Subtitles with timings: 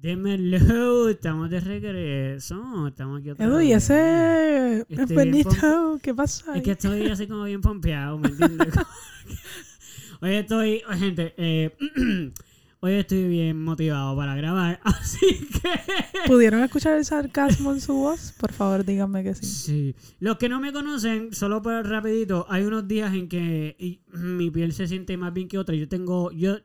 [0.00, 2.86] Démelo, estamos de regreso.
[2.86, 3.90] Estamos aquí otra Edu, y vez.
[3.90, 6.56] ese enfermito, ¿qué pasa?
[6.56, 8.74] Es que estoy así como bien pompeado, ¿me entiendes?
[10.20, 11.76] hoy estoy, oye, gente, eh,
[12.80, 16.28] hoy estoy bien motivado para grabar, así que...
[16.28, 18.32] ¿Pudieron escuchar el sarcasmo en su voz?
[18.38, 19.46] Por favor, díganme que sí.
[19.46, 19.96] Sí.
[20.20, 24.72] Los que no me conocen, solo por rapidito, hay unos días en que mi piel
[24.72, 25.74] se siente más bien que otra.
[25.74, 26.58] Yo tengo, yo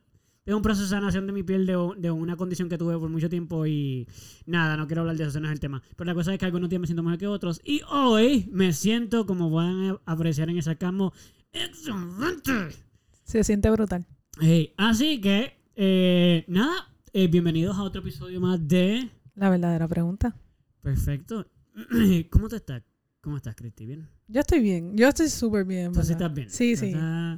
[0.43, 3.09] tengo un proceso de sanación de mi piel de, de una condición que tuve por
[3.09, 4.07] mucho tiempo y
[4.45, 5.81] nada, no quiero hablar de eso, ese no es el tema.
[5.95, 8.73] Pero la cosa es que algunos días me siento mejor que otros y hoy me
[8.73, 11.13] siento, como pueden apreciar en el sarcasmo,
[11.51, 12.75] excelente.
[13.23, 14.05] Se siente brutal.
[14.39, 19.09] Hey, así que, eh, nada, eh, bienvenidos a otro episodio más de...
[19.35, 20.35] La verdadera pregunta.
[20.81, 21.47] Perfecto.
[22.29, 22.83] ¿Cómo te estás?
[23.21, 23.85] ¿Cómo estás, Cristi?
[23.85, 24.09] ¿Bien?
[24.33, 24.97] Yo estoy bien.
[24.97, 25.91] Yo estoy súper bien.
[25.91, 26.21] Tú sí ¿verdad?
[26.23, 26.49] estás bien.
[26.49, 26.91] Sí, sí.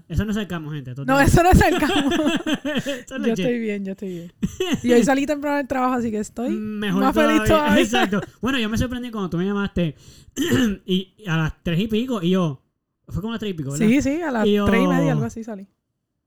[0.08, 0.94] Eso no sacamos, gente.
[1.06, 1.50] No, eso no.
[1.52, 4.34] Eso no yo es estoy bien, yo estoy bien.
[4.82, 7.82] Y hoy salí temprano del trabajo, así que estoy Mejor más feliz todavía.
[7.82, 8.22] Exacto.
[8.40, 9.94] Bueno, yo me sorprendí cuando tú me llamaste
[10.86, 12.64] y a las tres y pico y yo.
[13.10, 13.88] Fue como a las tres y pico, ¿verdad?
[13.88, 15.68] Sí, sí, a las yo- tres y media, algo así salí.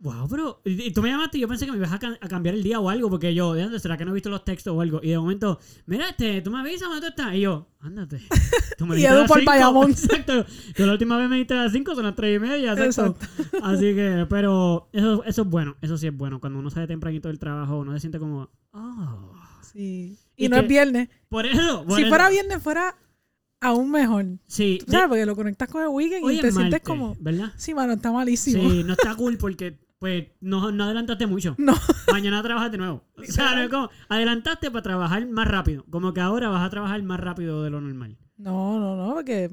[0.01, 0.61] Wow, pero.
[0.65, 2.63] Y, tú me llamaste y yo pensé que me ibas a, ca- a cambiar el
[2.63, 4.81] día o algo, porque yo, ¿de dónde será que no he visto los textos o
[4.81, 5.01] algo?
[5.03, 7.35] Y de momento, mira, este, tú me avisas dónde tú estás.
[7.35, 8.21] Y yo, ándate.
[8.77, 9.51] Tú me Y las por cinco.
[9.51, 9.91] Bayamón.
[9.91, 10.47] Exacto.
[10.77, 13.17] Yo la última vez me dijiste a las 5, son las tres y media, exacto.
[13.43, 13.59] Exacto.
[13.67, 16.39] Así que, pero eso, eso es bueno, eso sí es bueno.
[16.39, 19.35] Cuando uno sale tempranito del trabajo, uno se siente como, oh.
[19.63, 20.17] Sí.
[20.37, 21.09] Y Y, no que- es viernes.
[21.29, 21.85] Por eso.
[21.85, 22.09] por Si eso.
[22.09, 22.95] fuera viernes, fuera
[23.61, 24.25] aún mejor.
[24.47, 24.79] Sí.
[24.87, 25.09] ¿Tú ¿Sabes?
[25.09, 27.17] Porque lo conectas con el weekend Hoy y te sientes como.
[27.19, 27.53] ¿Verdad?
[27.57, 28.71] Sí, mano, está malísimo.
[28.71, 31.55] Sí, no está cool porque, pues, no, no adelantaste mucho.
[31.59, 31.75] No.
[32.13, 33.05] Mañana trabajas de nuevo.
[33.17, 35.85] O sea, no es como, adelantaste para trabajar más rápido.
[35.91, 38.17] Como que ahora vas a trabajar más rápido de lo normal.
[38.37, 39.51] No, no, no, porque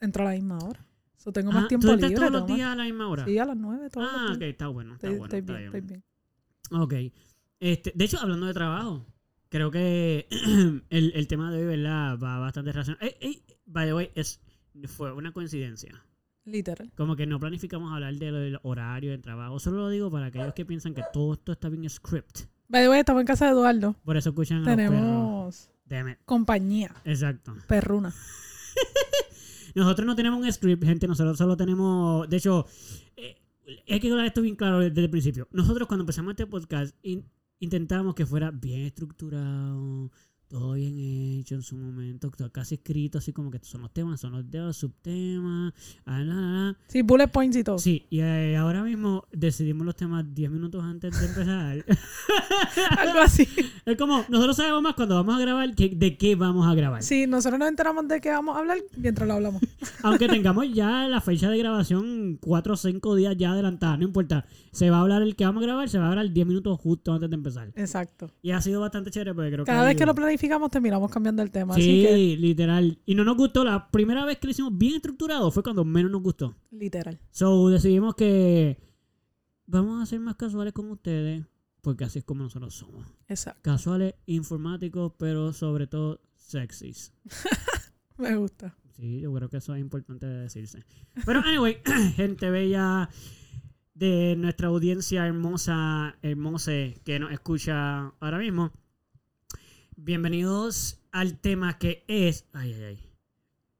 [0.00, 0.84] entro a la misma hora.
[1.16, 2.14] So, tengo más tiempo ¿Tú libre.
[2.14, 3.24] todos los más- días a la misma hora?
[3.24, 5.24] Sí, a las nueve, todos ah, los ok, está bueno, está Estoy, bueno.
[5.34, 6.04] estoy está bien, estoy bien.
[7.10, 7.14] Ok.
[7.60, 9.04] Este, de hecho, hablando de trabajo,
[9.48, 10.28] creo que
[10.90, 12.18] el, el tema de hoy, ¿verdad?
[12.18, 13.04] Va bastante relacionado.
[13.04, 14.40] Ey, ey, by the way, es,
[14.86, 16.02] fue una coincidencia.
[16.50, 16.90] Literal.
[16.96, 19.58] Como que no planificamos hablar del horario del trabajo.
[19.58, 22.40] Solo lo digo para aquellos que piensan que todo esto está bien script.
[22.68, 23.94] By the way, estamos en casa de Eduardo.
[24.04, 25.70] Por eso escuchan a los perros.
[25.86, 27.54] Tenemos compañía, Exacto.
[27.66, 28.12] perruna.
[29.74, 31.06] Nosotros no tenemos un script, gente.
[31.06, 32.28] Nosotros solo tenemos.
[32.28, 32.66] De hecho,
[33.16, 33.36] eh,
[33.88, 35.46] hay que hablar esto bien claro desde el principio.
[35.52, 37.24] Nosotros, cuando empezamos este podcast, in-
[37.60, 40.10] intentamos que fuera bien estructurado,
[40.48, 40.96] todo bien
[41.40, 44.50] hecho en su momento, casi escrito, así como que estos son los temas, son los
[44.50, 45.74] de los subtemas.
[46.06, 46.76] ah, la, la, la.
[46.86, 47.78] Sí, bullet points y todo.
[47.78, 51.84] Sí, y eh, ahora mismo decidimos los temas 10 minutos antes de empezar.
[52.98, 53.46] Algo así.
[53.84, 57.02] es como, nosotros sabemos más cuando vamos a grabar que, de qué vamos a grabar.
[57.02, 59.60] Sí, nosotros nos enteramos de qué vamos a hablar mientras lo hablamos.
[60.02, 64.46] Aunque tengamos ya la fecha de grabación 4 o 5 días ya adelantada, no importa.
[64.72, 66.80] Se va a hablar el que vamos a grabar, se va a hablar 10 minutos
[66.80, 67.68] justo antes de empezar.
[67.76, 68.30] Exacto.
[68.42, 70.37] Y ha sido bastante chévere porque creo Cada vez que lo ayuda.
[70.38, 71.74] Planificamos terminamos cambiando el tema.
[71.74, 72.98] Sí, Así que, literal.
[73.04, 73.64] Y no nos gustó.
[73.64, 76.54] La primera vez que lo hicimos bien estructurado fue cuando menos nos gustó.
[76.70, 77.18] literal.
[77.30, 78.78] So decidimos que
[79.66, 81.44] vamos a ser más casuales con ustedes
[81.80, 83.06] porque así es como nosotros somos.
[83.28, 83.60] Exacto.
[83.62, 87.12] Casuales, informáticos, pero sobre todo sexys.
[88.16, 88.76] Me gusta.
[88.96, 90.84] Sí, yo creo que eso es importante de decirse.
[91.24, 91.78] Pero, anyway,
[92.16, 93.08] gente bella
[93.94, 96.72] de nuestra audiencia hermosa, hermosa
[97.04, 98.72] que nos escucha ahora mismo.
[100.00, 102.44] Bienvenidos al tema que es.
[102.52, 102.98] Ay, ay, ay.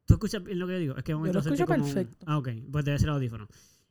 [0.04, 0.96] ¿Tú escuchas bien lo que yo digo?
[0.96, 2.26] Es que momento lo escucho un- perfecto.
[2.26, 2.48] Ah, ok.
[2.72, 3.46] Pues debe ser el audífono.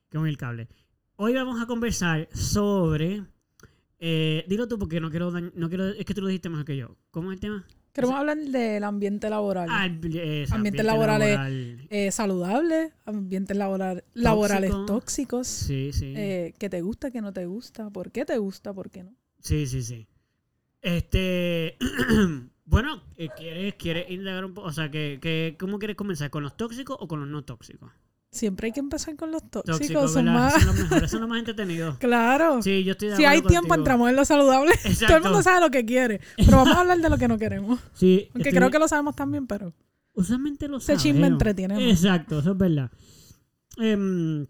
[0.10, 0.68] Que es el cable.
[1.16, 3.24] Hoy vamos a conversar sobre.
[4.00, 5.88] eh, dilo tú porque no quiero, dañ- no quiero.
[5.88, 6.98] Es que tú lo dijiste mejor que yo.
[7.12, 7.66] ¿Cómo es el tema?
[7.94, 9.70] Queremos hablar del ambiente laboral.
[9.72, 11.30] Ah, Ambientes laborales.
[11.34, 11.88] laboral.
[11.90, 12.12] Eh,
[13.06, 14.86] ambientes laboral- laborales Tóxico.
[14.86, 15.48] tóxicos.
[15.48, 16.14] Sí, sí.
[16.16, 19.16] Eh, que te gusta, que no te gusta, por qué te gusta, por qué no.
[19.40, 20.06] Sí, sí, sí.
[20.82, 21.78] Este.
[22.66, 24.68] bueno, eh, ¿quieres, ¿quieres indagar un poco?
[24.68, 26.30] O sea, que, que, ¿cómo quieres comenzar?
[26.30, 27.92] ¿Con los tóxicos o con los no tóxicos?
[28.30, 30.12] Siempre hay que empezar con los tóxicos.
[30.14, 30.54] Son más...
[30.54, 31.98] Son los mejores, son los más entretenidos.
[31.98, 32.62] Claro.
[32.62, 33.76] Sí, yo estoy de si hay tiempo, contigo.
[33.76, 34.74] entramos en lo saludable.
[35.08, 36.20] Todo el mundo sabe lo que quiere.
[36.36, 37.80] Pero vamos a hablar de lo que no queremos.
[37.94, 39.74] Sí, Aunque estoy- creo que lo sabemos también, pero.
[40.14, 41.30] Usualmente lo Ese chisme sabemos.
[41.32, 41.90] entretiene.
[41.90, 42.92] Exacto, eso es verdad.
[43.78, 44.46] Em,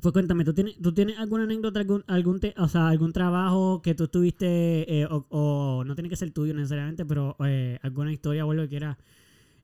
[0.00, 3.80] pues cuéntame, ¿tú tienes, ¿tú tienes alguna anécdota, algún, algún te- o sea, algún trabajo
[3.82, 8.12] que tú tuviste, eh, o, o no tiene que ser tuyo necesariamente, pero eh, alguna
[8.12, 8.96] historia o algo que quieras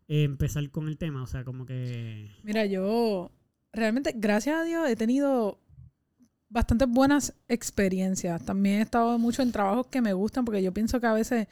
[0.08, 1.22] eh, empezar con el tema?
[1.22, 2.30] O sea, como que...
[2.42, 3.30] Mira, yo
[3.72, 5.58] realmente, gracias a Dios, he tenido
[6.48, 8.44] bastantes buenas experiencias.
[8.44, 11.48] También he estado mucho en trabajos que me gustan porque yo pienso que a veces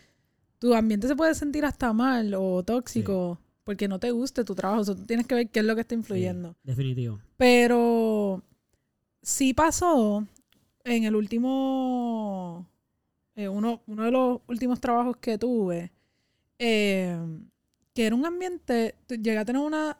[0.58, 4.80] tu ambiente se puede sentir hasta mal o tóxico porque no te guste tu trabajo.
[4.82, 6.52] O sea, tú tienes que ver qué es lo que está influyendo.
[6.52, 7.18] Sí, definitivo.
[7.36, 8.42] Pero
[9.22, 10.26] sí pasó
[10.84, 12.66] en el último
[13.34, 15.90] eh, uno, uno de los últimos trabajos que tuve,
[16.58, 17.16] eh,
[17.94, 19.96] que era un ambiente, llegué a tener una,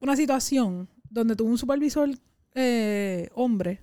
[0.00, 2.08] una situación donde tuve un supervisor
[2.54, 3.82] eh, hombre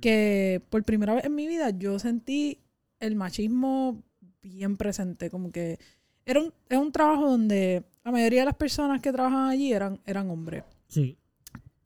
[0.00, 2.58] que por primera vez en mi vida yo sentí
[3.00, 4.02] el machismo
[4.42, 5.78] bien presente, como que
[6.26, 10.00] era un, es un trabajo donde la mayoría de las personas que trabajaban allí eran,
[10.04, 10.64] eran hombres.
[10.88, 11.16] Sí.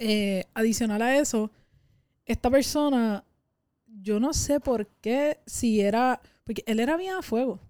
[0.00, 1.50] Eh, adicional a eso,
[2.29, 3.25] esta persona,
[4.01, 7.61] yo no sé por qué, si era, porque él era bien a fuego.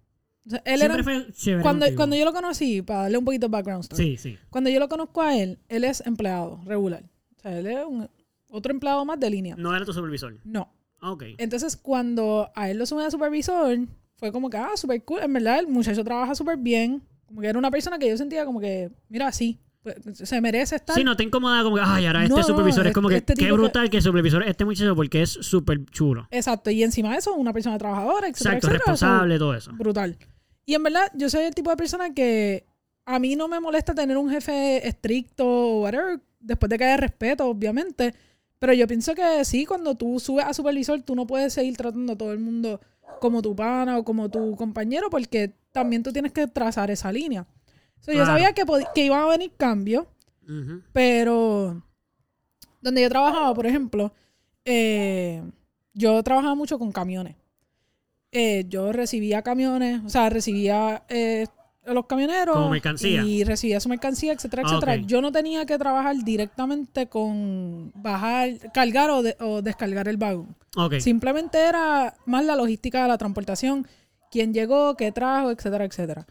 [0.46, 1.96] O sea, él Siempre era, fue chévere cuando, contigo.
[1.96, 4.38] cuando yo lo conocí, para darle un poquito de background story, Sí, sí.
[4.50, 7.04] cuando yo lo conozco a él, él es empleado regular.
[7.36, 8.08] O sea, él es un-
[8.50, 9.54] otro empleado más de línea.
[9.56, 10.34] No era tu supervisor.
[10.44, 10.72] No.
[11.00, 11.24] Ah, Ok.
[11.38, 13.78] Entonces, cuando a él lo suben a supervisor,
[14.16, 15.20] fue como que, ah, súper cool.
[15.22, 17.02] En verdad, el muchacho trabaja súper bien.
[17.26, 19.60] Como que era una persona que yo sentía como que, mira, sí,
[20.12, 20.94] se merece estar.
[20.96, 23.16] Sí, no te incomoda como que, ay, ahora este No, no, supervisor es como que,
[23.16, 26.26] este qué que- brutal que el supervisor es este muchacho porque es súper chulo.
[26.30, 26.70] Exacto.
[26.70, 28.78] Y encima de eso, una persona trabajadora, etcétera, Exacto, etcétera.
[28.92, 29.70] responsable, todo eso.
[29.70, 30.16] So, brutal.
[30.66, 32.66] Y en verdad, yo soy el tipo de persona que
[33.06, 36.96] a mí no me molesta tener un jefe estricto o whatever, después de que haya
[36.98, 38.14] respeto, obviamente.
[38.58, 42.12] Pero yo pienso que sí, cuando tú subes a supervisor, tú no puedes seguir tratando
[42.12, 42.80] a todo el mundo
[43.20, 47.46] como tu pana o como tu compañero, porque también tú tienes que trazar esa línea.
[48.00, 48.64] So, Yo sabía que,
[48.94, 50.06] que iban a venir cambios,
[50.92, 51.82] pero
[52.80, 54.12] donde yo trabajaba, por ejemplo,
[54.64, 55.42] eh,
[55.94, 57.36] yo trabajaba mucho con camiones.
[58.32, 61.46] Eh, yo recibía camiones, o sea, recibía eh,
[61.86, 63.24] a los camioneros Como mercancía.
[63.24, 64.96] y recibía su mercancía, etcétera, Ah, etcétera.
[64.96, 70.54] Yo no tenía que trabajar directamente con bajar, cargar o, de- o descargar el vagón.
[70.76, 70.94] Ok.
[71.00, 73.86] Simplemente era más la logística de la transportación,
[74.30, 76.26] quién llegó, qué trajo, etcétera, etcétera.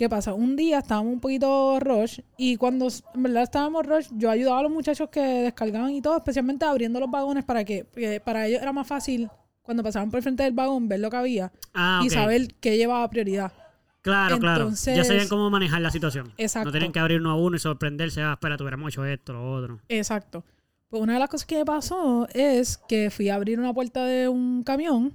[0.00, 0.32] ¿Qué pasa?
[0.32, 4.62] Un día estábamos un poquito rush y cuando en verdad estábamos rush, yo ayudaba a
[4.62, 7.84] los muchachos que descargaban y todo, especialmente abriendo los vagones para que
[8.24, 9.28] para ellos era más fácil
[9.60, 12.78] cuando pasaban por el frente del vagón ver lo que había Ah, y saber qué
[12.78, 13.52] llevaba prioridad.
[14.00, 14.62] Claro, claro.
[14.62, 16.32] Entonces- Ya sabían cómo manejar la situación.
[16.38, 16.68] Exacto.
[16.68, 18.22] No tienen que abrir uno a uno y sorprenderse.
[18.22, 19.80] Ah, espera, tuviéramos hecho esto, lo otro.
[19.90, 20.44] Exacto.
[20.88, 24.06] Pues una de las cosas que me pasó es que fui a abrir una puerta
[24.06, 25.12] de un camión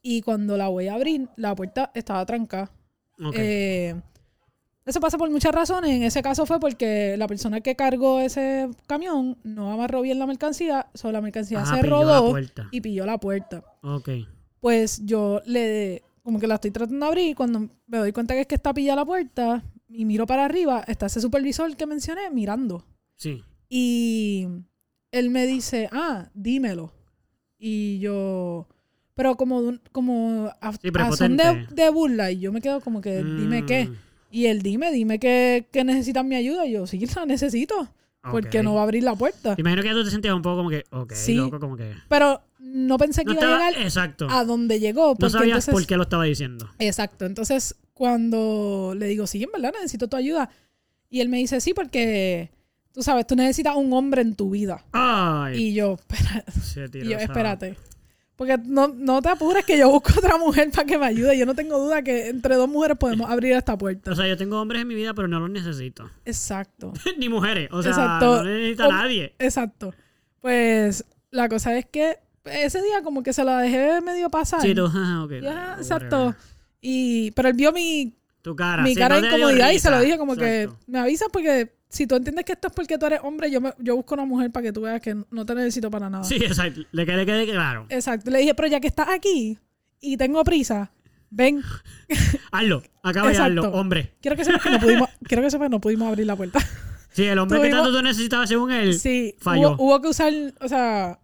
[0.00, 2.70] y cuando la voy a abrir, la puerta estaba trancada.
[3.34, 3.94] Eh,
[4.86, 5.90] eso pasa por muchas razones.
[5.90, 10.26] En ese caso fue porque la persona que cargó ese camión no amarró bien la
[10.26, 12.34] mercancía, solo la mercancía Ah, se rodó
[12.70, 13.64] y pilló la puerta.
[13.82, 14.10] Ok.
[14.60, 18.42] Pues yo le, como que la estoy tratando de abrir cuando me doy cuenta que
[18.42, 22.30] es que está pillada la puerta y miro para arriba, está ese supervisor que mencioné
[22.30, 22.84] mirando.
[23.16, 23.42] Sí.
[23.68, 24.48] Y
[25.12, 26.92] él me dice, ah, dímelo.
[27.58, 28.66] Y yo,
[29.14, 32.30] pero como, como a, Sí, a son de, de burla.
[32.30, 33.90] Y yo me quedo como que, dime qué.
[34.34, 36.66] Y él, dime, dime que, que necesitas mi ayuda.
[36.66, 37.88] Y yo, sí, la necesito.
[38.32, 39.54] Porque no va a abrir la puerta.
[39.58, 41.34] Imagino que tú te sentías un poco como que, ok, Sí.
[41.34, 41.92] loco, como que.
[42.08, 43.66] Pero no pensé que No iba estaba.
[43.66, 44.26] a llegar Exacto.
[44.28, 45.10] a donde llegó.
[45.10, 46.68] no Porque sabías entonces, por qué lo estaba diciendo.
[46.80, 47.26] Exacto.
[47.26, 50.50] Entonces, cuando le digo, sí, en verdad necesito tu ayuda.
[51.10, 52.50] Y él me dice, sí, porque
[52.92, 54.84] tú sabes, tú necesitas un hombre en tu vida.
[54.90, 55.62] Ay.
[55.62, 57.76] Y yo, espera, se tiró y yo, espérate.
[58.36, 61.38] Porque no, no te apures que yo busco otra mujer para que me ayude.
[61.38, 64.10] Yo no tengo duda que entre dos mujeres podemos abrir esta puerta.
[64.10, 66.10] O sea, yo tengo hombres en mi vida, pero no los necesito.
[66.24, 66.92] Exacto.
[67.18, 67.68] Ni mujeres.
[67.70, 68.42] O sea, Exacto.
[68.42, 69.34] no necesita Hom- nadie.
[69.38, 69.94] Exacto.
[70.40, 74.60] Pues la cosa es que ese día como que se la dejé medio pasar.
[74.60, 75.32] Sí, tú, ah, ok.
[75.40, 76.34] Ya, exacto.
[76.80, 78.14] Y, pero él vio mi,
[78.44, 78.82] Tu cara.
[78.82, 80.76] mi cara no de incomodidad y se lo dije como Exacto.
[80.76, 83.58] que me avisas porque si tú entiendes que esto es porque tú eres hombre, yo,
[83.62, 86.24] me- yo busco una mujer para que tú veas que no te necesito para nada.
[86.24, 86.82] Sí, exacto.
[86.92, 87.86] Le quede, quede claro.
[87.88, 88.30] Exacto.
[88.30, 89.58] Le dije, pero ya que estás aquí
[89.98, 90.92] y tengo prisa,
[91.30, 91.62] ven,
[92.52, 92.82] Hazlo.
[93.02, 94.14] Acaba de hazlo, hombre.
[94.20, 96.60] quiero que sepas que no pudimos, quiero que sepas que no pudimos abrir la puerta.
[97.12, 98.98] Sí, el hombre que tanto tú necesitabas según él.
[98.98, 99.72] Sí, falló.
[99.76, 101.18] Hubo, hubo que usar, o sea,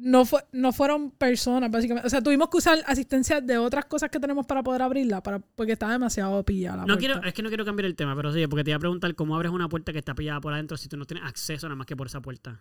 [0.00, 2.06] no, fue, no fueron personas, básicamente.
[2.06, 5.40] O sea, tuvimos que usar asistencia de otras cosas que tenemos para poder abrirla, para,
[5.40, 7.00] porque estaba demasiado pillada la No puerta.
[7.00, 9.14] quiero, es que no quiero cambiar el tema, pero sí, porque te iba a preguntar
[9.16, 11.76] cómo abres una puerta que está pillada por adentro si tú no tienes acceso nada
[11.76, 12.60] más que por esa puerta.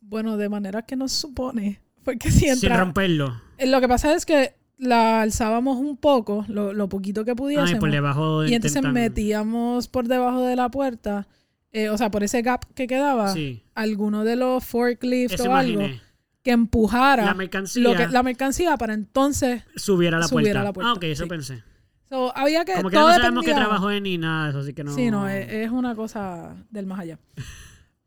[0.00, 1.80] Bueno, de manera que no se supone.
[2.04, 2.76] Porque si Sin entra...
[2.78, 3.40] romperlo.
[3.56, 7.36] Eh, Lo que pasa es que la alzábamos un poco, lo, lo poquito que Ay,
[7.36, 7.78] pudiésemos.
[7.80, 11.26] por debajo y entonces intentan- metíamos por debajo de la puerta,
[11.72, 13.62] eh, o sea, por ese gap que quedaba, Sí.
[13.74, 16.02] alguno de los forklifts Eso o algo imaginé.
[16.44, 20.62] Que empujara La mercancía lo que, la mercancía para entonces subiera la puerta.
[20.62, 21.28] la puerta, Ah, ok, eso sí.
[21.28, 21.64] pensé.
[22.08, 22.74] So, había que.
[22.74, 24.84] Como que todo no sabemos qué dependía- trabajo es ni nada de eso, así que
[24.84, 24.94] no.
[24.94, 27.18] Sí, no, es, es una cosa del más allá.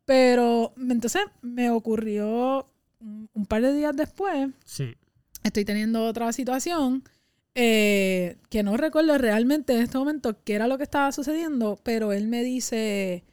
[0.06, 4.96] Pero entonces me ocurrió un, un par de días después, Sí.
[5.44, 7.03] estoy teniendo otra situación
[7.56, 12.13] eh, que no recuerdo realmente en este momento qué era lo que estaba sucediendo, pero
[12.13, 13.24] él me dice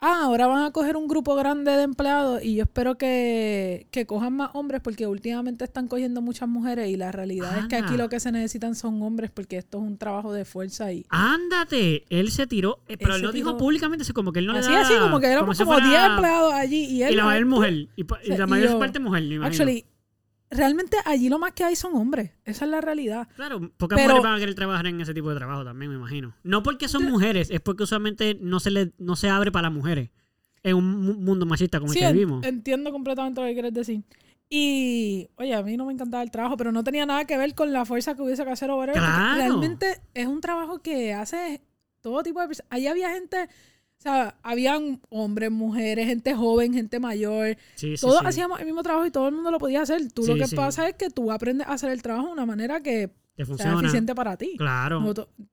[0.00, 4.06] ah, ahora van a coger un grupo grande de empleados y yo espero que, que
[4.06, 7.96] cojan más hombres porque últimamente están cogiendo muchas mujeres y la realidad es que aquí
[7.96, 11.04] lo que se necesitan son hombres porque esto es un trabajo de fuerza y...
[11.08, 14.52] Ándate, él se tiró, eh, pero Él lo dijo públicamente, así como que él no
[14.52, 14.82] así, le da...
[14.82, 17.12] así, como que éramos como 10 fuera- empleados allí y él...
[17.12, 18.04] Y la mayor mujer, y,
[18.36, 19.46] la mayor yo- parte mujer, me imagino.
[19.46, 19.84] Actually,
[20.50, 22.30] realmente allí lo más que hay son hombres.
[22.44, 23.28] Esa es la realidad.
[23.36, 25.96] Claro, pocas Pero- mujeres van a querer trabajar en ese tipo de trabajo también, me
[25.96, 26.34] imagino.
[26.42, 29.72] No porque son mujeres, es porque usualmente no se le no se abre para las
[29.76, 30.10] mujeres.
[30.62, 32.44] En un mu- mundo machista como Sí, el que vivimos.
[32.44, 34.02] entiendo completamente lo que quieres decir.
[34.48, 37.54] Y, oye, a mí no me encantaba el trabajo, pero no tenía nada que ver
[37.54, 39.34] con la fuerza que hubiese que hacer o Claro.
[39.36, 41.62] Realmente es un trabajo que hace
[42.00, 42.68] todo tipo de personas.
[42.70, 43.48] Allí había gente,
[44.06, 47.56] sea, habían hombres, mujeres, gente joven, gente mayor.
[47.74, 48.26] Sí, sí, Todos sí.
[48.26, 50.10] hacíamos el mismo trabajo y todo el mundo lo podía hacer.
[50.12, 52.80] Tú lo que pasa es que tú aprendes a hacer el trabajo de una manera
[52.82, 54.54] que Que sea eficiente para ti.
[54.56, 55.02] Claro.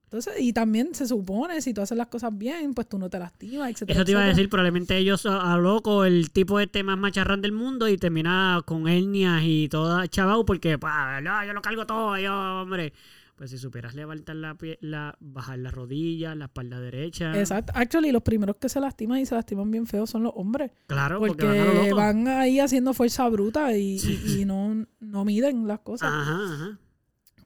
[0.04, 3.18] Entonces, y también se supone, si tú haces las cosas bien, pues tú no te
[3.18, 3.98] lastimas, etcétera.
[3.98, 7.42] Eso te iba a decir, probablemente ellos a, a loco el tipo este más macharrán
[7.42, 12.16] del mundo y termina con hernias y toda chavau porque, pa, yo lo cargo todo,
[12.16, 12.32] yo,
[12.62, 12.92] hombre.
[13.36, 17.36] Pues si supieras levantar la, la bajar las rodillas, la espalda derecha.
[17.38, 17.72] Exacto.
[17.74, 20.70] Actually, los primeros que se lastiman y se lastiman bien feo son los hombres.
[20.86, 24.20] Claro, porque, Porque van ahí haciendo fuerza bruta y, Sí.
[24.24, 26.10] y- y no, no miden las cosas.
[26.12, 26.78] Ajá, ajá.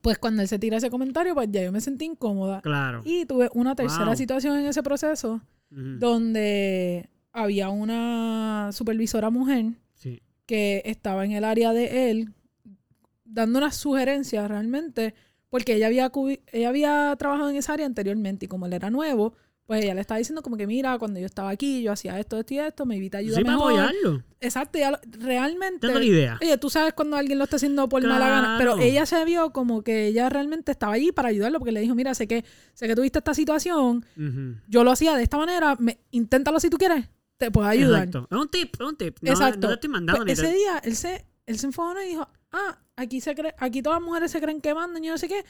[0.02, 2.60] Pues cuando él se tira ese comentario, pues ya yo me sentí incómoda.
[2.60, 3.00] Claro.
[3.04, 4.16] Y tuve una tercera Wow.
[4.16, 5.40] situación en ese proceso
[5.70, 10.20] donde había una supervisora mujer Sí.
[10.46, 12.32] que estaba en el área de él
[13.24, 15.14] dando unas sugerencias realmente
[15.50, 16.10] porque ella había
[16.52, 19.34] ella había trabajado en esa área anteriormente y como él era nuevo
[19.66, 22.38] pues ella le estaba diciendo como que mira cuando yo estaba aquí yo hacía esto
[22.38, 24.22] esto y esto me evita ayuda Sí, para apoyarlo.
[24.40, 26.38] exacto ella lo- realmente la idea.
[26.40, 29.50] Oye, tú sabes cuando alguien lo está haciendo por mala gana, pero ella se vio
[29.52, 32.86] como que ella realmente estaba allí para ayudarlo porque le dijo, mira, sé que sé
[32.86, 34.06] que tuviste esta situación,
[34.68, 37.04] yo lo hacía de esta manera, me, inténtalo si tú quieres,
[37.36, 38.04] te puedo ayudar.
[38.08, 38.26] Exacto.
[38.34, 39.18] Es un tip, es un tip.
[39.20, 39.58] No, Exacto.
[39.60, 42.78] no te estoy mandando Pues ese día él se, él se enfogonó y dijo, ah,
[42.96, 45.44] aquí se cree, aquí todas las mujeres se creen que mandan, yo no sé qué.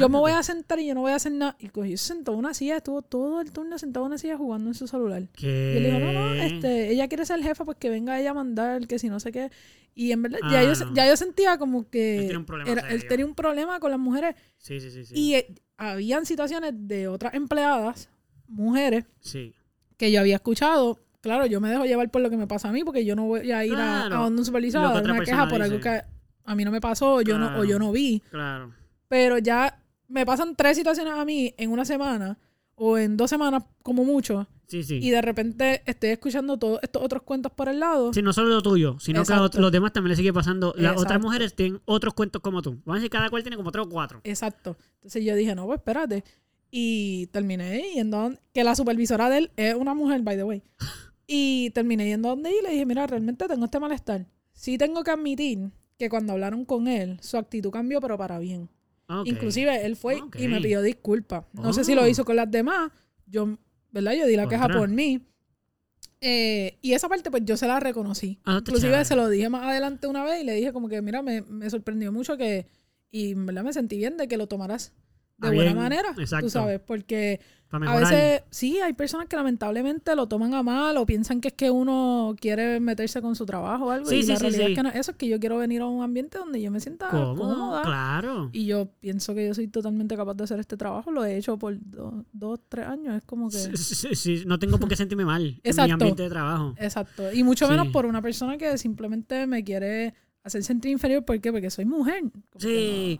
[0.00, 1.54] Yo me voy a sentar y yo no voy a hacer nada.
[1.60, 4.36] Y cogió, se sentó en una silla, estuvo todo el turno sentado en una silla
[4.36, 5.28] jugando en su celular.
[5.32, 5.46] ¿Qué?
[5.46, 8.34] Y él dijo, no, no, este, ella quiere ser jefa, pues que venga ella a
[8.34, 9.52] mandar, que si no sé qué.
[9.94, 10.92] Y en verdad, ya, Ah, yo, no.
[10.92, 13.08] ya yo sentía como que Él tiene un problema era- él serio.
[13.08, 14.34] tenía un problema con las mujeres.
[14.58, 15.04] Sí, sí, sí.
[15.04, 15.14] sí.
[15.16, 18.08] Y eh, habían situaciones de otras empleadas,
[18.48, 19.54] mujeres, Sí.
[19.96, 20.98] que yo había escuchado.
[21.20, 23.26] Claro, yo me dejo llevar por lo que me pasa a mí, porque yo no
[23.26, 26.02] voy a ir a- donde un supervisor a dar una queja por algo que
[26.46, 28.22] a mí no me pasó o yo, no, o yo no vi.
[28.30, 28.72] Claro.
[29.08, 32.38] Pero ya me pasan tres situaciones a mí en una semana
[32.74, 34.98] o en dos semanas como mucho Sí, sí.
[35.00, 38.12] y de repente estoy escuchando todos estos otros cuentos por el lado.
[38.12, 40.74] Sí, no solo lo tuyo, sino que a los demás también les sigue pasando.
[40.76, 42.72] Las otras mujeres tienen otros cuentos como tú.
[42.84, 44.20] Vamos a decir, cada cual tiene como tres o cuatro.
[44.24, 44.76] Exacto.
[44.96, 46.24] Entonces yo dije, no, pues espérate.
[46.70, 50.62] Y terminé yendo, a que la supervisora de él es una mujer, by the way.
[51.28, 54.26] Y terminé yendo donde y le dije, mira, realmente tengo este malestar.
[54.52, 58.68] Sí tengo que admitir que cuando hablaron con él, su actitud cambió, pero para bien.
[59.08, 59.26] Ok.
[59.26, 60.36] Inclusive él fue Ok.
[60.40, 61.44] y me pidió disculpas.
[61.52, 62.90] No sé si lo hizo con las demás.
[63.26, 63.56] Yo,
[63.92, 64.12] ¿verdad?
[64.14, 65.22] Yo di la queja por mí.
[66.20, 68.38] Eh, y esa parte, pues yo se la reconocí.
[68.44, 71.22] Ah, Inclusive se lo dije más adelante una vez y le dije como que, mira,
[71.22, 72.66] me, me sorprendió mucho que,
[73.10, 74.92] y verdad me sentí bien de que lo tomaras
[75.38, 76.14] de Ah, buena bien, manera.
[76.18, 76.46] exacto.
[76.46, 77.40] Tú sabes, porque
[77.76, 78.02] a mejorar.
[78.12, 81.70] veces sí, hay personas que lamentablemente lo toman a mal o piensan que es que
[81.70, 84.08] uno quiere meterse con su trabajo o algo.
[84.08, 85.80] Sí, y sí, la sí, realidad es que no, eso es que yo quiero venir
[85.82, 87.36] a un ambiente donde yo me sienta ¿Cómo?
[87.36, 87.82] cómoda.
[87.82, 88.50] Claro.
[88.52, 91.10] Y yo pienso que yo soy totalmente capaz de hacer este trabajo.
[91.10, 93.16] Lo he hecho por do- dos, tres años.
[93.16, 93.56] Es como que...
[93.76, 96.74] Sí, sí, no tengo por qué sentirme mal en mi ambiente de trabajo.
[96.78, 97.32] Exacto.
[97.32, 100.14] Y mucho menos por una persona que simplemente me quiere
[100.44, 101.24] hacer sentir inferior.
[101.24, 101.50] ¿Por qué?
[101.52, 102.20] Porque soy mujer.
[102.22, 103.18] Como Sí.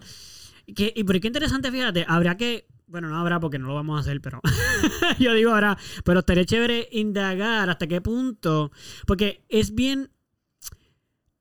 [0.66, 3.74] que Que- y pero qué interesante, fíjate, habría que, bueno, no habrá porque no lo
[3.74, 4.40] vamos a hacer, pero
[5.18, 8.70] yo digo habrá, pero estaría chévere indagar hasta qué punto,
[9.06, 10.10] porque es bien,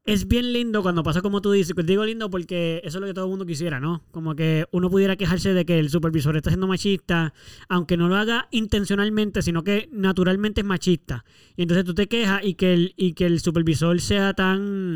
[0.06, 3.14] es bien lindo cuando pasa como tú dices, digo lindo porque eso es lo que
[3.14, 4.04] todo el mundo quisiera, ¿no?
[4.12, 7.34] Como que uno pudiera quejarse de que el supervisor está siendo machista,
[7.70, 11.26] aunque no lo haga intencionalmente, sino que naturalmente es machista.
[11.56, 14.96] Y entonces tú te quejas y que el, y que el supervisor sea tan,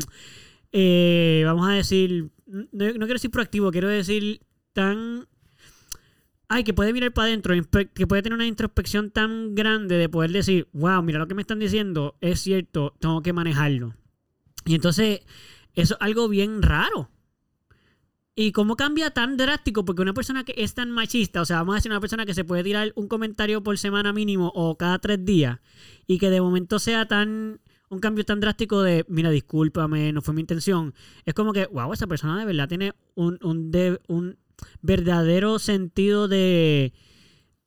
[0.72, 4.40] eh, vamos a decir, no, no quiero decir proactivo, quiero decir
[4.72, 5.28] tan...
[6.52, 7.54] Ay, que puede mirar para adentro,
[7.94, 11.42] que puede tener una introspección tan grande de poder decir, wow, mira lo que me
[11.42, 13.94] están diciendo, es cierto, tengo que manejarlo.
[14.64, 15.20] Y entonces,
[15.74, 17.08] eso es algo bien raro.
[18.34, 19.84] ¿Y cómo cambia tan drástico?
[19.84, 22.34] Porque una persona que es tan machista, o sea, vamos a decir una persona que
[22.34, 25.60] se puede tirar un comentario por semana mínimo o cada tres días,
[26.08, 30.34] y que de momento sea tan un cambio tan drástico de, mira, discúlpame, no fue
[30.34, 30.94] mi intención.
[31.24, 34.36] Es como que, wow, esa persona de verdad tiene un, un
[34.82, 36.92] verdadero sentido de,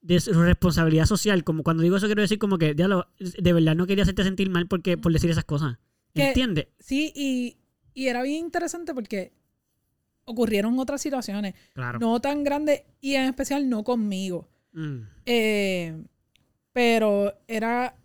[0.01, 1.43] responsabilidad social.
[1.43, 4.50] Como cuando digo eso quiero decir como que, diablo, de verdad no quería hacerte sentir
[4.50, 5.77] mal porque, por decir esas cosas.
[6.13, 6.67] ¿Entiendes?
[6.79, 7.57] Sí, y,
[7.93, 9.31] y era bien interesante porque
[10.25, 12.00] ocurrieron otras situaciones, Claro.
[12.00, 14.47] no tan grandes y en especial no conmigo.
[14.73, 16.03] Mm, Eh,
[16.71, 17.95] pero era,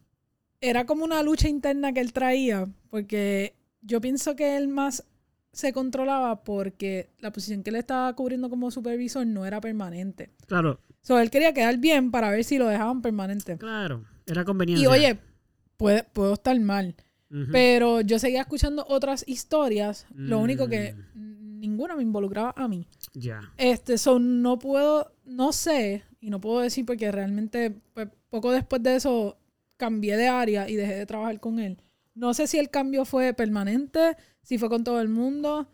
[0.61, 5.05] era como una lucha interna que él traía, porque yo pienso que él más
[5.53, 10.31] se controlaba porque la posición que él estaba cubriendo como supervisor no era permanente.
[10.47, 13.57] claro, So, él quería quedar bien para ver si lo dejaban permanente.
[13.57, 14.05] claro.
[14.27, 14.83] Era conveniente.
[14.83, 15.19] Y oye,
[15.79, 16.95] puede, puedo estar mal,
[17.51, 21.61] pero yo seguía escuchando otras historias, lo único que Mm.
[21.61, 22.87] ninguna me involucraba a mí.
[23.15, 23.41] Ya.
[23.57, 28.83] Este, so, no puedo, no sé, y no puedo decir porque realmente pues, poco después
[28.83, 29.39] de eso
[29.79, 31.81] cambié de área y dejé de trabajar con él.
[32.15, 34.17] No sé si el cambio fue permanente,
[34.49, 35.69] si fue con todo el mundo,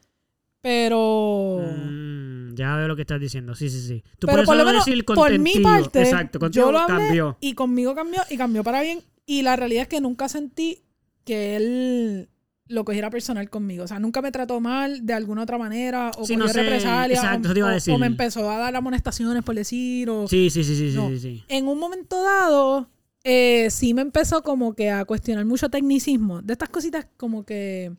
[0.60, 1.60] pero...
[1.62, 3.54] Mm, ya veo lo que estás diciendo.
[3.54, 4.02] Sí, sí, sí.
[4.18, 7.36] Tú pero por lo menos decir por mi parte, Exacto, yo lo hablé cambió.
[7.40, 9.00] y conmigo cambió y cambió para bien.
[9.26, 10.82] Y la realidad es que nunca sentí
[11.24, 12.28] que él
[12.68, 13.84] lo cogiera personal conmigo.
[13.84, 17.20] O sea, nunca me trató mal de alguna otra manera o Sí, no sé, represalias
[17.20, 17.94] o- exacto, eso te iba a o- decir.
[17.94, 21.08] o me empezó a dar amonestaciones por decir o Sí, sí, sí, sí, sí, No.
[21.10, 21.44] sí, sí.
[21.48, 22.88] en un momento dado,
[23.22, 26.40] eh, sí me empezó como que a cuestionar mucho tecnicismo.
[26.42, 27.92] De estas cositas como que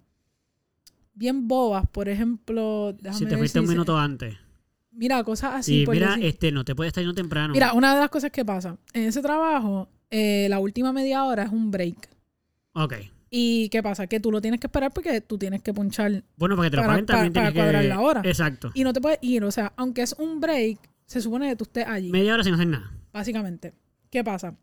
[1.16, 2.94] bien bobas, por ejemplo.
[2.94, 4.36] déjame Si te fuiste un minuto antes.
[4.92, 5.80] Mira, cosas así.
[5.80, 6.26] Sí, por mira, decir.
[6.26, 7.54] este, no te puedes estar yendo temprano.
[7.54, 11.44] Mira, una de las cosas que pasa, en ese trabajo, eh, la última media hora
[11.44, 12.10] es un break.
[12.74, 12.94] Ok.
[13.30, 14.08] ¿Y qué pasa?
[14.08, 16.78] Que tú lo tienes que esperar porque tú tienes que punchar Bueno, para que te
[16.78, 17.74] lo Para- paguen también para- tienes para que...
[17.74, 18.22] cuadrar la hora.
[18.24, 18.72] Exacto.
[18.74, 19.44] y no te puedes ir.
[19.44, 22.12] O sea, aunque es un break, se supone que tú estés allí.
[22.12, 22.92] Media hora sin hacer nada.
[23.12, 23.74] Básicamente.
[24.10, 24.56] ¿Qué pasa?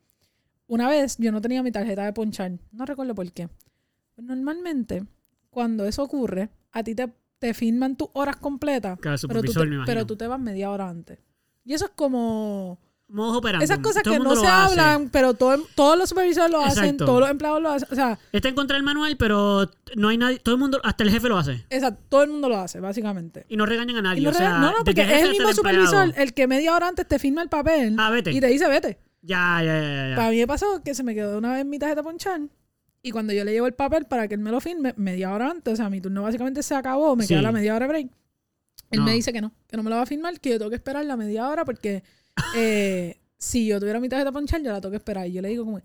[0.66, 2.52] Una vez yo no tenía mi tarjeta de ponchar.
[2.70, 3.48] No recuerdo por qué.
[4.14, 5.04] Pues Normalmente,
[5.52, 9.66] cuando eso ocurre, a ti te, te firman tus horas completas, Claro, pero tú, te,
[9.66, 11.18] me pero tú te vas media hora antes.
[11.64, 12.80] Y eso es como...
[13.60, 14.80] Esas cosas Todo que no se hace.
[14.80, 17.04] hablan, pero todo- todos los supervisores lo hacen, Exacto.
[17.04, 17.88] todos los empleados lo hacen.
[17.92, 20.38] O sea, Está en contra del manual, pero no hay nadie...
[20.38, 21.66] Todo el mundo, hasta el jefe lo hace.
[21.68, 23.44] esa- todo el mundo lo hace, básicamente.
[23.50, 24.22] Y no regañan a nadie.
[24.22, 27.06] No, o sea, re- no, porque es el mismo supervisor el que media hora antes
[27.06, 28.32] te firma el papel Ah, vete.
[28.32, 28.98] y te dice vete.
[29.20, 30.16] Ya, ya, ya, ya.
[30.16, 32.40] Para mí me pasó que se me quedó una vez mi tarjeta ponchar
[33.02, 35.50] y cuando yo le llevo el papel para que él me lo firme, media hora
[35.50, 37.28] antes, o sea, mi turno básicamente se acabó, me Sí.
[37.34, 38.08] queda la media hora break.
[38.90, 39.04] Él No.
[39.06, 40.76] me dice que no, que no me lo va a firmar, que yo tengo que
[40.76, 42.02] esperar la media hora porque
[42.56, 45.26] eh, si yo tuviera mi tarjeta ponchar, yo la tengo que esperar.
[45.26, 45.80] Y yo le digo como,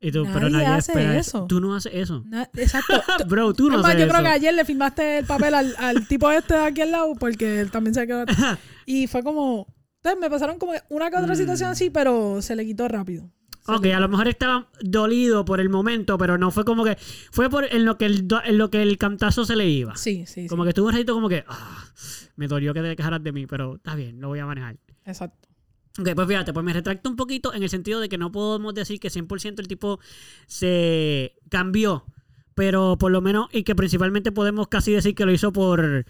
[0.00, 1.46] Y tú, pero Nadie nadie hace espera eso.
[1.46, 2.22] Tú no haces eso.
[2.26, 2.94] "Na- exacto.
[3.28, 4.28] Bro, tú no es más, haces yo creo eso.
[4.30, 7.60] que ayer le firmaste el papel al, al tipo este de aquí al lado porque
[7.60, 8.24] él también se quedó.
[8.86, 9.66] Y fue como,
[10.02, 11.36] entonces me pasaron como una que otra Mm.
[11.36, 13.30] situación así, pero se le quitó rápido.
[13.68, 16.96] Ok, a lo mejor estaba dolido por el momento, pero no fue como que.
[17.32, 19.96] Fue por en lo que el, en lo que el cantazo se le iba.
[19.96, 20.48] Sí, sí, sí.
[20.48, 21.44] Como que estuvo un ratito como que.
[21.48, 21.84] "Ah,
[22.36, 24.76] me dolió que te quejaras de mí, pero está bien, lo voy a manejar.
[25.04, 25.48] Exacto.
[25.98, 28.74] Ok, pues fíjate, pues me retracto un poquito en el sentido de que no podemos
[28.74, 29.98] decir que 100% el tipo
[30.46, 32.04] se cambió,
[32.54, 36.04] pero por lo menos, y que principalmente podemos casi decir que lo hizo por,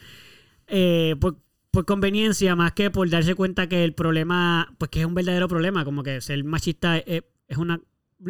[0.67, 1.39] eh, por,
[1.71, 5.47] por conveniencia más que por darse cuenta que el problema, pues que es un verdadero
[5.47, 7.81] problema, como que ser machista es, es una,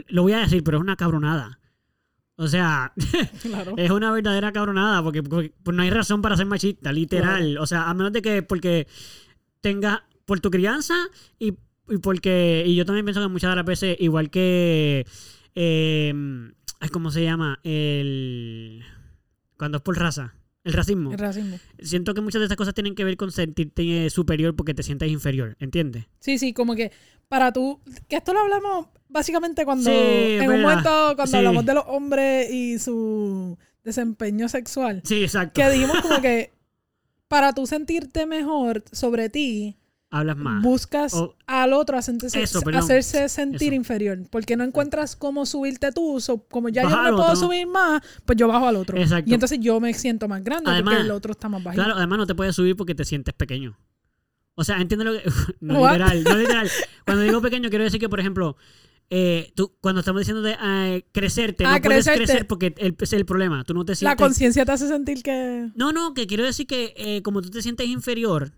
[0.08, 1.58] lo voy a decir, pero es una cabronada.
[2.36, 2.92] O sea,
[3.42, 3.74] Claro.
[3.76, 7.56] es una verdadera cabronada porque, porque, pues, no hay razón para ser machista, literal.
[7.58, 8.86] O sea, a menos de que porque
[9.60, 10.94] tengas por tu crianza
[11.38, 11.54] y,
[11.88, 15.06] y porque y yo también pienso que muchas de las veces igual que
[15.54, 16.12] eh,
[16.92, 17.58] ¿cómo se llama?
[17.62, 18.82] El
[19.56, 20.34] cuando es por raza,
[20.66, 21.12] el racismo.
[21.12, 21.58] El racismo.
[21.78, 25.10] Siento que muchas de esas cosas tienen que ver con sentirte superior porque te sientes
[25.10, 26.04] inferior, ¿entiendes?
[26.20, 26.92] Sí, sí, como que
[27.28, 31.36] para tú, que esto lo hablamos básicamente cuando, Sí, en un momento cuando Sí.
[31.36, 35.60] hablamos de los hombres y su desempeño sexual, Sí, exacto.
[35.60, 36.52] que dijimos como que
[37.28, 39.76] para tú sentirte mejor sobre ti,
[40.10, 40.62] Hablas más.
[40.62, 43.74] buscas O- al otro hacerse, Eso, hacerse sentir Eso.
[43.74, 47.36] inferior, porque no encuentras cómo subirte tú, so- como ya yo no me puedo otro.
[47.36, 48.96] subir más, pues yo bajo al otro.
[48.96, 49.28] Exacto.
[49.30, 51.82] Y entonces yo me siento más grande Además, porque el otro está más bajito.
[51.82, 53.76] Claro, además no te puedes subir porque te sientes pequeño.
[54.54, 55.22] O sea, entiende lo que.
[55.60, 55.92] No What?
[55.94, 56.70] literal, no literal.
[57.04, 58.56] Cuando digo pequeño, quiero decir que, por ejemplo,
[59.10, 62.24] eh, tú, cuando estamos diciendo de eh, crecerte, Ah, no puedes crecerte.
[62.26, 63.64] crecer porque el, es el problema.
[63.64, 64.16] Tú no te La sientes.
[64.24, 65.68] conciencia te hace sentir que...
[65.74, 68.52] No, no, que quiero decir que eh, como tú te sientes inferior,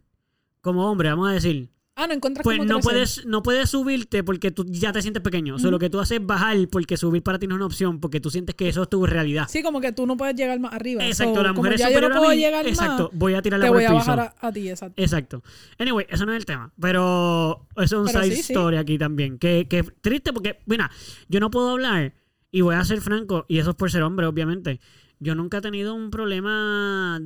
[0.69, 4.23] como hombre, vamos a decir, Ah, no encuentras pues cómo no puedes, no puedes subirte
[4.23, 5.57] porque tú ya te sientes pequeño.
[5.57, 7.67] O sea, lo que tú haces es bajar porque subir para ti no es una
[7.67, 9.49] opción porque tú sientes que eso es tu realidad.
[9.49, 11.05] Sí, como que tú no puedes llegar más arriba.
[11.05, 12.37] Exacto, So, la como mujer es ya yo no superior a puedo mí.
[12.37, 14.69] llegar Exacto, más, voy a tirarla te por voy el a bajar a, a ti,
[14.71, 15.03] exacto.
[15.03, 15.43] Exacto.
[15.81, 16.73] Anyway, eso no es el tema.
[16.81, 18.53] Pero eso es un Pero side sí, sí.
[18.53, 19.37] story aquí también.
[19.37, 20.93] Que, que triste porque, mira,
[21.29, 22.15] yo no puedo hablar,
[22.53, 24.79] y voy a ser franco, y eso es por ser hombre, obviamente.
[25.19, 27.21] Yo nunca he tenido un problema,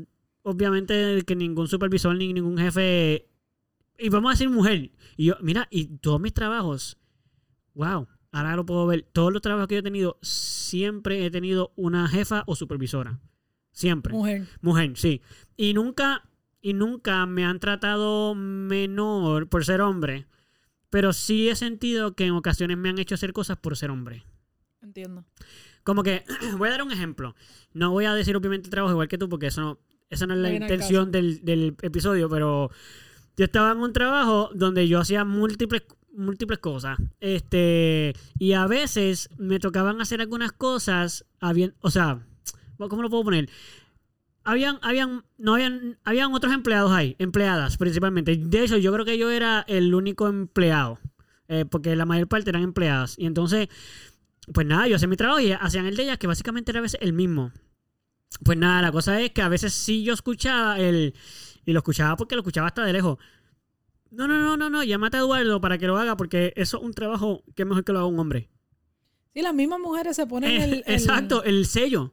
[0.45, 3.27] obviamente, que ningún supervisor ni ningún jefe
[3.99, 4.91] y vamos a decir mujer.
[5.17, 6.99] Y yo, mira, y todos mis trabajos,
[7.75, 9.07] wow, ahora lo puedo ver.
[9.13, 13.21] Todos los trabajos que yo he tenido, siempre he tenido una jefa o supervisora.
[13.71, 14.13] Siempre.
[14.13, 14.47] Mujer.
[14.61, 15.23] Mujer, sí.
[15.57, 16.29] Y nunca,
[16.61, 20.27] y nunca me han tratado menor por ser hombre.
[20.91, 24.25] Pero sí he sentido que en ocasiones me han hecho hacer cosas por ser hombre.
[24.83, 25.25] Entiendo.
[25.85, 26.25] Como que,
[26.59, 27.35] voy a dar un ejemplo.
[27.73, 29.79] No voy a decir obviamente el trabajo igual que tú, porque eso no,
[30.11, 32.71] esa no es la intención del, del episodio, pero
[33.37, 35.83] yo estaba en un trabajo donde yo hacía múltiples
[36.15, 36.99] múltiples cosas.
[37.21, 42.21] Este, y a veces me tocaban hacer algunas cosas, habían, o sea,
[42.77, 43.49] ¿cómo lo puedo poner?
[44.45, 48.37] Habían, habían, no habían, habían otros empleados ahí, empleadas principalmente.
[48.37, 50.99] De hecho, yo creo que yo era el único empleado,
[51.49, 53.17] eh, porque la mayor parte eran empleadas.
[53.19, 53.69] Y entonces,
[54.53, 56.83] pues nada, yo hacía mi trabajo y hacían el de ellas, que básicamente era a
[56.83, 57.53] veces el mismo.
[58.45, 61.15] Pues nada, la cosa es que a veces sí yo escuchaba el.
[61.65, 63.19] Y lo escuchaba porque lo escuchaba hasta de lejos.
[64.11, 66.83] No, no, no, no, no, llámate a Eduardo para que lo haga porque eso es
[66.83, 68.51] un trabajo que es mejor que lo haga un hombre.
[69.35, 72.13] Sí, las mismas mujeres se ponen el, el- Exacto, el sello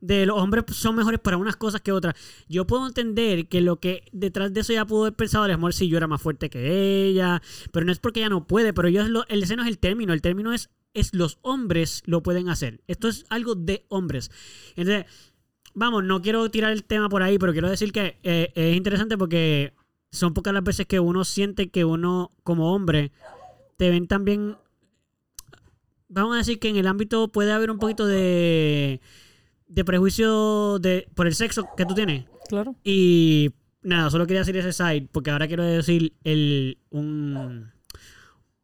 [0.00, 2.14] de los hombres son mejores para unas cosas que otras.
[2.48, 5.74] Yo puedo entender que lo que detrás de eso ya pudo haber pensado, el amor,
[5.74, 8.88] si yo era más fuerte que ella, pero no es porque ella no puede, pero
[8.88, 12.02] yo es lo, el ese no es el término, el término es, es los hombres
[12.06, 12.80] lo pueden hacer.
[12.86, 14.30] Esto es algo de hombres.
[14.76, 15.06] Entonces,
[15.74, 19.16] vamos, no quiero tirar el tema por ahí, pero quiero decir que eh, es interesante
[19.16, 19.72] porque
[20.10, 23.12] son pocas las veces que uno siente que uno, como hombre,
[23.76, 24.56] te ven también.
[26.08, 29.00] Vamos a decir que en el ámbito puede haber un poquito de,
[29.68, 32.26] de prejuicio de, por el sexo que tú tienes.
[32.48, 32.74] Claro.
[32.82, 33.52] Y
[33.82, 37.70] nada, solo quería decir ese side, porque ahora quiero decir el, un,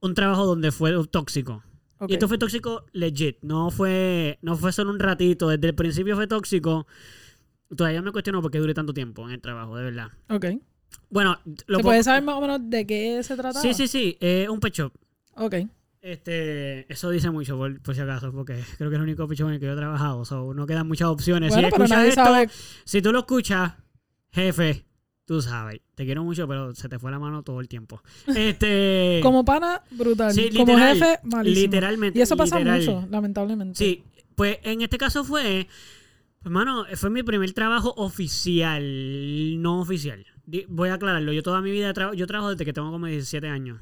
[0.01, 1.63] un trabajo donde fue tóxico.
[2.09, 3.39] Y esto fue tóxico legit.
[3.43, 5.49] No fue, no fue solo un ratito.
[5.49, 6.87] Desde el principio fue tóxico.
[7.75, 10.09] Todavía me cuestiono por qué duré tanto tiempo en el trabajo, de verdad.
[10.29, 10.47] Ok.
[11.11, 13.63] Bueno, lo ¿Se puede saber más o menos de qué se trataba?
[13.63, 14.17] Sí, sí, sí.
[14.21, 14.93] eh, un pet shop.
[15.37, 15.55] Ok.
[16.01, 19.39] Este, eso dice mucho por, por si acaso, porque creo que es el único pet
[19.39, 20.25] shop en el que yo he trabajado.
[20.25, 21.53] So, no quedan muchas opciones.
[21.53, 22.49] Bueno, si escuchas esto, sabe.
[22.85, 23.73] si tú lo escuchas,
[24.31, 24.85] jefe,
[25.27, 25.81] tú sabes.
[25.95, 28.01] Te quiero mucho, pero se te fue la mano todo el tiempo.
[28.35, 29.21] Este.
[29.23, 30.33] Como pana, brutal.
[30.33, 31.63] Sí, Como jefe, malísimo.
[31.65, 32.19] literalmente.
[32.19, 32.81] Y eso pasa literal.
[32.81, 33.77] mucho, lamentablemente.
[33.77, 34.03] Sí,
[34.35, 35.67] pues en este caso fue,
[36.45, 40.25] hermano, fue mi primer trabajo oficial, no oficial.
[40.69, 43.49] Voy a aclararlo, yo toda mi vida, tra- yo trabajo desde que tengo como 17
[43.49, 43.81] años.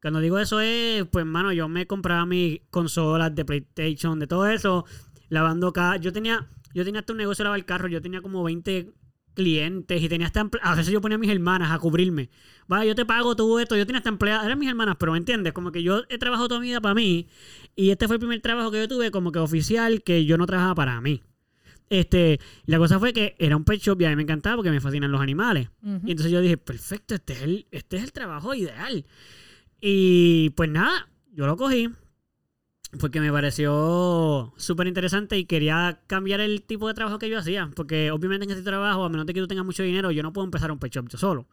[0.00, 4.46] Cuando digo eso es, pues hermano, yo me compraba mis consolas de PlayStation, de todo
[4.46, 4.84] eso,
[5.28, 5.96] lavando acá.
[5.96, 8.92] Yo tenía, yo tenía hasta un negocio de lavar carro, yo tenía como 20
[9.36, 12.30] clientes y tenía hasta, a veces yo ponía a mis hermanas a cubrirme.
[12.70, 15.18] Va, yo te pago todo esto, yo tenía hasta empleadas, eran mis hermanas, pero ¿me
[15.18, 15.52] entiendes?
[15.52, 17.28] Como que yo he trabajado toda mi vida para mí
[17.76, 20.46] y este fue el primer trabajo que yo tuve como que oficial que yo no
[20.46, 21.22] trabajaba para mí.
[21.88, 24.72] Este, la cosa fue que era un pet shop y a mí me encantaba porque
[24.72, 25.68] me fascinan los animales.
[26.04, 29.04] Y entonces yo dije, perfecto, este es el, este es el trabajo ideal.
[29.80, 31.88] Y pues nada, yo lo cogí
[32.98, 37.70] porque me pareció súper interesante y quería cambiar el tipo de trabajo que yo hacía.
[37.74, 40.32] Porque obviamente en este trabajo, a menos de que tú tengas mucho dinero, yo no
[40.32, 41.46] puedo empezar un pet shop yo solo.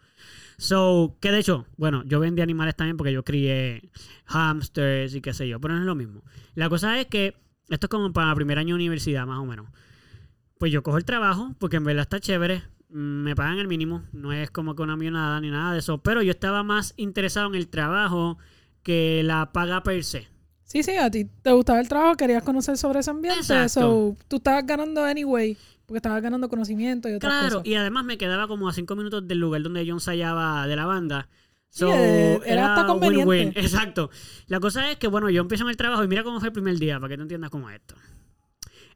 [0.58, 3.90] So, que de hecho, bueno, yo vendí animales también porque yo crié
[4.26, 6.24] hamsters y qué sé yo, pero no es lo mismo.
[6.56, 7.36] La cosa es que
[7.70, 9.68] esto es como para primer año de universidad, más o menos.
[10.60, 12.64] Pues yo cojo el trabajo porque en verdad está chévere.
[12.90, 14.04] Me pagan el mínimo.
[14.12, 15.98] No es como que una millonada ni nada de eso.
[16.04, 18.38] Pero yo estaba más interesado en el trabajo
[18.84, 20.33] que la paga per se.
[20.74, 23.42] Sí, sí, a ti te gustaba el trabajo, querías conocer sobre ese ambiente.
[23.42, 23.68] Exacto.
[23.70, 25.56] So, tú estabas ganando anyway,
[25.86, 27.68] porque estabas ganando conocimiento y otras Claro, cosas.
[27.68, 30.88] y además me quedaba como a cinco minutos del lugar donde yo ensayaba de la
[30.88, 31.30] banda.
[31.70, 33.54] Sí, So, eh, era hasta conveniente.
[33.60, 34.10] Exacto.
[34.48, 36.54] La cosa es que, bueno, yo empiezo en el trabajo y mira cómo fue el
[36.54, 37.94] primer día, para que tú entiendas cómo es esto.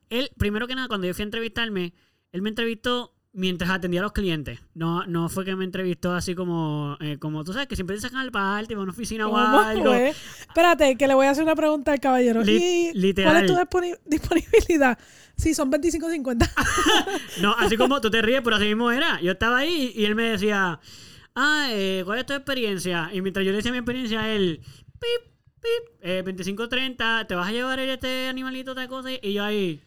[0.09, 1.93] Él, primero que nada, cuando yo fui a entrevistarme,
[2.31, 4.59] él me entrevistó mientras atendía a los clientes.
[4.73, 8.01] No, no fue que me entrevistó así como, eh, como tú sabes, que siempre te
[8.01, 9.85] sacan al parte, a una oficina o ¿Cómo algo.
[9.85, 10.09] fue?
[10.09, 12.41] Espérate, que le voy a hacer una pregunta al caballero.
[12.43, 13.31] Li- ¿Y literal.
[13.33, 14.97] ¿Cuál es tu disponi- disponibilidad?
[15.35, 16.49] Sí, son 25.50.
[17.41, 19.21] No, así como tú te ríes, pero así mismo era.
[19.21, 20.79] Yo estaba ahí y él me decía,
[21.35, 23.09] ah, eh, ¿cuál es tu experiencia?
[23.13, 24.61] Y mientras yo le decía mi experiencia, él,
[24.99, 29.09] pip, pip, eh, 25-30, ¿te vas a llevar este animalito, otra cosa?
[29.21, 29.79] Y yo ahí,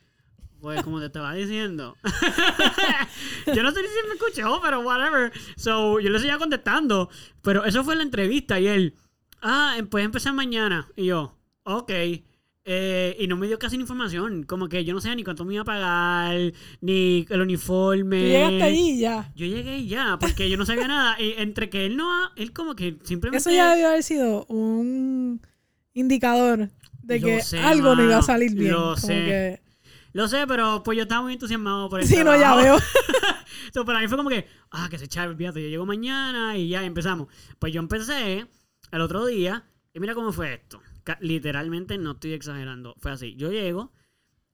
[0.61, 1.97] pues como te estaba diciendo.
[3.55, 5.33] yo no sé si me escuchó, pero whatever.
[5.57, 7.09] So, yo le seguía contestando.
[7.43, 8.95] Pero eso fue la entrevista y él,
[9.43, 10.89] ah, pues empezar mañana.
[10.97, 11.91] Y yo, ok.
[12.73, 14.43] Eh, y no me dio casi ni información.
[14.45, 18.21] Como que yo no sé ni cuánto me iba a pagar, ni el uniforme.
[18.29, 19.33] Llegaste y ya.
[19.35, 21.21] Yo llegué y ya, porque yo no sabía nada.
[21.21, 23.39] Y entre que él no, ha- él como que simplemente.
[23.39, 25.41] Eso ya debió haber sido un
[25.95, 26.69] indicador
[27.03, 28.73] de que sé, algo no iba a salir bien.
[28.73, 29.15] lo Como sé.
[29.15, 29.61] que-
[30.13, 32.79] Lo sé, pero pues yo estaba muy entusiasmado por el Sí, no, ya veo.
[33.73, 36.69] So, para mí fue como que, ah, que se echaba, olvídate, yo llego mañana y
[36.69, 37.29] ya empezamos.
[37.59, 38.47] Pues yo empecé
[38.91, 40.81] el otro día y mira cómo fue esto.
[41.21, 42.95] Literalmente no estoy exagerando.
[42.99, 43.37] Fue así.
[43.37, 43.93] Yo llego,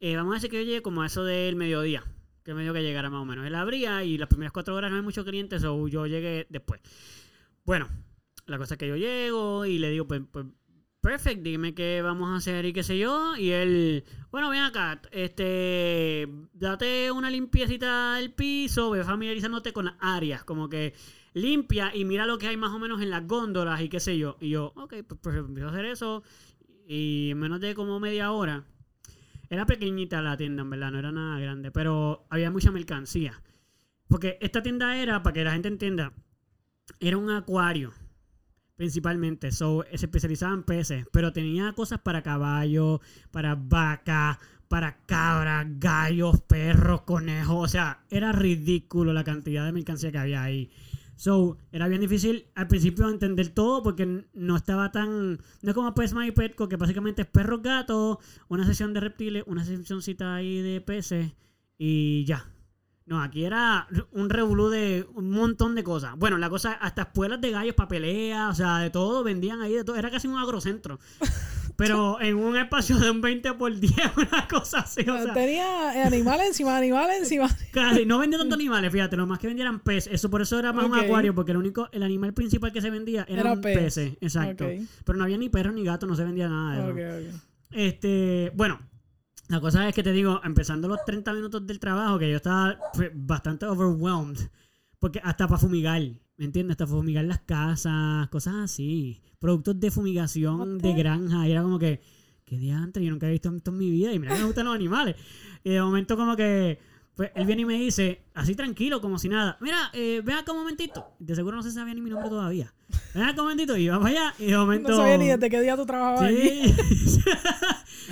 [0.01, 2.05] eh, vamos a decir que yo llegué como a eso del mediodía.
[2.45, 3.47] Que me dio que llegara más o menos.
[3.47, 6.81] Él abría y las primeras cuatro horas no hay muchos clientes, o yo llegué después.
[7.65, 7.89] Bueno,
[8.47, 10.47] la cosa es que yo llego y le digo, pues, pues
[11.07, 13.37] perfect, dime qué vamos a hacer y qué sé yo.
[13.37, 19.95] Y él, bueno, ven acá, este, date una limpiecita del piso, ve familiarizándote con las
[20.01, 20.95] áreas, como que
[21.33, 24.19] limpia y mira lo que hay más o menos en las góndolas y qué sé
[24.19, 24.37] yo.
[24.41, 26.25] Y yo, ok, pues perfecto, empiezo a hacer eso
[26.89, 28.65] y en menos de como media hora.
[29.49, 33.41] Era pequeñita la tienda, en verdad, no era nada grande, pero había mucha mercancía.
[34.09, 36.13] Porque esta tienda era, para que la gente entienda,
[36.99, 37.93] era un acuario
[38.77, 39.51] principalmente.
[39.51, 46.41] So, se especializaba en peces, pero tenía cosas para caballos, para vacas, para cabras, gallos,
[46.43, 47.65] perros, conejos.
[47.65, 50.71] O sea, era ridículo la cantidad de mercancía que había ahí.
[51.17, 55.39] So, era bien difícil al principio entender todo porque no estaba tan...
[55.63, 59.45] No es como Pet My Petco, que básicamente es perros, gatos, una sesión de reptiles,
[59.47, 61.33] una seccióncita ahí de peces
[61.79, 62.51] y ya.
[63.07, 66.17] No, aquí era un revolú de un montón de cosas.
[66.17, 69.75] Bueno, la cosa, hasta espuelas de gallos para pelea, o sea, de todo, vendían ahí
[69.75, 69.95] de todo.
[69.95, 70.99] Era casi un agrocentro.
[71.77, 76.07] Pero en un espacio de un 20 por 10, una cosa así, o sea, Tenía
[76.07, 77.49] animales encima, animales encima.
[77.71, 78.07] casi.
[78.07, 80.13] No vendían tantos animales, fíjate, lo más que vendían eran peces.
[80.13, 82.91] Eso por eso era más un acuario, porque el único, el animal principal que se
[82.91, 83.79] vendía Era eran pez.
[83.79, 84.13] peces.
[84.21, 84.67] Exacto.
[85.05, 87.39] Pero no había ni perros ni gatos, no se vendía nada de eso.
[87.71, 88.81] Este, bueno,
[89.49, 92.79] la cosa es que te digo, empezando los 30 minutos del trabajo, que yo estaba
[93.15, 94.39] bastante overwhelmed,
[94.99, 96.01] porque hasta para fumigar,
[96.37, 96.73] ¿me entiendes?
[96.75, 100.97] Hasta para fumigar las casas, cosas así, productos de fumigación de Ok.
[100.97, 102.01] granja, y era como que,
[102.45, 104.67] qué diantre, yo nunca he visto esto en mi vida, y mira que me gustan
[104.67, 105.17] los animales.
[105.63, 106.79] Y de momento como que,
[107.17, 110.53] pues él viene y me dice, así tranquilo, como si nada, mira, eh, ven acá
[110.53, 112.75] un momentito, de seguro no se sabía ni mi nombre todavía,
[113.15, 114.91] ven acá un momentito, y vamos allá, y de momento...
[114.91, 116.31] No sabía ni desde qué día tú trabajabas.
[116.31, 116.75] Sí.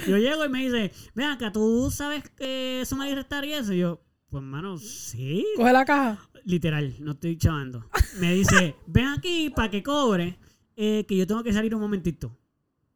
[0.09, 3.75] yo llego y me dice, ven acá, ¿tú sabes que sumar y restar y eso?
[3.75, 5.45] Y yo, pues hermano, sí.
[5.57, 6.19] Coge la caja.
[6.47, 7.85] Literal, no estoy chavando.
[8.21, 10.39] Me dice, ven aquí para que cobre,
[10.77, 12.35] eh, que yo tengo que salir un momentito.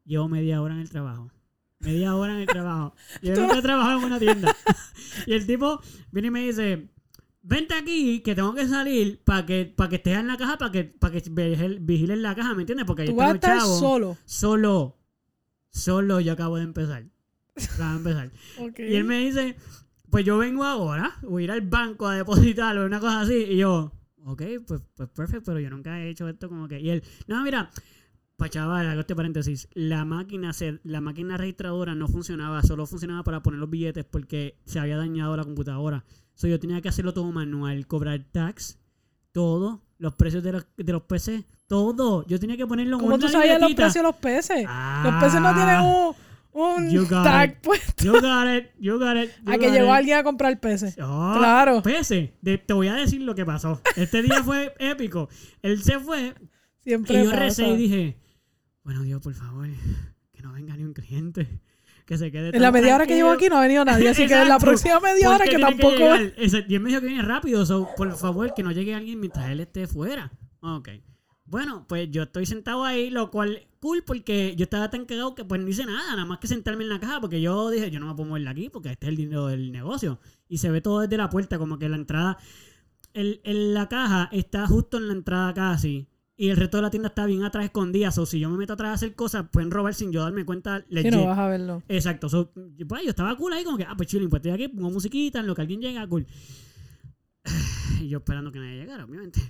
[0.04, 1.30] Llevo media hora en el trabajo.
[1.80, 2.94] Media hora en el trabajo.
[3.22, 4.54] Yo nunca he trabajado en una tienda.
[5.26, 6.88] y el tipo viene y me dice,
[7.42, 10.72] vente aquí, que tengo que salir para que, para que estés en la caja, para
[10.72, 12.86] que, para que vigil- vigiles la caja, ¿me entiendes?
[12.86, 13.80] Porque ahí Tú vas a están los estar chavos.
[13.80, 14.16] solo.
[14.24, 14.98] Solo.
[15.70, 17.04] Solo yo acabo de empezar.
[17.74, 18.30] Acabo de empezar.
[18.78, 19.56] Y él me dice,
[20.10, 23.34] pues yo vengo ahora, voy a ir al banco a depositarlo, una cosa así.
[23.34, 23.92] Y yo,
[24.24, 26.80] ok, pues, pues perfecto, pero yo nunca he hecho esto como que...
[26.80, 27.70] Y él, no, mira,
[28.38, 33.22] para chaval, hago este paréntesis, la máquina, se, la máquina registradora no funcionaba, solo funcionaba
[33.24, 36.04] para poner los billetes porque se había dañado la computadora.
[36.34, 38.78] So, yo tenía que hacerlo todo manual, cobrar tax,
[39.32, 42.24] todo, los precios de los, de los PC, todo.
[42.26, 44.14] Yo tenía que ponerlo en ¿Cómo una tú sabías los precios de los?
[44.68, 45.02] Ah.
[45.04, 46.14] Los peces no tienen un,
[46.52, 47.56] un You got tag it.
[47.60, 48.04] puesto.
[48.04, 49.30] You got it, you got it.
[49.44, 49.96] you A que got llegó it.
[49.98, 50.96] alguien a comprar peces.
[51.00, 51.82] Ah, Claro.
[52.40, 53.80] De- te voy a decir lo que pasó.
[53.96, 55.28] Este día fue épico.
[55.60, 56.34] Él se fue
[56.84, 57.36] y Siempre yo pasa.
[57.42, 58.16] recé y dije,
[58.88, 59.68] bueno Dios, por favor,
[60.32, 61.60] que no venga ni un cliente.
[62.06, 64.26] Que se quede En la media hora que llevo aquí no ha venido nadie, así
[64.26, 65.90] que en la próxima media ¿Por hora que tampoco...
[65.94, 66.32] llegar?
[66.38, 69.20] Ese- Y él me dijo que viene rápido, so, por favor, que no llegue alguien
[69.20, 70.32] mientras él esté fuera.
[70.60, 70.88] Ok.
[71.44, 75.44] Bueno, pues yo estoy sentado ahí, lo cual cool porque yo estaba tan cagado que
[75.44, 78.00] pues no hice nada, nada más que sentarme en la caja porque yo dije, yo
[78.00, 80.18] no me puedo mover de aquí porque este es el dinero del negocio.
[80.48, 82.38] Y se ve todo desde la puerta, como que la entrada,
[83.12, 86.06] el, el- la caja está justo en la entrada casi.
[86.40, 88.10] Y el resto de la tienda está bien atrás escondida.
[88.16, 90.84] O si yo me meto atrás a hacer cosas, pueden robar sin yo darme cuenta.
[90.88, 91.12] Si legit.
[91.12, 91.82] no vas a verlo.
[91.88, 92.28] Exacto.
[92.28, 94.90] So, pues, yo estaba cool ahí, como que, ah, pues chilling, pues estoy aquí, pongo
[94.90, 96.26] musiquita, en lo que alguien llega, cool.
[98.00, 99.40] Y yo esperando que nadie llegara, obviamente.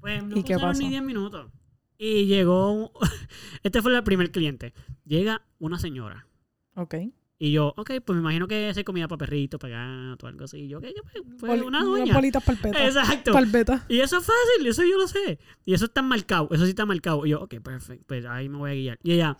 [0.00, 0.80] Pues no ¿Y qué pasó?
[0.80, 1.50] ni 10 minutos.
[1.98, 2.90] Y llegó, un-
[3.64, 4.72] este fue el primer cliente.
[5.04, 6.28] Llega una señora.
[6.76, 6.94] Ok.
[7.38, 10.58] Y yo, ok, pues me imagino que hace comida para perrito, para gato, algo así.
[10.58, 12.14] Y yo, ok, pues, pues, una unas doña.
[12.14, 12.80] bolitas palpetas.
[12.80, 13.32] Exacto.
[13.32, 13.82] Palpetas.
[13.88, 15.38] Y eso es fácil, eso yo lo sé.
[15.66, 17.26] Y eso está marcado, eso sí está marcado.
[17.26, 18.98] Y yo, ok, perfecto, pues ahí me voy a guiar.
[19.02, 19.36] Y ella,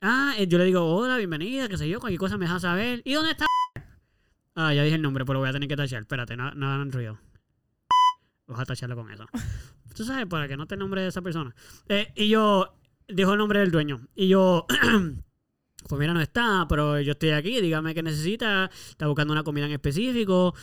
[0.00, 3.02] ah, eh, yo le digo, hola, bienvenida, qué sé yo, cualquier cosa me deja saber.
[3.04, 3.46] ¿Y dónde está?
[4.54, 6.02] Ah, ya dije el nombre, pero lo voy a tener que tachar.
[6.02, 7.18] Espérate, no, no hagan ruido.
[8.46, 9.26] Vas a tacharlo con eso.
[9.96, 11.54] Tú sabes, para que no te nombre de esa persona.
[11.88, 14.06] Eh, y yo, dijo el nombre del dueño.
[14.14, 14.66] Y yo,
[15.88, 18.70] pues mira, no está, pero yo estoy aquí, dígame qué necesita.
[18.90, 20.54] Está buscando una comida en específico.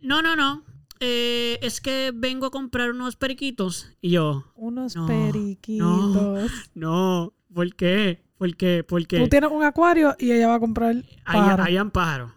[0.00, 0.62] No, no, no.
[1.00, 3.90] Eh, es que vengo a comprar unos periquitos.
[4.00, 6.50] Y yo, Unos No, periquitos.
[6.74, 8.22] no, ¿por qué?
[8.38, 8.84] ¿Por qué?
[8.84, 9.18] ¿Por qué?
[9.20, 11.66] Tú tienes un acuario y ella va a comprar Ahí, pájaros.
[11.66, 12.32] habían pájaros.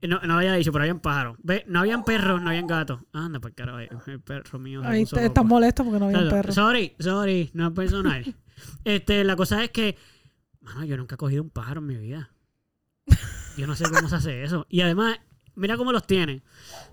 [0.00, 1.36] No, no lo había dicho, pero habían pájaros.
[1.42, 3.00] Ve, no habían perros, no habían gatos.
[3.12, 4.80] Anda, por carajo, el perro mío.
[4.84, 6.52] Ahí estás molesto porque no había un Claro, perro.
[6.52, 8.34] Sorry, sorry, no es personal.
[8.84, 9.96] este, la cosa es que,
[10.60, 12.30] mano, yo nunca he cogido un pájaro en mi vida.
[13.56, 14.66] Yo no sé cómo se hace eso.
[14.68, 15.18] Y además,
[15.56, 16.42] mira cómo los tiene.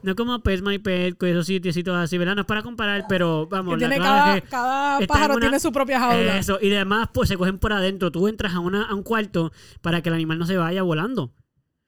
[0.02, 2.36] No es como Pet My Pet, con esos sitiecitos así, ¿verdad?
[2.36, 5.60] No es para comparar, pero vamos, la tiene cada, es que cada pájaro una- tiene
[5.60, 6.38] su propia jaula.
[6.38, 8.12] eso, y además, pues se cogen por adentro.
[8.12, 9.52] Tú entras a, una, a un cuarto
[9.82, 11.32] para que el animal no se vaya volando.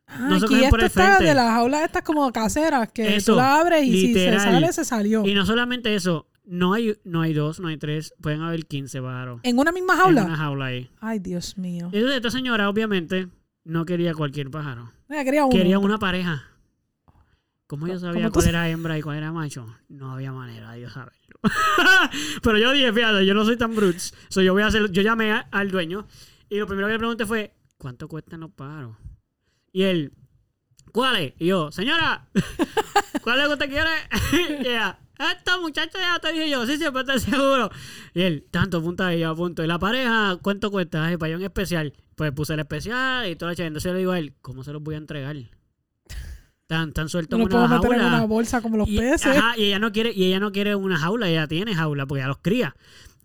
[0.09, 1.23] Ah, no se cogen por el está frente.
[1.25, 4.39] de las jaulas estas como caseras que Eso, tú la abres y si literal.
[4.39, 5.25] se sale, se salió.
[5.25, 9.01] Y no solamente eso, no hay, no hay dos, no hay tres, pueden haber 15
[9.01, 9.41] pájaros.
[9.43, 10.23] ¿En una misma En jaula?
[10.25, 10.89] una jaula ahí.
[10.99, 11.89] Ay, Dios mío.
[11.91, 13.27] Entonces, esta señora, obviamente,
[13.63, 14.91] no quería cualquier pájaro.
[15.09, 15.55] Quería uno.
[15.55, 16.43] Quería una pareja.
[17.67, 19.67] ¿Cómo yo sabía ¿Cómo tú cuál era hembra y cuál era macho?
[19.89, 21.37] No había manera de yo saberlo.
[22.41, 24.13] Pero yo dije, fíjate, yo no soy tan brutes.
[24.29, 26.07] So, yo voy a hacer, yo llamé a- al dueño
[26.49, 28.95] y lo primero que le pregunté fue, ¿cuánto cuestan los pájaros?
[29.73, 30.13] Y él,
[30.93, 31.33] ¿cuáles?
[31.39, 32.29] Y yo, señora,
[33.21, 34.61] ¿cuál es que usted quiere?
[34.63, 34.67] y
[35.19, 37.69] ella, esta muchacha ya te dije yo, sí, siempre estoy seguro.
[38.13, 39.63] Y él, tanto, punta y yo, punto.
[39.63, 41.05] Y la pareja, ¿cuánto cuesta?
[41.05, 41.93] Ay, para yo en especial.
[42.15, 43.67] Pues puse el especial y toda la chaval.
[43.67, 45.35] Entonces yo le digo a él, ¿cómo se los voy a entregar?
[46.67, 48.17] Tan, tan suelto No en una meter en jaula.
[48.17, 49.27] una bolsa como los y, peces.
[49.27, 52.19] ajá, y ella no quiere, y ella no quiere una jaula, ella tiene jaula porque
[52.19, 52.75] ella los cría.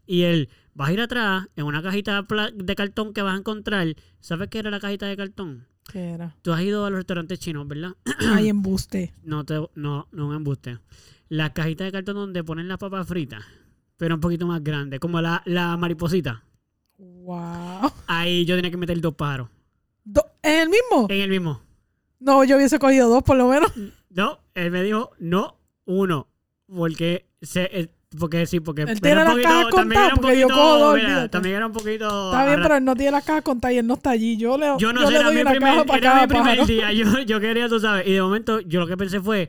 [0.06, 2.24] Y él, vas a ir atrás en una cajita
[2.54, 3.96] de cartón que vas a encontrar.
[4.20, 5.66] ¿Sabes qué era la cajita de cartón?
[5.90, 6.36] ¿Qué era?
[6.42, 7.94] Tú has ido a los restaurantes chinos, ¿verdad?
[8.32, 9.12] Ay, embuste.
[9.24, 10.78] No, te, no, no un embuste.
[11.32, 13.42] La cajita de cartón donde ponen las papas fritas,
[13.96, 16.44] pero un poquito más grande, como la, la mariposita.
[16.98, 17.90] Wow.
[18.06, 19.48] Ahí yo tenía que meter dos pájaros.
[20.04, 21.06] Do- ¿En el mismo?
[21.08, 21.62] En el mismo.
[22.20, 23.72] No, yo hubiese cogido dos por lo menos.
[24.14, 26.28] No, él me dijo, no, uno.
[26.66, 27.88] Porque, se, eh,
[28.20, 31.28] porque sí, porque Él tiene las cajas era contadas, porque yo poquito, cojo dos, mira,
[31.30, 32.30] también era un poquito...
[32.30, 34.36] Está bien, pero él no tiene las cajas contadas y él no está allí.
[34.36, 36.10] Yo le, Yo no yo sé, le era doy mi una primer, caja para era
[36.10, 36.66] cada mi primer pájaro.
[36.66, 36.92] día.
[36.92, 38.06] Yo, yo quería, tú sabes.
[38.06, 39.48] Y de momento, yo lo que pensé fue,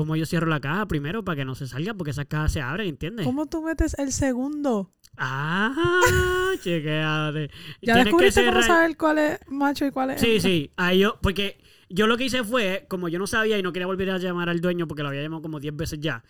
[0.00, 1.92] ¿cómo yo cierro la caja primero para que no se salga?
[1.92, 3.26] Porque esas cajas se abren, ¿entiendes?
[3.26, 4.94] ¿Cómo tú metes el segundo?
[5.18, 5.74] Ah,
[6.62, 7.50] chequeate.
[7.82, 10.70] ¿Ya descubriste cómo saber cuál es macho y cuál es Sí, sí.
[10.78, 13.84] Ahí yo, porque yo lo que hice fue, como yo no sabía y no quería
[13.84, 16.24] volver a llamar al dueño porque lo había llamado como 10 veces ya,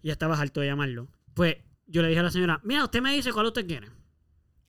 [0.00, 1.56] y estaba harto de llamarlo, pues
[1.88, 3.88] yo le dije a la señora, mira, usted me dice cuál usted quiere.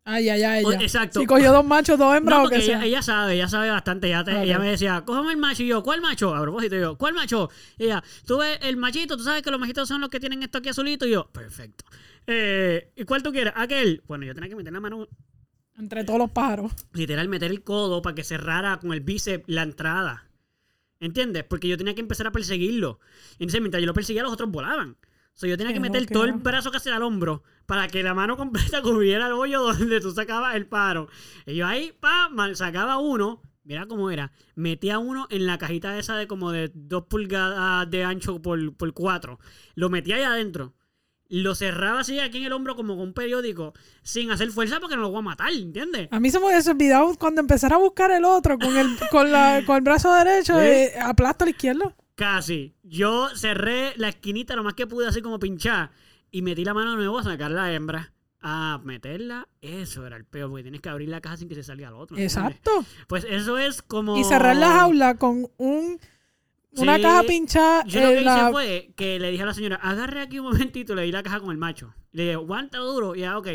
[0.05, 0.63] Ay, ay, ay.
[0.69, 0.77] Ya.
[0.81, 1.21] exacto.
[1.21, 2.85] Si cogió dos machos, dos hembras No, o porque ella, sea.
[2.85, 4.07] ella sabe, ella sabe bastante.
[4.07, 5.63] Ella, te- ella me decía, cógeme el macho.
[5.63, 6.35] Y yo, ¿cuál macho?
[6.35, 7.49] A propósito, yo, ¿cuál macho?
[7.77, 10.43] Y ella, tú ves el machito, tú sabes que los machitos son los que tienen
[10.43, 11.05] esto aquí azulito.
[11.07, 11.85] Y yo, perfecto.
[12.27, 13.53] Eh, ¿Y cuál tú quieres?
[13.55, 14.03] Aquel.
[14.07, 15.07] Bueno, yo tenía que meter la mano,
[15.77, 16.73] Entre todos los pájaros.
[16.91, 20.27] literal, meter el codo para que cerrara con el bíceps la entrada.
[20.99, 21.43] ¿Entiendes?
[21.45, 22.99] Porque yo tenía que empezar a perseguirlo.
[23.39, 24.97] Y entonces, mientras yo lo perseguía, los otros volaban.
[25.35, 28.13] O sea, yo tenía que meter todo el brazo casi al hombro para que la
[28.13, 31.07] mano completa cubriera el hoyo donde tú sacabas el paro.
[31.45, 36.15] Y yo ahí, pa, sacaba uno, mira cómo era, metía uno en la cajita esa
[36.15, 39.39] de como de dos pulgadas de ancho por, por cuatro.
[39.75, 40.75] Lo metía ahí adentro.
[41.29, 44.95] Lo cerraba así aquí en el hombro como con un periódico, sin hacer fuerza porque
[44.95, 46.09] no lo voy a matar, ¿entiendes?
[46.11, 49.63] A mí se me olvidado cuando empezara a buscar el otro con el, con la,
[49.65, 50.65] con el brazo derecho, ¿Sí?
[50.65, 51.95] eh, aplasto al izquierdo.
[52.15, 52.75] Casi.
[52.83, 55.91] Yo cerré la esquinita lo más que pude, así como pinchar.
[56.31, 58.11] Y metí la mano de nuevo a sacar la hembra.
[58.41, 59.47] A meterla.
[59.61, 61.93] Eso era el peor, porque tienes que abrir la caja sin que se salga al
[61.93, 62.17] otro.
[62.17, 62.85] Exacto.
[63.07, 64.17] Pues eso es como.
[64.17, 65.99] Y cerrar la jaula con un
[66.75, 67.01] una Sí.
[67.03, 68.35] caja pinchada Yo lo que la...
[68.35, 71.21] hice fue que le dije a la señora, agarre aquí un momentito, le di la
[71.23, 71.93] caja con el macho.
[72.11, 73.15] Le dije, guanta duro.
[73.15, 73.47] Y ya, ok.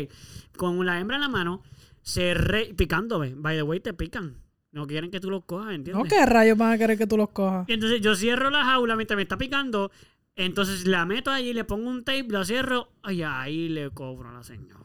[0.57, 1.61] Con la hembra en la mano,
[2.01, 3.33] cerré, picándome.
[3.35, 4.37] By the way, te pican.
[4.71, 6.03] No quieren que tú los cojas, ¿entiendes?
[6.03, 6.09] ¿No?
[6.09, 7.67] ¿Qué rayos van a querer que tú los cojas?
[7.67, 9.91] Y entonces yo cierro la jaula mientras me está picando.
[10.35, 12.89] Entonces la meto allí, le pongo un tape, la cierro.
[13.07, 14.79] Y ahí le cobro a la señora.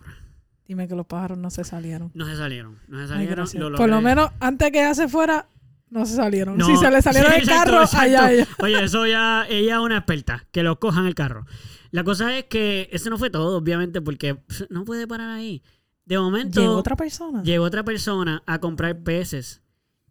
[0.66, 2.10] Dime que los pájaros no se salieron.
[2.14, 2.78] No se salieron.
[2.88, 3.46] No se salieron.
[3.54, 5.46] lo Por lo menos antes que ella se fuera,
[5.90, 6.56] no se salieron.
[6.56, 8.04] No, si se le salieron sí, el exacto, carro, exacto.
[8.04, 8.48] allá ella.
[8.60, 11.46] Oye, eso ya, ella es una experta, que lo cojan el carro.
[11.90, 14.38] La cosa es que eso no fue todo, obviamente, porque
[14.70, 15.62] no puede parar ahí.
[16.04, 17.42] De momento Llegó otra persona.
[17.42, 19.62] llegó otra persona a comprar peces.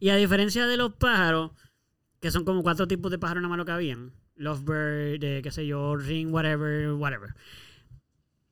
[0.03, 1.51] Y a diferencia de los pájaros,
[2.19, 4.11] que son como cuatro tipos de pájaros nada más lo que habían.
[4.35, 7.33] Lovebird, eh, qué sé yo, ring, whatever, whatever.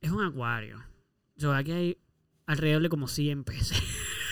[0.00, 0.78] Es un acuario.
[1.36, 1.98] O sea, aquí hay
[2.46, 3.78] alrededor de como 100 peces.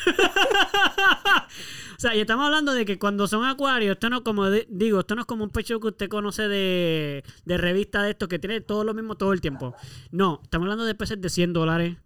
[1.98, 5.00] o sea, y estamos hablando de que cuando son acuarios, esto no es como, digo,
[5.00, 8.38] esto no es como un pecho que usted conoce de, de revista de estos que
[8.38, 9.74] tiene todo lo mismo todo el tiempo.
[10.10, 11.98] No, estamos hablando de peces de 100 dólares.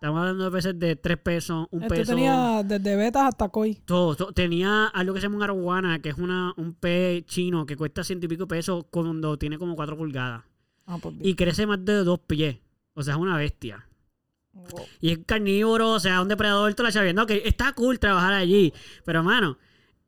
[0.00, 2.12] Estamos hablando de peces de 3 pesos, un Este peso.
[2.14, 3.74] tenía desde betas hasta koi.
[3.84, 4.32] Todo, todo.
[4.32, 8.02] Tenía algo que se llama un arowana, que es una, un pez chino que cuesta
[8.02, 10.42] ciento y pico pesos cuando tiene como 4 pulgadas.
[10.86, 11.28] Ah, pues bien.
[11.28, 12.56] Y crece más de dos pies.
[12.94, 13.86] O sea, es una bestia.
[14.54, 14.86] Wow.
[15.02, 17.24] Y es carnívoro, o sea, un depredador, toda la chavienda.
[17.24, 18.72] Ok, está cool trabajar allí.
[19.04, 19.58] Pero, mano,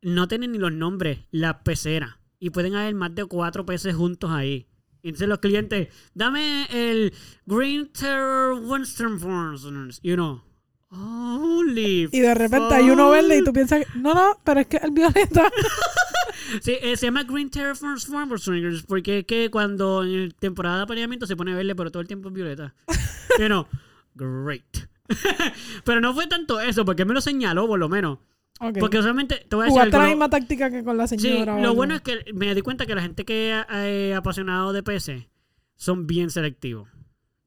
[0.00, 2.16] no tienen ni los nombres, las peceras.
[2.40, 4.66] Y pueden haber más de cuatro peces juntos ahí.
[5.02, 7.12] Y entonces los clientes, dame el
[7.46, 10.00] Green Terror Winston Farms.
[10.02, 10.42] You know.
[10.94, 14.76] Holy Y de repente hay uno verde y tú piensas, no, no, pero es que
[14.78, 15.50] el violeta.
[16.60, 20.82] Sí, eh, se llama Green Terror Farmer Swingers porque es que cuando en temporada de
[20.82, 22.74] apareamiento se pone verde, pero todo el tiempo es violeta.
[23.38, 23.66] You know,
[24.14, 24.88] great.
[25.84, 28.18] pero no fue tanto eso, porque me lo señaló por lo menos.
[28.78, 29.98] Porque usualmente, te voy a decir algo.
[29.98, 31.56] la misma táctica que con la Sí, señora.
[31.56, 34.82] o lo bueno es que me di cuenta que la gente que es apasionado de
[34.84, 35.26] peces
[35.74, 36.88] son bien selectivos.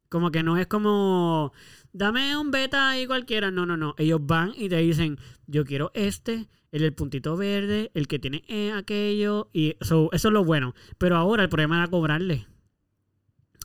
[0.09, 1.53] Como que no es como,
[1.93, 3.49] dame un beta ahí cualquiera.
[3.49, 3.95] No, no, no.
[3.97, 8.43] Ellos van y te dicen, yo quiero este, el del puntito verde, el que tiene
[8.47, 9.49] eh, aquello.
[9.53, 10.73] Y so, eso es lo bueno.
[10.97, 12.45] Pero ahora el problema era cobrarle.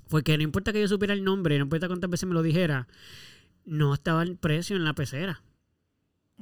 [0.08, 2.88] Porque no importa que yo supiera el nombre, no importa cuántas veces me lo dijera,
[3.64, 5.42] no estaba el precio en la pecera.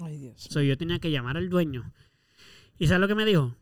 [0.02, 0.46] Ay, Dios.
[0.50, 1.92] So, yo tenía que llamar al dueño.
[2.78, 3.54] ¿Y sabes lo que me dijo?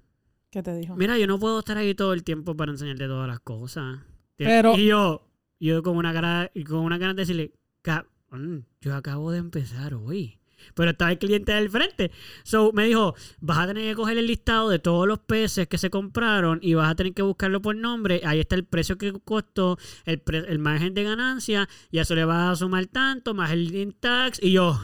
[0.51, 0.97] ¿Qué te dijo?
[0.97, 4.01] Mira, yo no puedo estar ahí todo el tiempo para enseñarte todas las cosas.
[4.37, 5.26] Pero- Y yo,
[5.59, 10.39] yo con una cara, con una cara de decirle, "Cabrón, yo acabo de empezar hoy.
[10.74, 12.11] Pero estaba el cliente del frente.
[12.43, 15.76] So me dijo, vas a tener que coger el listado de todos los peces que
[15.78, 18.22] se compraron y vas a tener que buscarlo por nombre.
[18.24, 22.14] Ahí está el precio que costó, el, pre- el margen de ganancia, y a eso
[22.14, 24.41] le vas a sumar tanto, más el tax.
[24.43, 24.80] Y yo,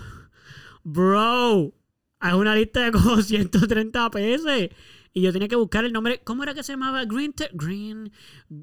[0.84, 1.72] bro,
[2.20, 4.50] hay una lista de como 130 pesos.
[5.14, 6.20] Y yo tenía que buscar el nombre.
[6.24, 7.04] ¿Cómo era que se llamaba?
[7.04, 7.34] Green.
[7.52, 8.12] Green.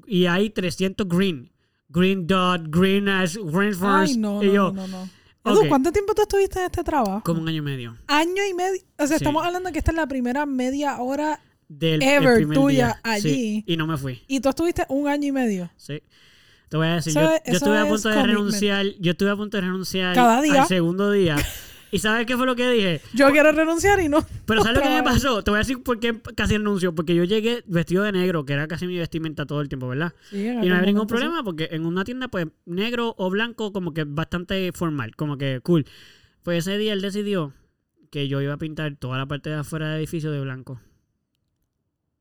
[0.06, 1.52] Y hay 300 green.
[1.88, 3.82] Green dot, green as, green first.
[3.84, 5.08] Ay, no, y no, yo, no, no.
[5.44, 5.52] no.
[5.52, 5.68] Edu.
[5.68, 7.22] ¿cuánto tiempo tú estuviste en este trabajo?
[7.24, 7.96] como un año y medio.
[8.06, 8.80] Año y medio.
[8.98, 9.24] O sea, Sí.
[9.24, 13.00] estamos hablando de que esta es la primera media hora Del Ever tuya día.
[13.02, 13.22] allí.
[13.32, 14.22] Sí, y no me fui.
[14.28, 15.70] y tú estuviste un año y medio.
[15.76, 16.02] Sí.
[16.68, 18.38] Te voy a decir, Eso yo, es- estuve a es punto de commitment.
[18.38, 18.86] renunciar.
[19.00, 20.62] Yo estuve a punto de renunciar Cada día.
[20.62, 21.36] al segundo día.
[21.92, 23.00] ¿Y sabes qué fue lo que dije?
[23.14, 24.24] Yo quiero renunciar y no.
[24.46, 25.42] Pero ¿sabes lo que me pasó?
[25.42, 26.94] Te voy a decir por qué casi renuncio.
[26.94, 30.12] Porque yo llegué vestido de negro, que era casi mi vestimenta todo el tiempo, ¿verdad?
[30.30, 33.92] Sí, Y no había ningún problema porque en una tienda, pues, negro o blanco, como
[33.92, 35.84] que bastante formal, como que cool.
[36.42, 37.52] Pues ese día él decidió
[38.10, 40.80] que yo iba a pintar toda la parte de afuera del edificio de blanco.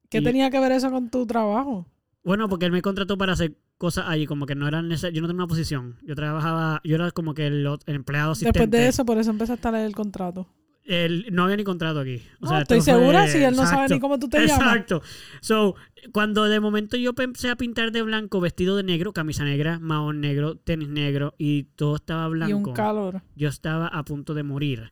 [0.10, 1.86] ¿Qué Y- tenía que ver eso con tu trabajo?
[2.24, 5.16] Bueno, porque él me contrató para hacer cosas allí, como que no era necesario.
[5.16, 5.96] Yo no tenía una posición.
[6.04, 8.60] Yo trabajaba, yo era como que el, el empleado asistente.
[8.60, 10.48] Después de eso, por eso empezaste a leer el contrato.
[10.84, 12.22] Él- no había ni contrato aquí.
[12.42, 14.60] O No, sea, estoy fue- segura si él no sabe ni cómo tú te llamas.
[14.76, 15.02] Exacto.
[15.42, 15.76] So,
[16.12, 20.20] cuando de momento yo empecé a pintar de blanco, vestido de negro, camisa negra, mahón
[20.20, 22.50] negro, tenis negro y todo estaba blanco.
[22.50, 23.22] Y un calor.
[23.36, 24.92] yo estaba a punto de morir.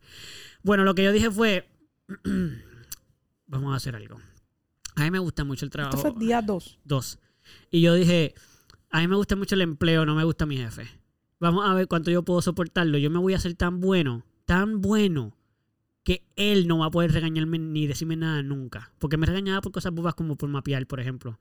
[0.64, 1.68] Bueno, lo que yo dije fue,
[3.48, 4.18] vamos a hacer algo.
[4.96, 5.98] A mí me gusta mucho el trabajo.
[5.98, 6.80] Esto fue día 2.
[6.84, 7.20] Dos.
[7.72, 8.34] Y yo dije,
[8.90, 10.88] a mí me gusta mucho el empleo, no me gusta mi jefe.
[11.40, 12.98] Vamos a ver cuánto yo puedo soportarlo.
[12.98, 15.36] Yo me voy a hacer tan bueno, tan bueno,
[16.04, 18.92] que él no va a poder regañarme ni decirme nada nunca.
[18.98, 21.40] Porque me regañaba por cosas bobas como por mapear, por ejemplo.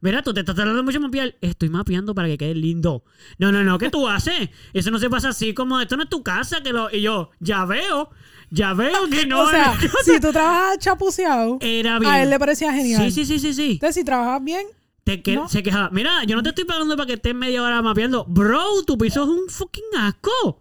[0.00, 1.34] Mira, tú te estás tardando mucho en mapear.
[1.40, 3.02] Estoy mapeando para que quede lindo.
[3.38, 4.50] No, no, no, ¿qué tú haces?
[4.74, 6.62] Eso no se pasa así como, esto no es tu casa.
[6.62, 8.10] que lo Y yo, ya veo,
[8.50, 9.74] ya veo que no o sea,
[10.04, 12.12] si tú trabajas chapuceado, Era bien.
[12.12, 13.10] a él le parecía genial.
[13.10, 13.72] Sí, sí, sí, sí, sí.
[13.72, 14.66] Entonces, si trabajas bien,
[15.06, 15.48] Te que- No.
[15.48, 15.88] Se quejaba.
[15.92, 18.24] Mira, yo no te estoy pagando para que estés media hora mapeando.
[18.26, 20.60] Bro, tu piso es un fucking asco.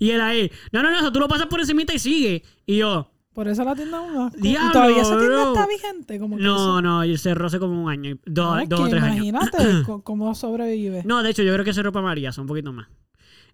[0.00, 2.42] Y él ahí, no, no, no, eso tú lo pasas por encimita y sigue.
[2.66, 4.38] Y yo, por eso la tienda es un asco.
[4.40, 5.54] Diablo, todavía esa tienda bro.
[5.54, 6.18] está vigente.
[6.18, 8.88] Como que no, eso- no, y cerró hace como un año, dos, No, dos o
[8.88, 9.24] tres años.
[9.24, 11.02] imagínate cómo sobrevive.
[11.04, 12.88] No, de hecho, yo creo que cerró para María, son un poquito más.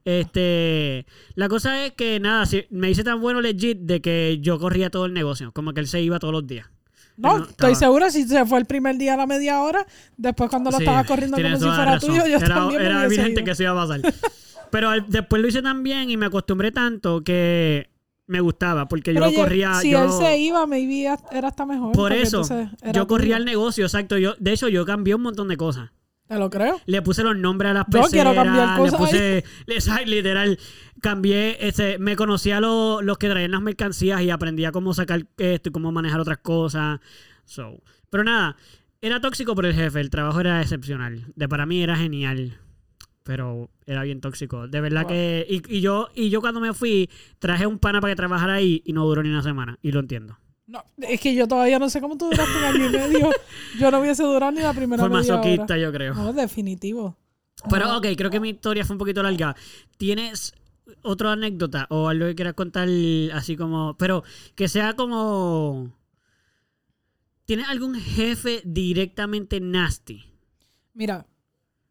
[0.04, 1.06] Este,
[1.36, 4.90] la cosa es que nada, si- me hice tan bueno legit de que yo corría
[4.90, 6.70] todo el negocio, como que él se iba todos los días.
[7.16, 9.86] No, no, estoy segura si se fue el primer día a la media hora,
[10.16, 12.10] después cuando lo Sí, estaba corriendo como si fuera razón.
[12.10, 13.44] tuyo, yo era, también me Era evidente ido.
[13.44, 14.00] que eso iba a pasar.
[14.70, 17.90] Pero al- después lo hice tan bien y me acostumbré tanto que
[18.26, 19.74] me gustaba, porque yo Pero lo oye, corría.
[19.74, 21.92] si yo, él se iba, maybe era hasta mejor.
[21.92, 22.42] por eso,
[22.92, 24.16] yo corría el negocio, exacto.
[24.16, 25.90] Yo, de hecho, yo cambié un montón de cosas.
[26.32, 26.80] Te lo creo.
[26.86, 30.58] Le puse los nombres a las peceras, quiero cambiar le cosas puse, le- literal,
[31.02, 35.68] cambié, ese, me conocía los, los que traían las mercancías y aprendía cómo sacar esto
[35.68, 37.00] y cómo manejar otras cosas.
[37.44, 38.56] So, pero nada,
[39.02, 41.26] era tóxico por el jefe, el trabajo era excepcional.
[41.36, 42.56] De para mí era genial,
[43.24, 44.68] pero era bien tóxico.
[44.68, 45.08] De verdad Wow.
[45.10, 47.10] que y, y yo y yo cuando me fui
[47.40, 50.00] traje un pana para que trabajara ahí y no duró ni una semana y lo
[50.00, 50.38] entiendo.
[50.72, 53.30] No, es que yo todavía no sé cómo tú duraste un año y medio.
[53.78, 55.42] Yo no hubiese durado ni la primera Fue media hora.
[55.42, 56.14] masoquista, yo creo.
[56.14, 57.14] No, definitivo.
[57.68, 59.54] Pero ok, creo que mi historia fue un poquito larga.
[59.98, 60.54] ¿Tienes
[61.02, 62.88] otra anécdota o algo que quieras contar
[63.34, 63.98] así como...
[63.98, 65.92] Pero que sea como...
[67.44, 70.24] ¿Tienes algún jefe directamente nasty?
[70.94, 71.26] Mira,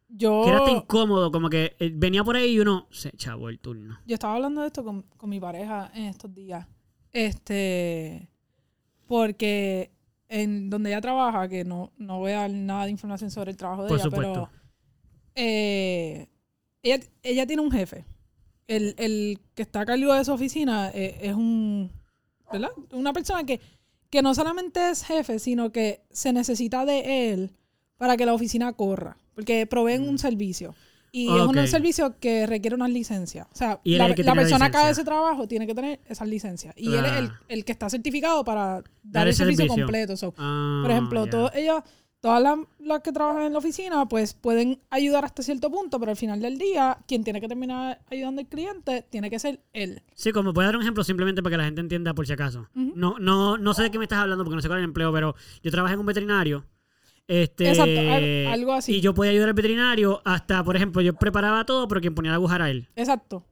[0.10, 0.42] yo...
[0.44, 4.00] Que era incómodo, como que eh, venía por ahí y uno se chavo el turno.
[4.08, 6.66] Yo estaba hablando de esto con, con mi pareja en estos días.
[7.14, 8.31] Este.
[9.12, 9.92] Porque
[10.30, 13.58] en donde ella trabaja, que no, no voy a dar nada de información sobre el
[13.58, 14.34] trabajo de Por ella, supuesto.
[14.34, 14.50] pero
[15.36, 16.30] eh,
[16.82, 18.06] ella, ella tiene un jefe.
[18.68, 21.92] El, el que está a cargo de su oficina eh, es un,
[22.54, 22.70] ¿verdad?
[22.94, 23.60] Una persona que,
[24.10, 27.52] que no solamente es jefe, sino que se necesita de él
[27.98, 30.74] para que la oficina corra, porque proveen un servicio.
[31.14, 33.48] Y es un servicio que requiere una licencia.
[33.52, 36.74] O sea, la, el persona que hace ese trabajo tiene que tener esas licencias.
[36.78, 37.40] Y él es el, Ah.
[37.50, 39.84] el que está certificado para dar, Dar el servicio, servicio.
[39.86, 40.16] completo.
[40.16, 41.32] So, Ah, por ejemplo, ya.
[41.32, 41.84] todos ellas,
[42.22, 46.12] todas las, las que trabajan en la oficina, pues pueden ayudar hasta cierto punto, pero
[46.12, 50.04] al final del día, quien tiene que terminar ayudando al cliente tiene que ser él.
[50.16, 52.70] Sí, como puedo dar un ejemplo simplemente para que la gente entienda por si acaso.
[52.74, 54.90] No, no, no sé de qué me estás hablando porque no sé cuál es el
[54.90, 56.64] empleo, pero yo trabajé en un veterinario.
[57.28, 58.96] Este, Exacto, al- algo así.
[58.96, 62.32] Y yo podía ayudar al veterinario hasta, por ejemplo, yo preparaba todo, pero quien ponía
[62.32, 62.90] la aguja era él.
[62.96, 63.46] Exacto.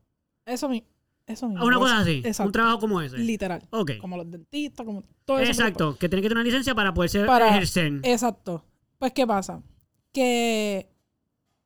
[0.46, 0.88] Eso mismo.
[1.26, 1.62] Eso mismo.
[1.64, 2.18] Ah, Una cosa así.
[2.26, 2.48] Exacto.
[2.48, 3.18] Un trabajo como ese.
[3.20, 3.62] Literal.
[3.70, 3.92] Ok.
[4.02, 5.52] Como los dentistas, como todo eso.
[5.52, 5.96] Exacto.
[5.98, 8.00] Que tiene que tener una licencia para poder ser Para- ejercer.
[8.04, 8.66] Exacto.
[8.98, 9.62] Pues, ¿qué pasa?
[10.12, 10.90] Que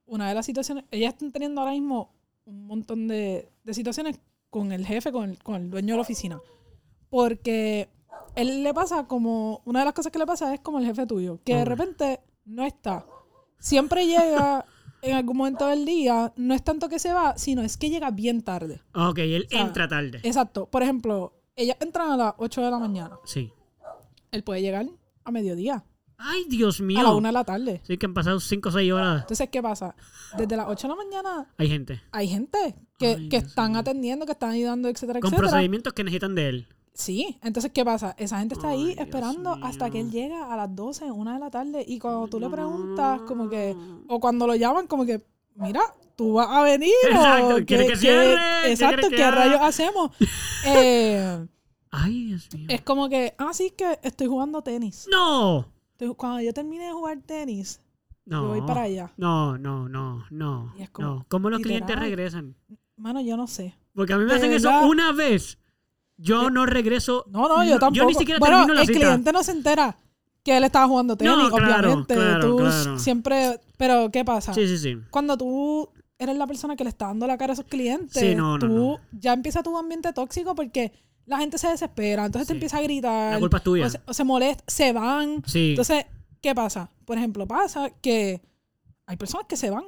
[0.06, 2.14] una de las situaciones, ellas están teniendo ahora mismo
[2.46, 6.02] un montón de, de situaciones con el jefe, con el, con el dueño de la
[6.02, 6.40] oficina.
[7.10, 7.90] Porque
[8.36, 11.06] él le pasa como, una de las cosas que le pasa es como el jefe
[11.06, 13.06] tuyo, que de repente no está.
[13.60, 14.66] Siempre llega
[15.02, 18.10] en algún momento del día, no es tanto que se va, sino es que llega
[18.12, 18.82] bien tarde.
[18.96, 20.20] Ok, él sea, entra tarde.
[20.24, 20.66] Exacto.
[20.66, 23.18] Por ejemplo, ellas entran a las 8 de la mañana.
[23.26, 23.52] Sí.
[24.32, 24.88] Él puede llegar
[25.24, 25.84] a mediodía,
[26.18, 27.00] Ay, Dios mío.
[27.00, 27.82] a la 1 de la tarde.
[27.86, 29.22] Sí, que han pasado 5 o 6 horas.
[29.22, 29.96] Entonces, ¿qué pasa?
[30.38, 32.02] Desde las 8 de la mañana Hay gente.
[32.12, 35.50] hay gente que, Ay, que están atendiendo, que están ayudando, etcétera, Con etcétera.
[35.50, 36.68] procedimientos que necesitan de él.
[36.96, 38.14] Sí, entonces, ¿qué pasa?
[38.20, 41.50] Esa gente está ahí esperando hasta que él llega a las 12, 1 de la
[41.50, 41.84] tarde.
[41.88, 43.76] Y cuando tú le preguntas, como que,
[44.08, 45.22] o cuando lo llaman, como que,
[45.56, 45.82] mira,
[46.16, 46.94] tú vas a venir.
[47.12, 48.36] Exacto, o ¿quiere ¿qué- que qué- cierre?
[48.64, 50.12] ¿Qué Exacto, que ¿qué rayos hacemos?
[50.66, 51.46] Eh,
[51.92, 52.68] Ay, Dios mío.
[52.70, 55.08] es como que, ah, sí, que estoy jugando tenis.
[55.12, 55.68] No.
[56.18, 57.82] Cuando yo termine de jugar tenis,
[58.26, 58.44] No.
[58.44, 59.12] yo voy para allá.
[59.18, 60.74] No, no, no, no.
[60.78, 61.26] Y es como, no.
[61.28, 62.56] ¿Cómo los clientes regresan?
[62.98, 63.76] Mano, yo no sé.
[63.94, 65.58] Porque a mí me De hacen eso una vez.
[66.18, 67.26] Yo no regreso.
[67.30, 68.08] No, no, yo tampoco.
[68.08, 69.00] ni siquiera bueno, termino la el cita.
[69.00, 69.98] cliente no se entera
[70.44, 72.16] que él estaba jugando tenis, No, claro, obviamente.
[72.16, 73.00] claro, tú claro.
[73.00, 73.60] siempre.
[73.78, 74.54] Pero, ¿qué pasa?
[74.54, 74.98] Sí, sí, sí.
[75.10, 75.90] Cuando tú
[76.20, 78.68] eres la persona que le está dando la cara a esos clientes, Sí, no, tú
[78.68, 79.00] no.
[79.12, 80.92] ya empieza tu ambiente tóxico porque
[81.26, 83.34] la gente se desespera, entonces te empieza a gritar.
[83.34, 83.86] La culpa es tuya.
[83.86, 85.42] O se, o se molesta, se van.
[85.46, 85.72] Sí.
[85.72, 86.06] Entonces,
[86.42, 86.92] ¿qué pasa?
[87.06, 88.42] Por ejemplo, pasa que
[89.06, 89.86] hay personas que se van.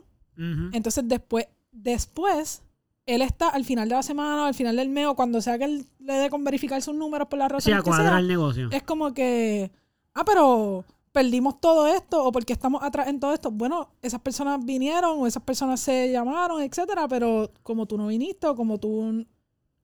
[0.74, 2.62] Entonces, después, después,
[3.06, 5.66] él está al final de la semana, al final del mes, o cuando sea que
[5.66, 8.20] él le dé con verificar sus números por la razón Sí, a que cuadrar sea,
[8.20, 8.70] el negocio.
[8.72, 9.72] es como que,
[10.14, 13.50] ah, pero perdimos todo esto, o porque estamos atrás en todo esto.
[13.52, 18.48] Bueno, esas personas vinieron, o esas personas se llamaron, etcétera, pero como tú no viniste,
[18.48, 19.26] o como tú.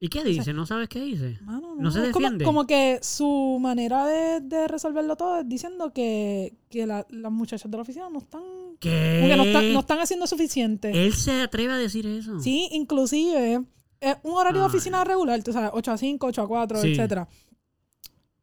[0.03, 0.51] ¿Y qué dice?
[0.51, 1.37] ¿No sabes qué dice?
[1.43, 2.43] Mano, No se es como- defiende.
[2.43, 7.69] Como, que su manera de, de resolverlo todo es diciendo que, que la- las muchachas
[7.69, 8.41] de la oficina no están.
[8.79, 10.89] Que no están, no están haciendo suficiente.
[11.05, 12.39] Él se atreve a decir eso.
[12.39, 13.63] Sí, inclusive
[13.99, 16.91] es un horario de oficina regular, tú sabes, 8 a 5, 8 a 4, Sí.
[16.93, 17.27] etcétera.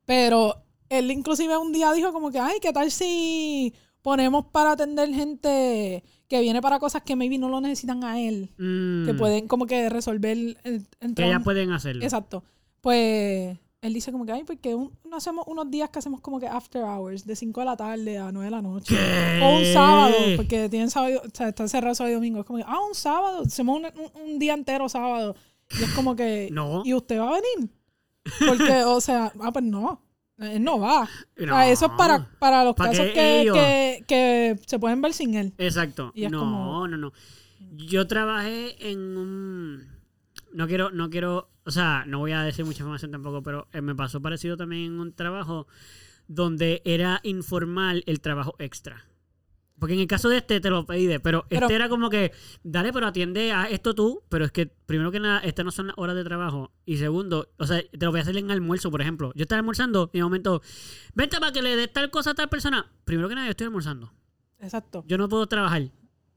[0.04, 5.12] Pero él inclusive un día dijo como que, ay, ¿qué tal si ponemos para atender
[5.12, 8.51] gente que viene para cosas que maybe no lo necesitan a él?
[8.59, 12.03] Mm, Que pueden como que resolver el, Que ya pueden hacerlo.
[12.05, 12.45] Exacto.
[12.81, 16.39] Pues él dice como que, ay, porque un- no hacemos unos días que hacemos como
[16.41, 18.95] que after hours, de 5 de la tarde a 9 de la noche.
[18.97, 19.41] ¿Qué?
[19.43, 22.41] O un sábado, porque tienen sábado, o sea, están cerrados sábado y domingo.
[22.41, 25.35] Es como que, ah, un sábado, hacemos un, un- un día entero sábado.
[25.79, 26.83] Y es como que, No.
[26.85, 27.70] ¿y usted va a venir?
[28.47, 30.01] Porque, o sea, ah, pues no,
[30.39, 31.03] él no va.
[31.03, 31.53] O No.
[31.55, 33.57] sea, eso es para, para los ¿Para casos que, ellos?
[33.57, 35.53] que, que se pueden ver sin él.
[35.59, 36.12] Exacto.
[36.14, 37.12] No, como- no, no.
[37.76, 39.89] Yo trabajé en un.
[40.53, 41.51] No quiero, no quiero.
[41.64, 44.84] O sea, no voy a decir mucha información tampoco, pero eh, me pasó parecido también
[44.84, 45.66] en un trabajo
[46.28, 49.05] donde era informal el trabajo extra.
[49.79, 52.33] Porque en el caso de este te lo pedí, pero, Pero- este era como que,
[52.64, 55.87] dale, pero atiende a esto tú, pero es que primero que nada, estas no son
[55.89, 56.72] las horas de trabajo.
[56.85, 59.33] Y segundo, o sea, te lo voy a hacer en almuerzo, por ejemplo.
[59.37, 60.62] Yo estaba almorzando y de momento,
[61.14, 62.91] vente para que le des tal cosa a tal persona.
[63.05, 64.12] Primero que nada, yo estoy almorzando.
[64.59, 65.05] Exacto.
[65.07, 65.91] Yo no puedo trabajar.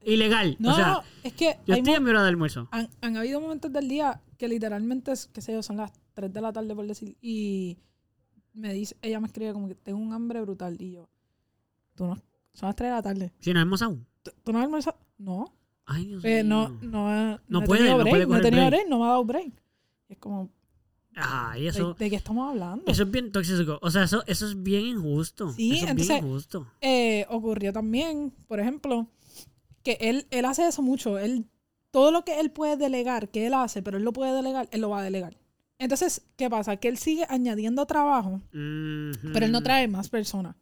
[0.04, 0.56] Ilegal.
[0.60, 2.68] No, o sea, no, es que yo estoy en mi hora de almuerzo.
[2.72, 6.42] han, han habido momentos del día que literalmente, qué sé yo, son las 3 de
[6.42, 7.78] la tarde por decir, y
[8.54, 11.10] me dice, ella me escribe como que tengo un hambre brutal, y yo,
[11.96, 12.18] tú no,
[12.54, 14.06] son las 3 de la tarde, Si no hemos aún.
[14.24, 14.98] ¿tú, tú no has almorzado?
[15.18, 15.54] No,
[15.86, 16.80] Ay, Dios Eh, no, mío.
[16.90, 18.70] no, he- No he puede, tenido no break, puede no he tenido break.
[18.72, 19.52] break, no me ha dado break.
[20.10, 20.50] Es como,
[21.16, 22.84] Ay, ¿de, eso, de qué estamos hablando?
[22.90, 23.78] eso es bien tóxico.
[23.82, 25.52] O sea, eso, eso es bien injusto.
[25.54, 26.68] Sí, eso es entonces- bien injusto.
[26.82, 29.08] Eh, ocurrió también, por ejemplo,
[29.84, 31.18] que él, él hace eso mucho.
[31.20, 31.46] Él,
[31.90, 34.82] todo lo que él puede delegar, que él hace, pero él lo puede delegar, él
[34.82, 35.36] lo va a delegar.
[35.80, 36.78] Entonces, ¿qué pasa?
[36.78, 40.56] Que él sigue añadiendo trabajo, pero él no trae más personas.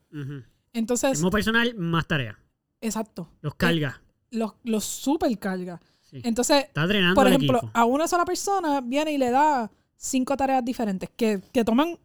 [0.73, 2.35] Entonces, Mismo personal, más tareas.
[2.81, 4.01] exacto, Los carga.
[4.31, 5.81] los, los super carga.
[6.01, 6.21] Sí.
[6.23, 10.63] Entonces, Está drenando por ejemplo, a una sola persona viene y le da cinco tareas
[10.65, 11.97] diferentes que, que toman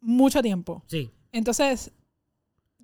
[0.00, 0.82] mucho tiempo.
[0.86, 1.10] Sí.
[1.32, 1.90] Entonces,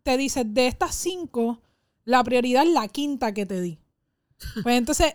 [0.02, 1.60] te dice, de estas cinco,
[2.04, 3.78] la prioridad es la quinta que te di.
[4.62, 5.14] Pues entonces,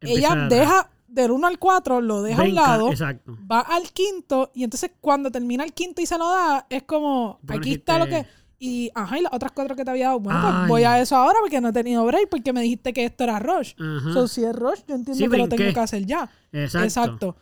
[0.00, 3.36] ella deja del 1 al 4, lo deja a un lado, Exacto.
[3.50, 7.38] va al quinto, y entonces cuando termina el quinto y se lo da, es como,
[7.40, 8.26] ¿Por qué no aquí está lo que...
[8.58, 11.14] Y, ajá, y las otras cuatro que te había dado, bueno, pues voy a eso
[11.16, 13.74] ahora porque no he tenido break, porque me dijiste que esto era rush.
[13.78, 14.12] Ajá.
[14.12, 16.28] So, si es rush, yo entiendo Sí, que lo tengo que hacer ya.
[16.52, 16.84] Exacto.
[16.84, 17.36] Exacto.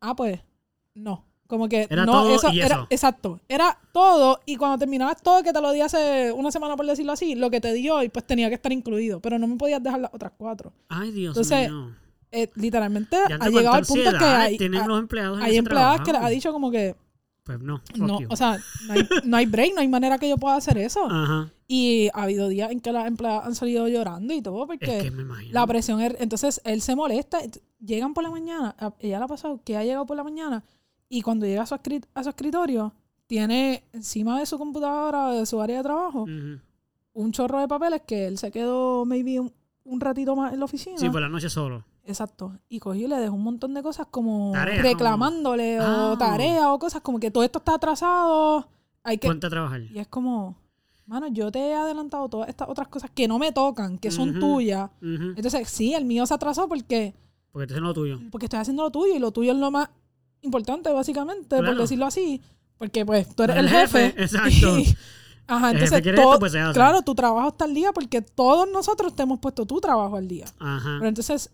[0.00, 0.40] Ah, pues,
[0.94, 1.24] no.
[1.46, 2.86] Como que Era no, todo eso y era eso.
[2.88, 3.38] exacto.
[3.46, 7.12] Era todo y cuando terminabas todo que te lo di hace una semana por decirlo
[7.12, 9.82] así, lo que te dio y pues tenía que estar incluido, pero no me podías
[9.82, 10.72] dejar las otras cuatro.
[10.88, 11.90] Ay, Dios Entonces, mío.
[12.32, 16.12] Eh, literalmente ha llegado al punto que hay, hay- los empleados en hay empleadas que
[16.12, 16.96] les ha dicho como que
[17.44, 17.82] Pues no.
[17.96, 18.26] no, you.
[18.30, 21.04] o sea, no hay, no hay break, no hay manera que yo pueda hacer eso.
[21.10, 21.50] Ajá.
[21.68, 25.02] Y ha habido días en que las empleadas han salido llorando y todo porque Es
[25.04, 25.52] que me imagino.
[25.52, 27.38] la presión es, entonces él se molesta,
[27.78, 30.64] llegan por la mañana, ella le ha pasado que ha llegado por la mañana
[31.08, 32.94] y cuando llega a su, a su escritorio
[33.26, 36.26] tiene encima de su computadora de su área de trabajo
[37.14, 39.52] un chorro de papeles que él se quedó maybe un,
[39.84, 40.98] un ratito más en la oficina.
[40.98, 41.84] Sí, por la noche solo.
[42.06, 42.52] Exacto.
[42.68, 46.16] Y cogió y le dejó un montón de cosas como Tareas, reclamándole o Ah.
[46.18, 48.68] tareas o cosas como que todo esto está atrasado.
[49.02, 49.82] Hay que Ponte a trabajar.
[49.82, 50.56] y es como,
[51.06, 54.38] mano, yo te he adelantado todas estas otras cosas que no me tocan, que son
[54.38, 54.90] tuyas.
[55.00, 57.14] Entonces, sí, el mío se atrasó porque,
[57.52, 58.18] Porque tú es lo tuyo.
[58.30, 59.88] porque estoy haciendo lo tuyo y lo tuyo es lo más
[60.42, 62.40] importante, básicamente, por decirlo así.
[62.76, 64.10] Porque, pues, tú eres El el jefe.
[64.10, 64.78] jefe, exacto.
[64.78, 64.94] Y-
[65.46, 69.14] ajá, El entonces, todo- esto, pues claro, tu trabajo está al día porque todos nosotros
[69.14, 70.46] te hemos puesto tu trabajo al día.
[70.58, 70.96] Ajá.
[70.98, 71.50] Pero entonces,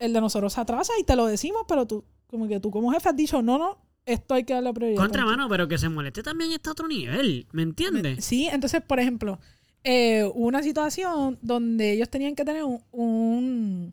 [0.00, 2.90] el de nosotros se atrasa y te lo decimos, pero tú, como que tú como
[2.90, 4.98] jefe has dicho, no, no, esto hay que darle prioridad.
[5.00, 5.36] Contra tranquilo".
[5.36, 7.46] mano, pero que se moleste también está a otro nivel.
[7.52, 8.24] ¿Me entiendes?
[8.24, 9.38] Sí, entonces, por ejemplo,
[9.84, 13.92] eh, hubo una situación donde ellos tenían que tener un, un-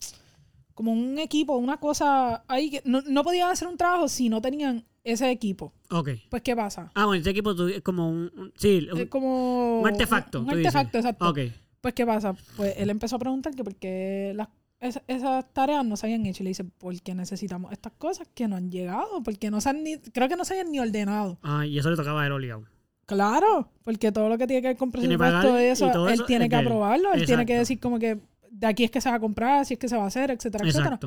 [0.74, 4.42] como un equipo, una cosa ahí que no, no podían hacer un trabajo si no
[4.42, 5.74] tenían ese equipo.
[5.90, 6.10] Ok.
[6.30, 6.92] Pues, ¿qué pasa?
[6.94, 8.32] Ah, bueno, este equipo es como un.
[8.36, 9.80] un- sí, un, Es como...
[9.82, 10.40] un artefacto.
[10.42, 10.68] Un, dices.
[10.68, 11.30] artefacto, exacto.
[11.30, 11.40] Ok.
[11.82, 12.36] Pues, ¿qué pasa?
[12.58, 14.50] Pues él empezó a preguntar que por qué las,
[14.80, 16.44] es- esas tareas no se habían hecho.
[16.44, 19.84] Y le dice, porque necesitamos estas cosas que no han llegado, porque no se han
[19.84, 21.38] ni, creo que no se hayan ni ordenado.
[21.44, 22.64] Ah, y eso le tocaba a él obligado.
[23.06, 26.26] Claro, porque todo lo que tiene que ver con presupuesto y eso, todo él eso
[26.26, 26.68] tiene es que de él.
[26.68, 28.20] aprobarlo, él tiene que decir como que
[28.52, 30.30] de aquí es que se va a comprar, si es que se va a hacer,
[30.32, 31.00] etcétera, etcétera.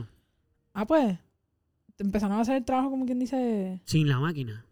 [0.72, 1.18] Ah, pues,
[1.98, 4.64] empezaron a hacer el trabajo como quien dice, Sin la máquina.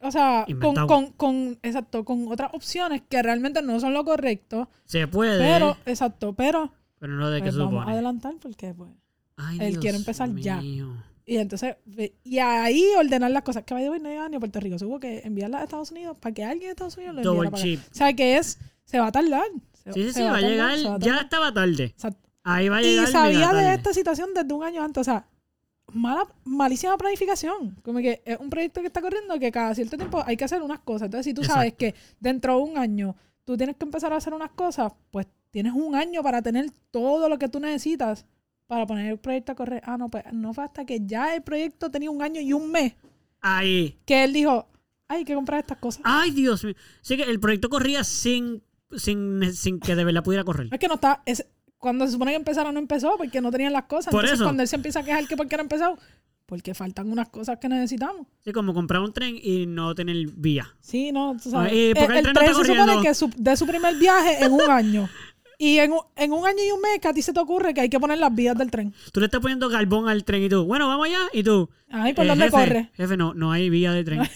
[0.00, 4.68] o sea, con, con, con, exacto, con otras opciones que realmente no son lo correcto,
[4.86, 5.38] Se puede.
[5.38, 7.92] pero, exacto, pero pero no de que pues, se vamos a supone.
[7.94, 8.90] adelantar porque, pues,
[9.36, 10.62] Ay, él Dios quiere empezar ya.
[10.62, 11.76] y entonces,
[12.24, 15.00] y ahí ordenar las cosas, que vaya no llega ni a Puerto Rico, se hubo
[15.00, 17.62] que enviarlas a Estados Unidos para que alguien de Estados Unidos lo enviara Double para
[17.62, 17.64] acá.
[17.64, 17.80] chip.
[17.90, 19.42] O sea, que es, se va a tardar.
[19.72, 20.78] Se- Sí, sí, se sí, va a tardar, llegar.
[20.78, 21.84] se va a Ya estaba tarde.
[21.84, 22.28] Exacto.
[22.42, 23.06] Ahí va a Y llegar.
[23.08, 25.00] sabía mega de esta situación desde un año antes.
[25.00, 25.26] O sea,
[25.92, 27.76] mala, malísima planificación.
[27.82, 30.62] Como que es un proyecto que está corriendo que cada cierto tiempo hay que hacer
[30.62, 31.06] unas cosas.
[31.06, 34.32] Entonces, si tú sabes que dentro de un año tú tienes que empezar a hacer
[34.34, 38.26] unas cosas, pues tienes un año para tener todo lo que tú necesitas
[38.66, 39.82] para poner el proyecto a correr.
[39.84, 42.70] Ah, no, pues no fue hasta que ya el proyecto tenía un año y un
[42.70, 42.94] mes
[43.40, 43.98] Ahí.
[44.06, 44.68] que él dijo,
[45.08, 46.02] "Ay, hay que comprar estas cosas.
[46.04, 46.74] Ay, Dios mío.
[47.00, 48.62] Sí que el proyecto corría sin,
[48.96, 50.68] sin, sin que de verdad pudiera correr.
[50.70, 51.22] Es que no está.
[51.26, 51.44] Es,
[51.78, 54.12] cuando se supone que empezara, no empezó porque no tenían las cosas.
[54.12, 54.44] Por Entonces, eso.
[54.44, 55.98] cuando él se empieza a quejar que porque no empezado,
[56.46, 58.26] porque faltan unas cosas que necesitamos.
[58.44, 60.68] Sí, como comprar un tren y no tener vía.
[60.80, 61.72] Sí, no, tú sabes.
[61.94, 64.70] ¿por qué el el, tren se supone que su, de su primer viaje en un
[64.70, 65.08] año.
[65.62, 67.74] Y en, un- en un año y un mes que a ti se te ocurre
[67.74, 68.94] que hay que poner las vías del tren.
[69.12, 71.18] Tú le estás poniendo carbón al tren y tú, bueno, vamos allá.
[71.34, 72.90] Y tú, Ay, ¿por eh, dónde jefe, corre?
[72.94, 74.22] Jefe, no, no hay vía de tren.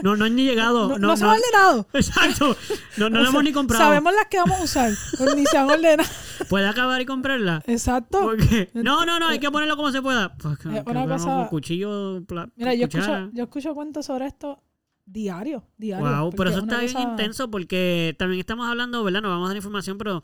[0.00, 0.88] No, no han ni llegado.
[0.90, 1.88] No, No, no se han ordenado.
[1.92, 2.56] Exacto.
[2.98, 3.82] No, no O hemos ni comprado.
[3.82, 6.08] Sabemos las que vamos a usar, pero ni se han ordenado.
[6.48, 7.64] ¿Puede acabar y comprarla?
[7.66, 8.20] Exacto.
[8.20, 10.36] Porque, no, no, no, hay que ponerlo como se pueda.
[10.36, 14.62] Pues, Eh, una cosa- cuchillo, pla- Mira, yo escucho, yo escucho cuentos sobre esto
[15.10, 16.06] diario, diario.
[16.06, 19.22] Wow, pero eso está bien cosa- intenso porque también estamos hablando, ¿verdad?
[19.22, 20.22] Nos vamos a dar información, pero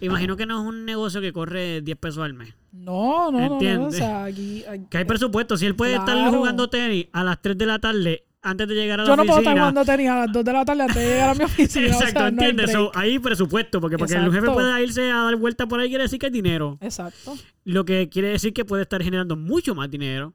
[0.00, 2.54] imagino que no es un negocio que corre 10 pesos al mes.
[2.72, 3.46] No, no, no, no.
[3.46, 3.96] O ¿Entiendes?
[3.96, 5.56] sea, aquí, aquí- Que hay presupuesto.
[5.56, 9.00] Si él puede estar jugando tenis a las 3 de la tarde antes de llegar
[9.00, 9.52] a la Yo no puedo oficina.
[9.52, 11.86] estar jugando tenis a las 2 de la tarde antes de llegar a mi oficina.
[11.86, 12.72] Exacto, o sea, no ¿entiendes?
[12.72, 14.40] So, hay presupuesto, porque porque el Exacto.
[14.40, 16.76] jefe pueda irse a dar vuelta por ahí quiere decir que hay dinero.
[16.80, 17.34] Exacto.
[17.64, 20.34] Lo que quiere decir que puede estar generando mucho más dinero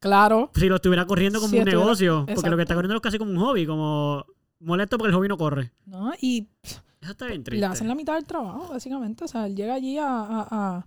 [0.00, 0.50] Claro.
[0.54, 2.26] si lo estuviera corriendo como Si un estuviera- negocio.
[2.34, 4.24] Porque lo que está corriendo es casi como un hobby, como
[4.60, 5.72] molesto porque el hobby no corre.
[5.86, 6.12] ¿no?
[6.20, 7.64] Y Eso está bien le triste.
[7.66, 9.24] hacen la mitad del trabajo, básicamente.
[9.24, 10.86] O sea, él llega allí a, a, a-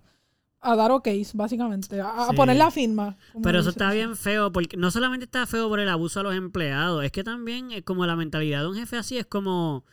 [0.66, 2.36] a dar ok, básicamente, a, a Sí.
[2.36, 3.16] poner la firma.
[3.32, 3.78] como Pero eso dice.
[3.78, 7.12] está bien feo, porque no solamente está feo por el abuso a los empleados, es
[7.12, 9.84] que también es como la mentalidad de un jefe así, es como,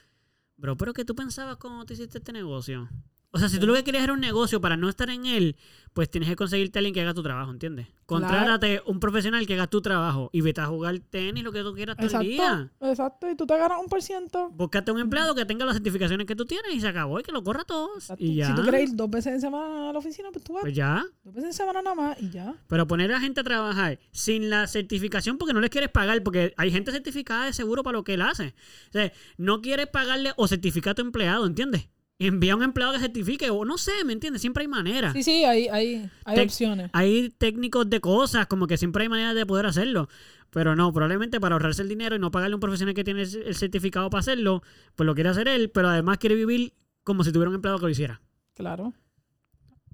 [0.55, 2.87] bro, pero que tú pensabas cuando te hiciste este negocio.
[3.33, 5.55] O sea, si tú lo que querías era un negocio para no estar en él,
[5.93, 7.87] pues tienes que conseguirte a alguien que haga tu trabajo, ¿entiendes?
[8.05, 11.73] Contrátate un profesional que haga tu trabajo y vete a jugar tenis, lo que tú
[11.73, 12.43] quieras todo el día.
[12.43, 14.49] Exacto, exacto, y tú te ganas un por ciento.
[14.49, 17.31] Búscate un empleado que tenga las certificaciones que tú tienes y se acabó y que
[17.31, 17.63] lo corra.
[17.95, 18.21] Exacto.
[18.23, 18.47] Y ya.
[18.47, 20.73] Si tú quieres ir dos veces en semana a la oficina, pues tú vas Pues
[20.75, 21.05] ya.
[21.23, 22.53] dos veces en semana nada más y ya.
[22.67, 26.21] Pero poner a la gente a trabajar sin la certificación porque no les quieres pagar,
[26.23, 28.53] porque hay gente certificada de seguro para lo que él hace.
[28.89, 31.87] O sea, no quieres pagarle o certificar a tu empleado, ¿entiendes?
[32.27, 34.41] Envía a un empleado que certifique, o no sé, ¿me entiendes?
[34.41, 35.13] Siempre hay maneras.
[35.13, 36.89] Sí, sí, hay, hay, hay Te- opciones.
[36.93, 40.07] Hay técnicos de cosas, como que siempre hay maneras de poder hacerlo.
[40.51, 43.21] Pero no, probablemente para ahorrarse el dinero y no pagarle a un profesional que tiene
[43.23, 44.61] el certificado para hacerlo,
[44.95, 47.85] pues lo quiere hacer él, pero además quiere vivir como si tuviera un empleado que
[47.85, 48.21] lo hiciera.
[48.53, 48.93] Claro.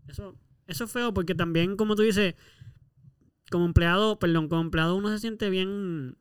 [0.07, 2.35] Eso, eso es feo porque también, como tú dices,
[3.51, 6.17] como empleado, perdón, como empleado uno se siente bien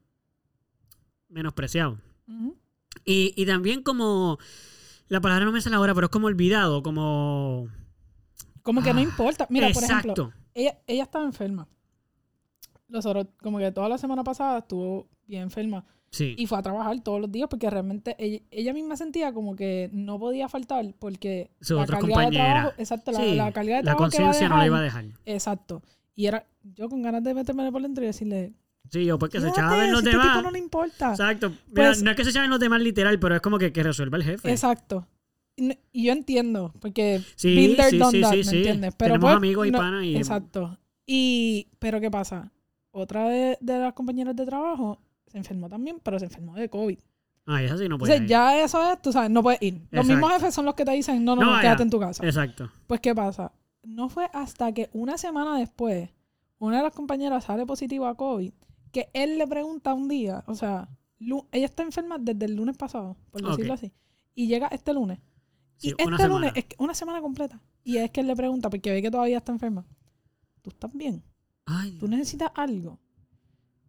[1.29, 1.99] menospreciado.
[3.05, 4.39] Y, y también como,
[5.09, 7.69] la palabra no me sale ahora, pero es como olvidado, como...
[8.63, 9.47] Como que no Ah, importa.
[9.49, 11.69] Mira, por ejemplo, ella, ella estaba enferma.
[12.89, 15.85] Nosotros, como que toda la semana pasada estuvo bien enferma.
[16.11, 16.35] Sí.
[16.39, 19.91] Y fue a trabajar todos los días porque realmente ella, ella misma sentía como que
[19.93, 23.77] no podía faltar porque Sus la otras carga de trabajo, exacto, la, Sí, la carga
[23.77, 25.05] de la trabajo que va a conciencia no la iba a dejar.
[25.25, 25.83] Exacto.
[26.15, 28.55] Y era yo con ganas de meterme por dentro y decirle,
[28.91, 30.33] Sí, yo porque se "Quédate, echaba a ver los si este demás.
[30.37, 31.11] tipo no le importa.
[31.11, 31.51] Exacto.
[31.51, 33.83] Mira, Pues- no es que se echaban los demás literal, pero es como que, que
[33.83, 34.51] resuelva el jefe.
[34.51, 35.07] Exacto.
[35.57, 38.57] Y yo entiendo, porque Sí, been there, sí, done sí, that, sí, ¿me sí.
[38.59, 38.95] entiendes?
[38.99, 40.17] Pero Tenemos pues, amigos y no- panas y...
[40.17, 40.79] Exacto.
[41.07, 42.53] Y, pero ¿qué pasa?
[42.91, 46.99] Otra de, de las compañeras de trabajo se enfermó también, pero se enfermó de COVID.
[47.47, 49.81] Ah, esa sí no puede Entonces, ya eso es, tú sabes, no puedes ir.
[49.93, 52.27] Los mismos jefes son los que te dicen, no, no, No quédate en tu casa.
[52.27, 52.71] Exacto.
[52.87, 53.53] Pues, ¿qué pasa?
[53.85, 56.11] No fue hasta que una semana después,
[56.59, 58.53] una de las compañeras sale positiva a COVID,
[58.97, 60.89] que él le pregunta un día, o sea,
[61.53, 63.51] ella está enferma desde el lunes pasado, por Ok.
[63.51, 63.93] decirlo así,
[64.35, 65.19] y llega este lunes.
[65.77, 66.29] Sí, y este semana.
[66.29, 67.61] lunes, es que- una semana completa.
[67.85, 69.85] Y es que él le pregunta, porque ve que todavía está enferma,
[70.63, 71.23] ¿tú estás bien?
[71.67, 72.99] Ay, ¿Tú necesitas algo?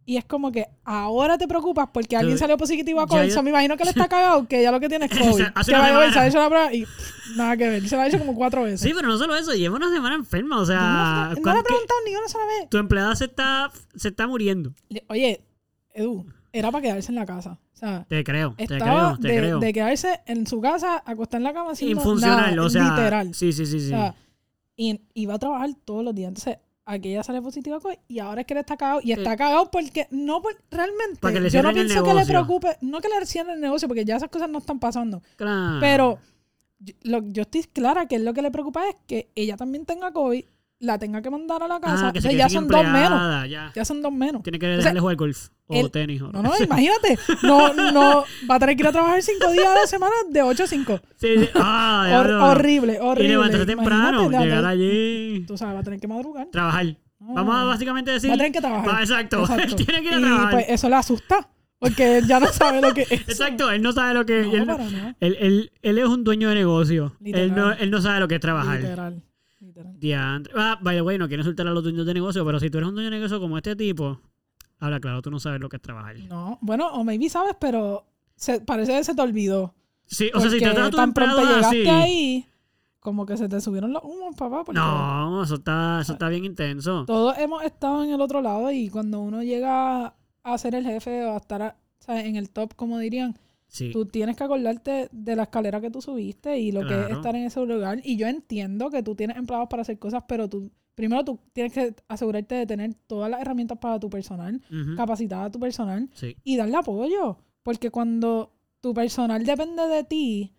[0.08, 3.24] Y es como que ahora te preocupas porque alguien salió positivo a COVID.
[3.28, 5.44] yo- So, me imagino que le está cagado, que ya lo que tiene es COVID.
[5.54, 6.86] Hace que una se ha hecho la prueba y
[7.36, 7.86] nada que ver.
[7.86, 8.80] Se la ha hecho como cuatro veces.
[8.80, 11.62] Sí, pero no solo eso, lleva una semana enferma, o sea, no le ¿cuán- he
[11.62, 12.70] preguntado ni una sola vez.
[12.70, 14.72] tu empleada se está, se está muriendo.
[15.08, 15.42] Oye,
[15.92, 17.58] Edu, era para quedarse en la casa.
[17.74, 19.58] O sea, Te creo, te creo, te de, creo.
[19.60, 23.34] de quedarse en su casa, acostar en la cama sin Infuncional, nada, o sea, literal.
[23.34, 23.86] sí, sí, sí, sí.
[23.88, 24.14] O sea,
[24.74, 26.28] y, va a trabajar todos los días.
[26.28, 26.56] Entonces,
[26.90, 29.00] aquella sale positiva COVID y ahora es que le está cagado.
[29.02, 31.20] Y está cagado porque no, por, realmente.
[31.20, 33.86] Para que le yo no pienso que le preocupe, no que le cierren el negocio,
[33.88, 35.22] porque ya esas cosas no están pasando.
[35.36, 35.78] Claro.
[35.80, 36.18] Pero
[36.80, 40.12] yo, lo- yo estoy clara que lo que le preocupa es que ella también tenga
[40.12, 40.44] COVID,
[40.80, 42.08] la tenga que mandar a la casa.
[42.08, 43.48] ah, que se Entonces, quede ya son dos menos.
[43.50, 43.72] Ya.
[43.74, 44.42] Ya son dos menos.
[44.42, 46.22] Tiene que sea, dejarle jugar golf o el- tenis.
[46.22, 47.18] o- No, no, imagínate.
[47.42, 50.42] No, no, va a tener que ir a trabajar cinco días a la semana de
[50.42, 51.00] 8 a 5.
[51.16, 51.48] Sí, sí.
[51.56, 53.24] Ah, Hor- horrible, horrible.
[53.28, 56.46] Y levantarse temprano, Imagínate, llegar la- allí, Tú sabes, va a tener que madrugar.
[56.52, 56.86] trabajar.
[57.20, 57.34] No.
[57.34, 58.30] Vamos a básicamente decir...
[58.30, 58.88] Va a tener que trabajar.
[58.94, 59.40] Va, exacto.
[59.42, 59.62] Exacto.
[59.76, 60.50] Él tiene que ir a y trabajar.
[60.52, 61.48] pues eso le asusta.
[61.80, 63.12] Porque él ya no sabe lo que es.
[63.12, 64.42] Exacto, él no sabe lo que...
[64.64, 67.16] No, él, él, él- él es un dueño de negocio.
[67.24, 68.80] Él no, él no sabe lo que es trabajar.
[68.80, 69.22] Literal.
[69.84, 70.42] Literal.
[70.56, 72.78] Ah, by the way, no quiero insultar a los dueños de negocio, pero si tú
[72.78, 74.20] eres un dueño de negocio como este tipo,
[74.78, 76.16] habla claro, tú no sabes lo que es trabajar.
[76.28, 78.06] No, bueno, o maybe sabes, pero
[78.36, 79.74] se, parece que se te olvidó.
[80.06, 82.02] Sí, o sea, si tratas a tu tan pronto empleado llegaste así...
[82.10, 82.46] ahí,
[83.00, 84.64] como que se te subieron los humos, papá.
[84.64, 87.04] Porque No, eso está, eso está bien intenso.
[87.06, 91.24] todos hemos estado en el otro lado y cuando uno llega a ser el jefe
[91.26, 92.24] o a estar a- ¿sabes?
[92.24, 93.38] en el top, como dirían,
[93.68, 93.90] Sí.
[93.92, 97.36] tú tienes que acordarte de la escalera que tú subiste y lo que es estar
[97.36, 98.00] en ese lugar.
[98.02, 101.72] Y yo entiendo que tú tienes empleados para hacer cosas, pero tú primero tú tienes
[101.72, 104.96] que asegurarte de tener todas las herramientas para tu personal, Ujú.
[104.96, 106.36] capacitar a tu personal Sí.
[106.42, 107.38] y darle apoyo.
[107.62, 110.52] Porque cuando tu personal depende de ti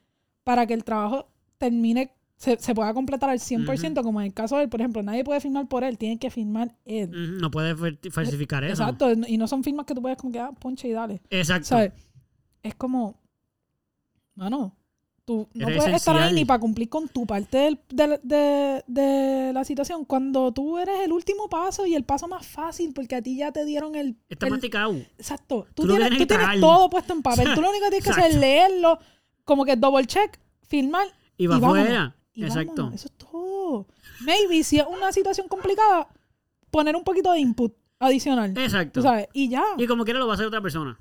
[0.44, 4.56] para que el trabajo termine, se, se pueda completar al 100%, como en el caso
[4.56, 7.38] de él, por ejemplo, nadie puede firmar por él, tiene que firmar él.
[7.42, 8.84] No puedes fer- falsificar eso.
[8.84, 11.22] Exacto, y no son firmas que tú puedes como que, ah, ponche y dale.
[11.30, 11.68] Exacto.
[11.68, 11.92] ¿Sabes?
[12.64, 13.20] Es como,
[14.36, 14.76] mano,
[15.26, 19.54] tú no puedes estar ahí ni para cumplir con tu parte del- de, de- de
[19.54, 23.22] la situación cuando tú eres el último paso y el paso más fácil porque a
[23.22, 24.18] ti ya te dieron el...
[24.30, 24.94] Está el- masticado.
[25.18, 25.68] exacto.
[25.74, 27.48] Tú, tienes, tú tienes todo puesto en papel.
[27.56, 29.00] Tú lo único que tienes que hacer es leerlo,
[29.46, 31.08] como que double check, firmar
[31.38, 32.16] Y va afuera.
[32.36, 32.74] Exacto.
[32.76, 32.94] vámonos.
[32.96, 33.86] Eso es todo.
[34.22, 36.08] Maybe si es una situación complicada,
[36.72, 38.58] poner un poquito de input adicional.
[38.58, 39.00] Exacto.
[39.00, 39.64] Tú sabes, y ya.
[39.78, 40.98] Y como quiera lo va a hacer otra persona.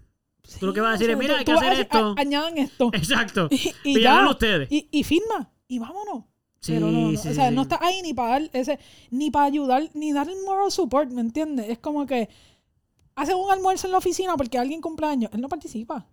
[0.59, 2.15] Tú lo que vas a decir o es, "Mira, tú- hay que hacer esto".
[2.17, 2.91] "A- añadan esto.
[2.93, 3.49] Exacto.
[3.85, 4.29] Y, ya.
[4.29, 4.71] ustedes.
[4.71, 5.51] Y, y firma.
[5.69, 6.25] Y vámonos.
[6.61, 7.17] Sí, pero no, no.
[7.19, 8.81] sí, o sea, no está ahí ni para dar ese,
[9.11, 11.69] ni para ayudar, ni dar el moral support, ¿me entiendes?
[11.69, 12.29] Es como que
[13.15, 16.07] hace un almuerzo en la oficina porque alguien cumpleaños, él no participa.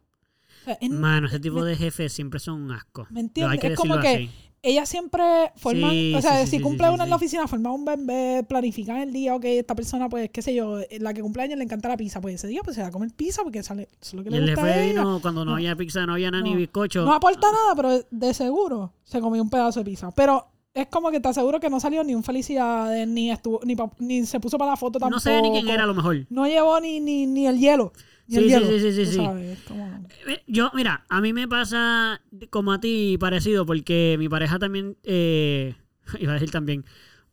[0.62, 3.08] O sea, él- Mano, ese tipo de jefes siempre son un asco.
[3.10, 3.54] ¿Me entiendes?
[3.54, 4.30] Hay que Es como que así.
[4.66, 5.24] Ella siempre
[5.55, 8.43] forma, Sí, o sea, sí, si sí, cumple una en la oficina, forma un bebé,
[8.43, 11.88] planifican el día, ok, esta persona, pues, qué sé yo, la que cumpleaños le encanta
[11.89, 14.13] la pizza, pues ese día pues se va a comer pizza porque sale, eso es
[14.16, 15.01] lo que le el gusta a jefe ella.
[15.01, 15.57] vino cuando no, No.
[15.57, 16.57] había pizza, no había nada ni No.
[16.57, 17.05] bizcocho.
[17.05, 20.11] No aporta nada, pero de seguro se comió un pedazo de pizza.
[20.11, 23.76] Pero es como que te aseguro que no salió ni un felicidades, ni estuvo, ni,
[23.76, 25.16] pa- ni se puso para la foto tampoco.
[25.16, 26.26] No sé ni quién era a lo mejor.
[26.30, 27.93] No llevó ni, ni, ni el hielo.
[28.30, 32.22] El Sí, sí, sí, sí, sí, sabes, como- Eh, Yo, mira, a mí me pasa
[32.50, 35.76] como a ti parecido, porque mi pareja también, eh,
[36.20, 36.86] iba a decir también,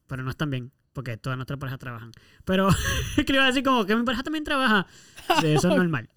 [0.06, 2.12] pero no es también, porque todas nuestras parejas trabajan.
[2.44, 2.68] Pero
[3.16, 4.86] que le iba a decir como que mi pareja también trabaja.
[5.42, 6.10] Eso es normal.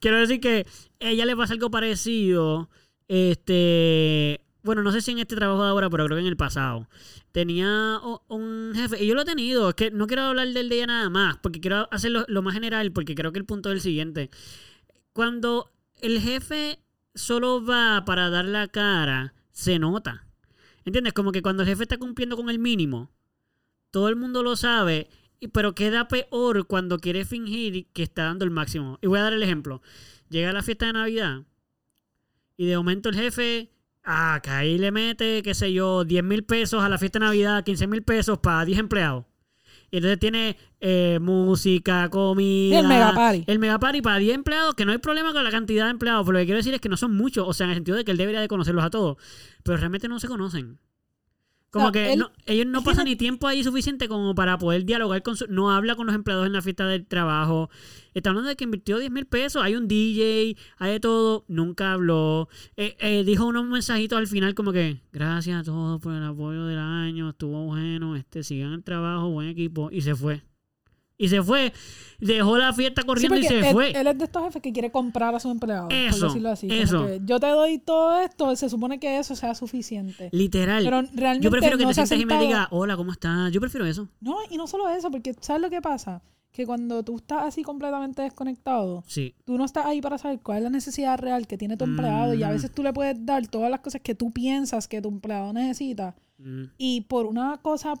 [0.00, 0.66] Quiero decir que
[1.00, 2.70] a ella le pasa algo parecido.
[3.08, 6.36] Este, bueno, no sé si en este trabajo de ahora, pero creo que en el
[6.36, 6.88] pasado.
[7.32, 10.76] Tenía un jefe, y yo lo he tenido, es que no quiero hablar del de
[10.76, 13.76] ella nada más, porque quiero hacerlo lo más general, porque creo que el punto es
[13.76, 14.30] el siguiente.
[15.12, 16.78] Cuando el jefe
[17.14, 20.26] solo va para dar la cara, se nota.
[20.84, 21.12] ¿Entiendes?
[21.12, 23.10] Como que cuando el jefe está cumpliendo con el mínimo,
[23.90, 25.08] todo el mundo lo sabe,
[25.52, 28.98] pero queda peor cuando quiere fingir que está dando el máximo.
[29.02, 29.82] Y voy a dar el ejemplo.
[30.28, 31.42] Llega la fiesta de Navidad
[32.56, 33.71] y de momento el jefe,
[34.04, 37.26] ah, que ahí le mete, qué sé yo, 10 mil pesos a la fiesta de
[37.26, 39.24] Navidad, 15 mil pesos para 10 empleados.
[39.90, 42.78] Y entonces tiene eh, música, comida.
[42.78, 43.44] El mega party.
[43.46, 46.24] El mega party para 10 empleados, que no hay problema con la cantidad de empleados,
[46.24, 47.98] pero lo que quiero decir es que no son muchos, o sea, en el sentido
[47.98, 49.18] de que él debería de conocerlos a todos,
[49.62, 50.78] pero realmente no se conocen.
[51.72, 54.58] Como O sea, que él- no- ellos no pasan ni tiempo ahí suficiente como para
[54.58, 55.46] poder dialogar con su...
[55.48, 57.70] No habla con los empleados en la fiesta del trabajo.
[58.12, 59.62] Está hablando de que invirtió 10 mil pesos.
[59.64, 61.44] Hay un DJ, hay de todo.
[61.48, 62.50] Nunca habló.
[62.76, 66.66] Eh, eh, dijo unos mensajitos al final como que gracias a todos por el apoyo
[66.66, 67.30] del año.
[67.30, 68.16] Estuvo bueno.
[68.16, 69.30] Este, sigan el trabajo.
[69.30, 69.88] Buen equipo.
[69.90, 70.42] Y se fue.
[71.22, 71.72] Y se fue.
[72.20, 73.90] Dejó la fiesta Sí, corriendo y se él, fue.
[73.90, 75.86] él es de estos jefes que quiere comprar a sus empleados.
[75.88, 76.68] por Eso, decirlo así.
[76.70, 77.06] Eso.
[77.06, 80.28] que yo te doy todo esto, se supone que eso sea suficiente.
[80.30, 80.84] Literal.
[80.84, 83.50] Pero realmente Yo prefiero que no te sientes y me diga, hola, ¿cómo estás?
[83.50, 84.08] Yo prefiero eso.
[84.20, 86.22] No, y no solo eso, porque ¿sabes lo que pasa?
[86.52, 89.34] Que cuando tú estás así completamente desconectado, Sí.
[89.44, 92.34] tú no estás ahí para saber cuál es la necesidad real que tiene tu empleado
[92.34, 92.52] y a Mm.
[92.52, 96.14] veces tú le puedes dar todas las cosas que tú piensas que tu empleado necesita
[96.38, 97.94] Mm, y por una cosa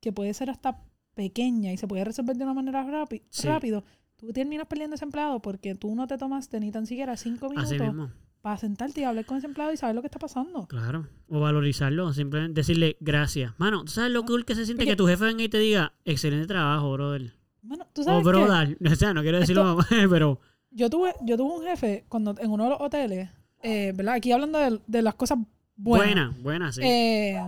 [0.00, 0.80] que puede ser hasta
[1.14, 3.46] pequeña y se puede resolver de una manera rápi- Sí.
[3.48, 3.84] rápido,
[4.16, 8.10] tú terminas perdiendo ese empleado porque tú no te tomaste ni tan siquiera cinco minutos
[8.42, 10.66] para sentarte y hablar con ese empleado y saber lo que está pasando.
[10.66, 11.08] Claro.
[11.28, 12.12] O valorizarlo.
[12.12, 13.54] Simplemente decirle gracias.
[13.58, 15.58] Mano, ¿tú sabes lo cool que se siente Porque- que tu jefe venga y te
[15.58, 17.32] diga, excelente trabajo, brother?
[17.62, 18.76] Bueno, tú O sabes que brother.
[18.92, 19.78] O sea, no quiero decirlo,
[20.10, 20.40] pero...
[20.70, 23.30] yo tuve, yo tuve un jefe cuando en uno de los hoteles,
[23.62, 24.14] eh, ¿verdad?
[24.16, 25.38] Aquí hablando de, de las cosas
[25.76, 26.06] buenas.
[26.06, 26.82] Buena, buena, sí.
[26.82, 27.40] Eh,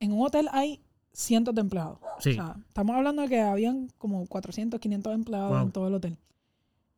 [0.00, 0.80] en un hotel hay
[1.12, 1.98] cientos de empleados.
[2.20, 2.30] Sí.
[2.30, 5.62] O sea, estamos hablando de que habían como 400, 500 empleados Wow.
[5.62, 6.16] en todo el hotel.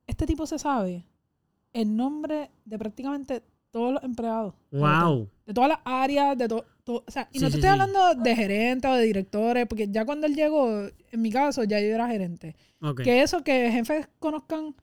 [0.07, 1.05] Este tipo se sabe
[1.73, 4.55] el nombre de prácticamente todos los empleados.
[4.71, 5.29] wow.
[5.47, 6.65] De todas las áreas, de todo.
[6.87, 9.89] o sea, y Sí, no te sí, estoy hablando de gerentes o de directores, porque
[9.91, 10.69] ya cuando él llegó,
[11.11, 12.55] en mi caso, ya yo era gerente.
[12.83, 13.03] Ok.
[13.03, 14.75] Que eso, que jefes conozcan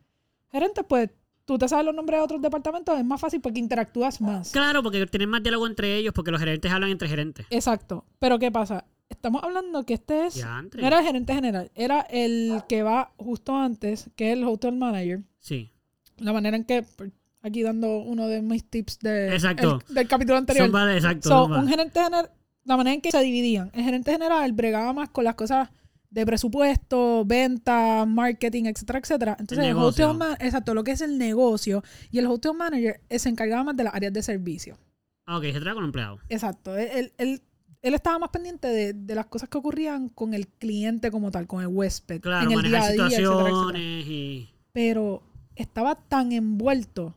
[0.51, 1.09] gerentes, pues
[1.45, 4.51] tú te sabes los nombres de otros departamentos, es más fácil porque interactúas más.
[4.51, 7.45] Claro, porque tienen más diálogo entre ellos, porque los gerentes hablan entre gerentes.
[7.51, 8.05] Exacto.
[8.19, 8.85] Pero ¿qué pasa?
[9.09, 10.37] Estamos hablando que este es...
[10.45, 14.75] No era el gerente general, era el que va justo antes, que es el hotel
[14.75, 15.23] manager.
[15.39, 15.71] Sí.
[16.17, 19.79] La manera en que, por- aquí dando uno de mis tips de, Exacto.
[19.89, 20.65] el- del capítulo anterior.
[20.67, 21.29] Zumba, exacto.
[21.29, 22.29] So, un gerente general,
[22.65, 23.71] la manera en que se dividían.
[23.73, 25.69] El gerente general bregaba más con las cosas
[26.11, 29.37] de presupuesto, venta, marketing, etcétera, etcétera.
[29.39, 31.83] Entonces, el, hotel man- exacto, lo que es el negocio.
[32.11, 34.77] Y el hotel manager eh, se encargaba más de las áreas de servicio.
[35.25, 36.21] Ah, ok, se trata con empleados.
[36.29, 36.75] Exacto.
[36.77, 37.41] Él, él- él-
[37.81, 41.47] él estaba más pendiente de, de las cosas que ocurrían con el cliente como tal,
[41.47, 43.47] con el huésped, Claro, en el día a día, etcétera, etcétera.
[43.47, 44.49] situaciones y...
[44.73, 45.23] Pero
[45.55, 47.15] estaba tan envuelto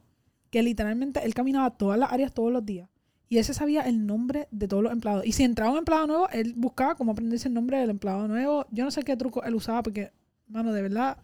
[0.50, 2.88] que literalmente él caminaba todas las áreas todos los días.
[3.28, 5.24] Y él se sabía el nombre de todos los empleados.
[5.24, 8.66] Y si entraba un empleado nuevo, él buscaba cómo aprenderse el nombre del empleado nuevo.
[8.70, 10.12] Yo no sé qué truco él usaba porque,
[10.48, 11.16] mano, de verdad,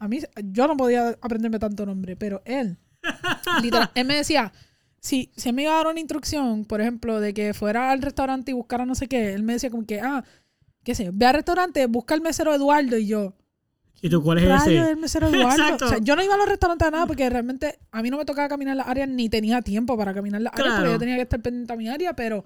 [0.00, 2.76] a mí, yo no podía aprenderme tanto nombre, pero él,
[3.62, 4.52] literal, él me decía,
[5.06, 8.50] si, si me iba a dar una instrucción, por ejemplo, de que fuera al restaurante
[8.50, 10.24] y buscara no sé qué, él me decía como que, ah,
[10.84, 13.34] qué sé ve al restaurante, busca al mesero Eduardo y yo,
[14.02, 14.76] ¿Y tú cuál es ese?
[14.90, 15.50] el mesero Eduardo?
[15.62, 15.84] Exacto.
[15.86, 18.18] O sea, yo no iba a los restaurantes a nada porque realmente a mí no
[18.18, 20.80] me tocaba caminar las áreas ni tenía tiempo para caminar las áreas Claro.
[20.82, 22.44] porque yo tenía que estar pendiente a mi área, pero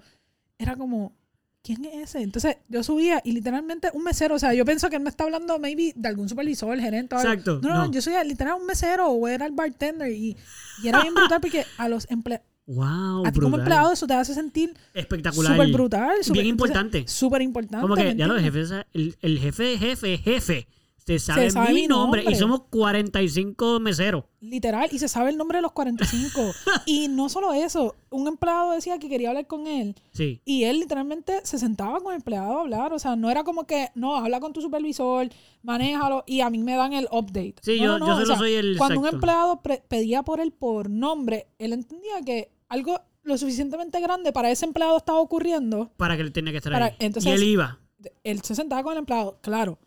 [0.57, 1.13] era como,
[1.61, 2.21] ¿quién es ese?
[2.23, 5.25] Entonces yo subía y literalmente un mesero, o sea, yo pienso que él me está
[5.25, 7.31] hablando maybe de algún supervisor, el gerente o algo.
[7.31, 7.59] Exacto.
[7.61, 7.91] No, no, no.
[7.91, 10.37] yo soy literal un mesero o era el bartender y,
[10.83, 12.45] y era bien brutal porque a los empleados,
[12.75, 15.53] Wow, A ti como empleado eso te hace sentir Espectacular.
[15.53, 16.15] súper brutal.
[16.31, 17.05] Bien importante.
[17.07, 17.81] Súper importante.
[17.81, 20.67] Como que ¿me ya los jefes, el, el jefe, jefe, jefe,
[21.05, 24.23] se sabe, sabe mi nombre, y somos 45 meseros.
[24.39, 26.39] Literal, y se sabe el nombre de los 45.
[26.85, 29.95] y no solo eso, un empleado decía que quería hablar con él.
[30.11, 30.41] Sí.
[30.45, 32.93] Y él literalmente se sentaba con el empleado a hablar.
[32.93, 35.27] O sea, no era como que, no, habla con tu supervisor,
[35.63, 37.55] manéjalo y a mí me dan el update.
[37.61, 40.51] Sí, No, yo- no, yo solo sea, soy el Cuando un empleado pedía por él
[40.51, 45.91] por nombre, él entendía que algo lo suficientemente grande para ese empleado estaba ocurriendo.
[45.97, 46.95] Para que él tenía que estar Para- ahí.
[46.99, 47.79] entonces- y él iba.
[48.23, 49.77] Él se sentaba con el empleado, claro.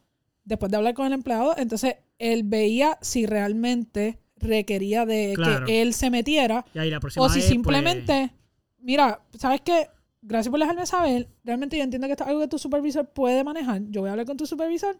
[0.44, 5.66] Después de hablar con el empleado, entonces él veía si realmente requería de Claro.
[5.66, 8.30] que él se metiera Y ahí la próxima o si vez, pues, simplemente,
[8.78, 9.88] mira, ¿sabes qué?
[10.22, 11.28] Gracias por dejarme saber.
[11.44, 13.82] Realmente yo entiendo que esto es algo que tu supervisor puede manejar.
[13.88, 14.96] Yo voy a hablar con tu supervisor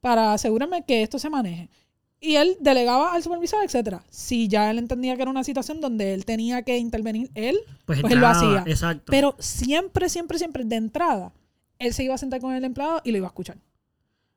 [0.00, 1.68] para asegurarme que esto se maneje.
[2.24, 4.04] Y él delegaba al supervisor, etcétera.
[4.08, 8.00] Si ya él entendía que era una situación donde él tenía que intervenir él, pues,
[8.00, 8.62] pues él lo hacía.
[8.64, 9.10] Exacto.
[9.10, 11.32] pero siempre, siempre, siempre de entrada,
[11.80, 13.58] él se iba a sentar con el empleado y lo iba a escuchar.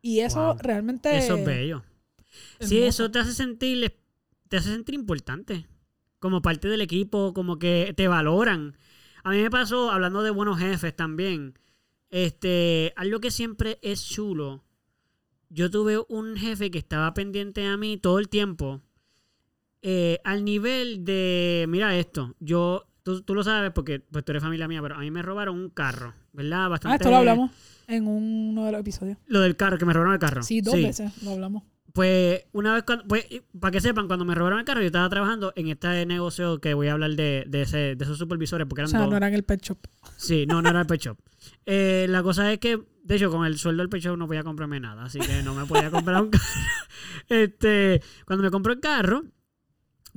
[0.02, 0.58] Y eso Wow.
[0.60, 1.16] realmente...
[1.16, 1.84] eso es bello.
[2.60, 3.04] Sí, hermoso.
[3.04, 3.96] eso te hace sentir,
[4.50, 5.68] te hace sentir importante.
[6.18, 8.76] Como parte del equipo, como que te valoran.
[9.24, 11.54] A mí me pasó, hablando de buenos jefes también,
[12.10, 14.64] este, algo que siempre es chulo.
[15.50, 18.82] Yo tuve un jefe que estaba pendiente a mí todo el tiempo.
[19.82, 24.42] eh, al nivel de, mira esto, yo, tú, tú lo sabes porque pues, tú eres
[24.44, 26.70] familia mía, pero a mí me robaron un carro, ¿verdad?
[26.70, 27.52] Bastante, Ah, esto lo hablamos
[27.88, 29.18] en uno de los episodios.
[29.28, 30.42] Lo del carro, que me robaron el carro.
[30.42, 31.62] Sí, dos veces lo hablamos.
[31.94, 33.26] Pues una vez, cuando, pues,
[33.60, 36.74] para que sepan, cuando me robaron el carro, yo estaba trabajando en este negocio que
[36.74, 39.10] voy a hablar de, de, ese, de esos supervisores, porque O eran sea, dos.
[39.12, 39.78] no era en el pet shop.
[40.18, 41.18] Sí, no, no era el pet shop.
[41.68, 44.44] Eh, la cosa es que, de hecho, con el sueldo del pet shop no podía
[44.44, 46.44] comprarme nada, así que no me podía comprar un carro.
[47.30, 49.24] Este, cuando me compró el carro,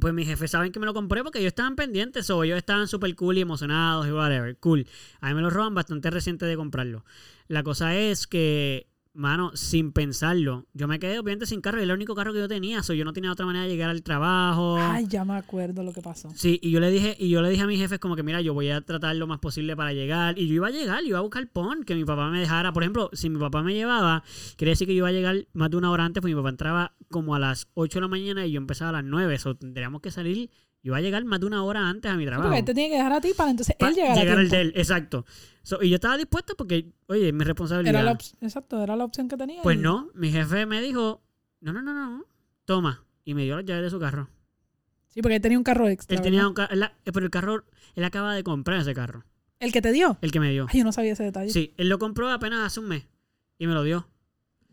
[0.01, 2.89] pues mis jefes saben que me lo compré porque ellos estaban pendientes o ellos estaban
[2.89, 4.57] súper cool y emocionados y whatever.
[4.57, 4.87] Cool.
[5.21, 7.05] A mí me lo roban bastante reciente de comprarlo.
[7.47, 11.93] La cosa es que, mano, sin pensarlo, yo me quedé obviamente sin carro y era
[11.93, 12.83] el único carro que yo tenía.
[12.83, 14.77] So, yo no tenía otra manera de llegar al trabajo.
[14.79, 16.31] Ay, ya me acuerdo lo que pasó.
[16.35, 18.41] Sí, y yo le dije, y yo le dije a mis jefes como que mira,
[18.41, 20.39] yo voy a tratar lo más posible para llegar.
[20.39, 22.73] Y yo iba a llegar, yo iba a buscar pon, que mi papá me dejara.
[22.73, 24.23] Por ejemplo, si mi papá me llevaba,
[24.57, 26.51] quiere decir que yo iba a llegar más de una hora antes, pues mi papá
[26.51, 29.35] entraba como a las 8 de la mañana y yo empezaba a las 9.
[29.35, 30.51] Eso tendríamos que salir.
[30.83, 32.49] Yo iba a llegar más de una hora antes a mi trabajo.
[32.49, 34.27] porque él te tiene que dejar a ti para entonces Pa- él llegar a al
[34.49, 34.55] tiempo.
[34.55, 35.27] de él, exacto.
[35.63, 37.95] So, y yo estaba dispuesto porque, oye, mi responsabilidad.
[37.95, 39.61] Era la op- exacto, era la opción que tenía.
[39.63, 41.21] Pues y- no, mi jefe me dijo,
[41.61, 42.25] no, no, no, no,
[42.65, 43.05] toma.
[43.25, 44.31] Y me dio las llaves de su carro.
[45.09, 46.17] Sí, porque él tenía un carro extra.
[46.17, 47.65] Él tenía un carro, pero el carro,
[47.95, 49.25] él acaba de comprar ese carro.
[49.59, 50.17] ¿El que te dio?
[50.21, 50.67] El que me dio.
[50.71, 51.51] Ay, yo no sabía ese detalle.
[51.51, 53.05] Sí, él lo compró apenas hace un mes
[53.59, 54.09] y me lo dio.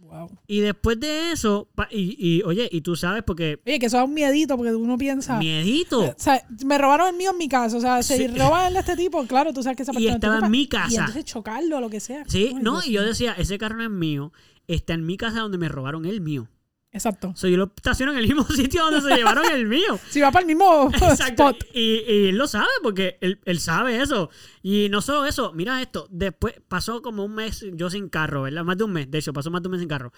[0.05, 0.29] Wow.
[0.47, 4.03] Y después de eso, y, y, oye, y tú sabes porque Oye, que eso da
[4.03, 5.37] un miedito porque uno piensa.
[5.39, 6.01] miedito.
[6.01, 7.75] O sea, me robaron el mío en mi casa.
[7.77, 8.27] O sea, si Sí.
[8.27, 10.15] roban el de este tipo, claro, tú sabes que esa Y persona.
[10.15, 10.91] estaba en mi casa.
[10.91, 12.23] Y entonces chocarlo o lo que sea.
[12.27, 14.31] Sí, no, y yo decía, ese carro no es mío,
[14.67, 16.47] está en mi casa donde me robaron el mío.
[16.95, 17.29] Exacto.
[17.29, 19.99] O sea, yo lo estaciono en el mismo sitio donde se llevaron el mío.
[20.09, 21.49] Si va para el mismo Exacto.
[21.49, 21.65] spot.
[21.73, 24.29] Y, y él lo sabe porque él, él sabe eso.
[24.63, 26.07] Y no solo eso, mira esto.
[26.09, 28.63] Después pasó como un mes yo sin carro, ¿verdad?
[28.63, 29.11] Más de un mes.
[29.11, 30.13] De hecho, pasó más de un mes sin carro.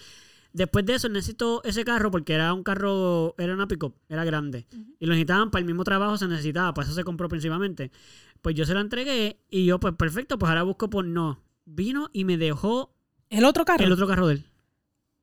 [0.54, 4.68] Después de eso necesito ese carro porque era un carro, era una pick era grande.
[5.00, 7.92] Y lo necesitaban para el mismo trabajo, se necesitaba, para eso se compró principalmente.
[8.42, 11.44] Pues yo se lo entregué y yo, pues perfecto, pues ahora busco por no.
[11.66, 12.96] Vino y me dejó
[13.30, 13.84] El otro carro.
[13.84, 14.46] el otro carro de él,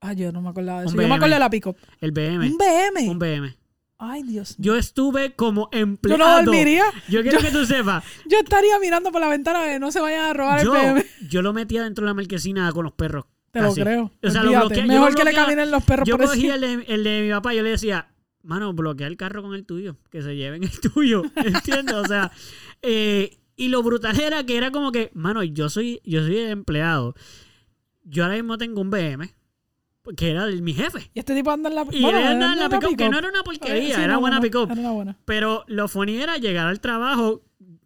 [0.07, 1.01] Ay, yo no me acordaba de Un eso.
[1.03, 1.67] Yo me acuerdo de la pick
[2.01, 2.47] el BM.
[2.51, 3.09] Un BM.
[3.11, 3.57] Un BM.
[3.99, 4.65] Ay, Dios mío.
[4.73, 6.19] Yo estuve como Yo empleado.
[6.43, 6.85] no dormiría.
[7.09, 8.05] Yo quiero que tú sepas.
[8.29, 11.05] Yo estaría mirando por la ventana de no se vayan a robar Yo, el BM.
[11.29, 13.25] yo lo metía dentro de la marquesina con los perros.
[13.51, 14.11] Te lo creo.
[14.23, 16.57] O sea, lo bloquea- yo Mejor lo que le caminen los perros Yo por cogía
[16.57, 18.09] el de, el de mi papá y yo le decía,
[18.43, 21.95] mano, bloquea el carro con el tuyo, que se lleven el tuyo, ¿entiendes?
[21.95, 22.33] O sea,
[22.83, 26.51] eh, y lo brutal era que era como que, mano, yo soy, yo soy el
[26.51, 27.15] empleado,
[28.03, 29.33] yo ahora mismo tengo un BM,
[30.17, 31.11] que era mi jefe.
[31.15, 33.29] Y este tipo anda en la Y él andaba en la pick-up, que no era
[33.29, 34.47] una porquería, Sí, era no, buena no.
[34.47, 35.17] Era una buena.
[35.25, 37.43] Pero lo funny era llegar al trabajo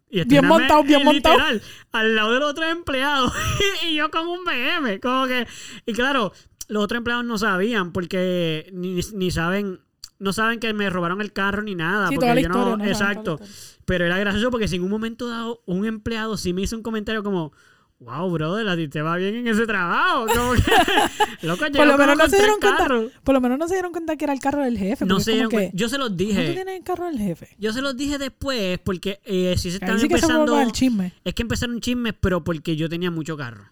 [0.09, 1.35] y Bien montado, bien eh, montado.
[1.35, 1.61] literal,
[1.91, 3.31] al lado de los otros empleados
[3.87, 5.47] y yo con un BM, como que
[5.85, 6.33] y claro,
[6.67, 9.79] los otros empleados no sabían porque ni, ni saben
[10.17, 12.75] no saben que me robaron el carro ni nada, Sí, porque yo historia.
[12.77, 13.39] no, exacto,
[13.85, 16.83] pero era gracioso porque si en un momento dado un empleado sí me hizo un
[16.83, 17.53] comentario como
[17.99, 20.25] Wow, brother, a ti te va bien en ese trabajo.
[20.27, 20.61] Como que,
[21.47, 22.87] loco, Por lo menos no se dieron cuenta.
[23.23, 25.05] Por lo menos no se dieron cuenta que era el carro del jefe.
[25.05, 26.53] No se es dieron que, Yo se los ¿cómo tú dije.
[26.53, 27.49] tienes el carro del jefe?
[27.57, 30.47] Yo se los dije después porque eh, sí se Ahí estaban sí que se empezando.
[30.53, 31.13] forma el chisme.
[31.25, 33.65] Es que empezaron chismes, pero porque yo tenía mucho carro.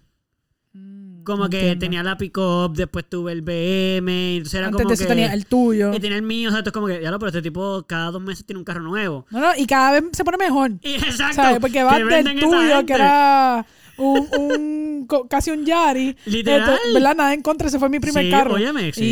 [0.73, 1.23] Mm.
[1.23, 5.03] como que tenía la pick-up, después tuve el BM, entonces era Antes como de eso
[5.05, 5.09] que...
[5.09, 5.93] tenía el tuyo.
[5.93, 7.83] Y tenía el mío, o sea, esto es como que, ya lo, pero este tipo
[7.87, 9.25] cada dos meses tiene un carro nuevo.
[9.31, 10.71] No, no, y cada vez se pone mejor.
[10.81, 11.35] Y exacto.
[11.35, 11.59] ¿Sabes?
[11.59, 13.65] Porque va del tuyo, que era
[13.97, 16.15] un, un casi un Yari.
[16.25, 16.73] Literal.
[16.75, 17.15] Esto, ¿Verdad?
[17.15, 18.53] Nada en contra, ese fue mi primer Sí, carro.
[18.55, 19.03] óyeme, sí.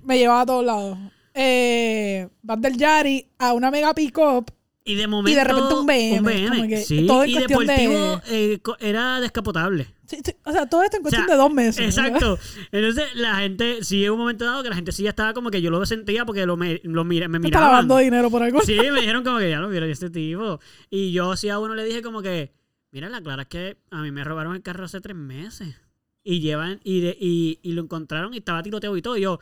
[0.00, 0.98] Y me llevaba a todos lados.
[1.34, 4.46] Eh, vas del Yari a una mega pick-up.
[4.86, 5.30] Y de momento.
[5.32, 8.58] Y de repente un BM, como que sí, todo en y cuestión de- deportivo eh,
[8.62, 9.86] co- era descapotable.
[10.06, 11.96] Sí, sí, o sea, todo esto en cuestión O sea, de dos meses.
[11.96, 12.06] ¿verdad?
[12.18, 12.38] Exacto.
[12.70, 15.50] Entonces, la gente, sí, hubo un momento dado que la gente sí ya estaba como
[15.50, 17.68] que yo lo sentía porque lo, me, lo mira- me está miraban.
[17.70, 18.60] lavando dinero por algo.
[18.60, 20.60] Sí, me dijeron como que ya lo vieron este tipo.
[20.90, 22.52] Y yo sí a uno le dije como que,
[22.94, 25.74] mira, la clara es que a mí me robaron el carro hace tres meses.
[26.22, 29.16] Y llevan, y, de- y, y lo encontraron y estaba tiroteado y todo.
[29.18, 29.38] Y yo,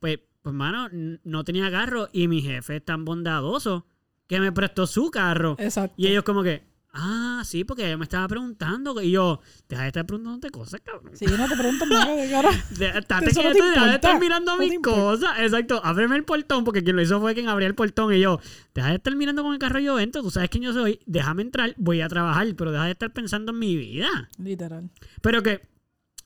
[0.00, 0.88] pues, pues, mano,
[1.24, 2.08] no tenía carro.
[2.12, 3.86] Y mi jefe es tan bondadoso
[4.26, 5.56] que me prestó su carro.
[5.58, 5.94] Exacto.
[5.96, 6.62] Y ellos como que,
[6.96, 9.00] ah, sí, porque ella me estaba preguntando.
[9.00, 11.12] Y yo, deja de estar preguntándote cosas, cabrón.
[11.14, 12.50] Sí, no te pregunto nada de cara.
[12.70, 15.30] De- Estate quieto y deja de estar mirando mis cosas.
[15.38, 15.80] Exacto.
[15.84, 18.12] Ábreme el portón, porque quien lo hizo fue quien abría el portón.
[18.14, 18.40] Y yo,
[18.74, 20.22] deja de estar mirando con el carro yo entro.
[20.22, 21.00] Tú sabes quién yo soy.
[21.06, 24.28] Déjame entrar, voy a trabajar, pero deja de estar pensando en mi vida.
[24.38, 24.90] Literal.
[25.20, 25.60] Pero que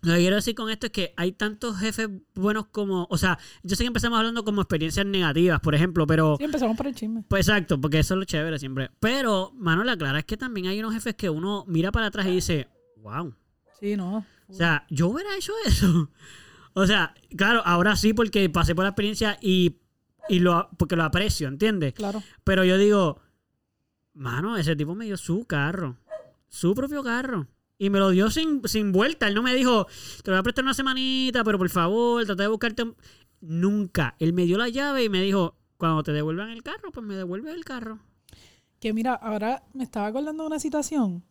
[0.03, 3.07] lo que quiero decir con esto es que hay tantos jefes buenos como.
[3.11, 6.37] O sea, yo sé que empezamos hablando como experiencias negativas, por ejemplo, pero.
[6.39, 7.25] Sí, empezamos por el chisme.
[7.29, 8.91] Pues exacto, porque eso es lo chévere siempre.
[8.99, 12.27] Pero, mano, la clara es que también hay unos jefes que uno mira para atrás
[12.27, 13.35] y dice, wow.
[13.79, 14.25] Sí, no.
[14.49, 16.11] O sea, yo hubiera hecho eso.
[16.73, 19.81] O sea, claro, ahora sí porque pasé por la experiencia y,
[20.29, 21.95] y lo porque lo aprecio, ¿entiendes?
[21.95, 22.23] Claro.
[22.45, 23.21] Pero yo digo,
[24.15, 25.97] mano, ese tipo me dio su carro,
[26.49, 27.49] su propio carro.
[27.83, 29.27] Y me lo dio sin, sin vuelta.
[29.27, 29.87] Él no me dijo,
[30.23, 32.83] te voy a prestar una semanita, pero por favor, trata de buscarte.
[32.83, 32.95] un-".
[33.41, 34.17] Nunca.
[34.19, 37.15] Él me dio la llave y me dijo, cuando te devuelvan el carro, pues me
[37.15, 37.99] devuelves el carro.
[38.81, 41.25] Que mira, ahora me estaba acordando de una situación.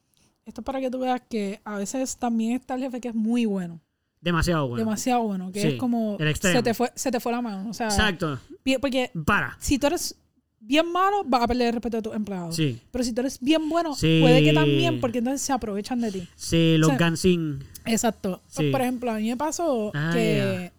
[0.44, 3.16] Esto es para que tú veas que a veces también está el jefe que es
[3.16, 3.80] muy bueno.
[4.20, 4.84] Demasiado bueno.
[4.84, 5.52] demasiado bueno.
[5.52, 6.18] Que Sí, es como.
[6.20, 6.36] el.
[6.36, 7.70] Se te, fue, se te fue la mano.
[7.70, 8.40] O sea, Exacto.
[8.82, 9.56] porque Para.
[9.60, 10.18] si tú eres
[10.62, 12.56] bien malo, vas a perder el respeto de tus empleados.
[12.56, 12.80] Sí.
[12.92, 14.20] Pero si tú eres bien bueno, Sí.
[14.22, 16.28] puede que también, porque entonces se aprovechan de ti.
[16.36, 17.64] Sí, los O sea, Gansing.
[17.86, 18.42] Exacto.
[18.48, 18.70] Sí.
[18.72, 20.72] Por ejemplo, a mí me pasó Ah, que.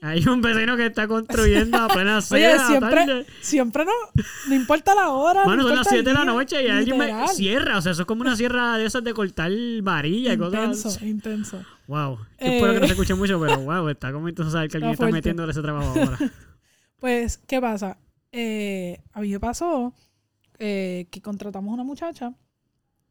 [0.00, 3.26] Hay un vecino que está construyendo a plena Oye, siempre, tarde.
[3.40, 3.90] siempre no,
[4.48, 5.44] no importa la hora.
[5.44, 7.78] Mano, no son las importa el 7 de la noche y alguien me cierra.
[7.78, 9.50] O sea, eso es como una sierra de esas de cortar
[9.82, 10.62] varilla y cosas.
[10.62, 11.64] Intenso, intenso.
[11.88, 12.16] Wow.
[12.16, 12.56] Yo Eh.
[12.58, 15.08] Espero que no se escuche mucho, pero wow, está como entonces saber que alguien Está
[15.08, 16.18] metiéndole ese trabajo ahora.
[17.00, 17.96] Pues, ¿qué pasa?
[18.32, 19.92] Eh, a mí me pasó
[20.58, 22.34] eh, que contratamos una muchacha,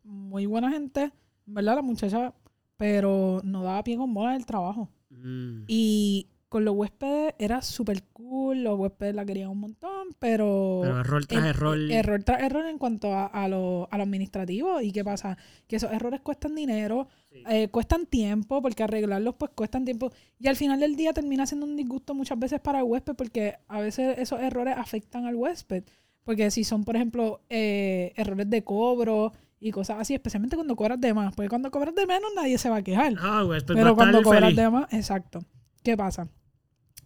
[0.03, 1.11] muy buena gente,
[1.45, 1.75] ¿verdad?
[1.75, 2.33] La muchacha,
[2.77, 4.89] pero no daba pie con bola en el trabajo.
[5.09, 5.63] Mm.
[5.67, 10.79] Y con los huéspedes era súper cool, los huéspedes la querían un montón, pero...
[10.81, 11.77] Pero error tras en- error.
[11.91, 14.79] Error tras error en cuanto a, a lo, a lo administrativo.
[14.81, 15.37] ¿Y qué pasa?
[15.67, 17.43] Que esos errores cuestan dinero, Sí.
[17.49, 20.09] eh, cuestan tiempo, porque arreglarlos pues cuestan tiempo.
[20.39, 23.55] Y al final del día termina siendo un disgusto muchas veces para el huésped, porque
[23.67, 25.83] a veces esos errores afectan al huésped.
[26.23, 30.99] Porque si son, por ejemplo, eh, errores de cobro y cosas así, especialmente cuando cobras
[31.01, 33.13] de más, porque cuando cobras de menos nadie se va a quejar.
[33.19, 34.55] Ah, pues Pero cuando cobras feliz.
[34.57, 35.39] de más, exacto.
[35.83, 36.27] ¿Qué pasa?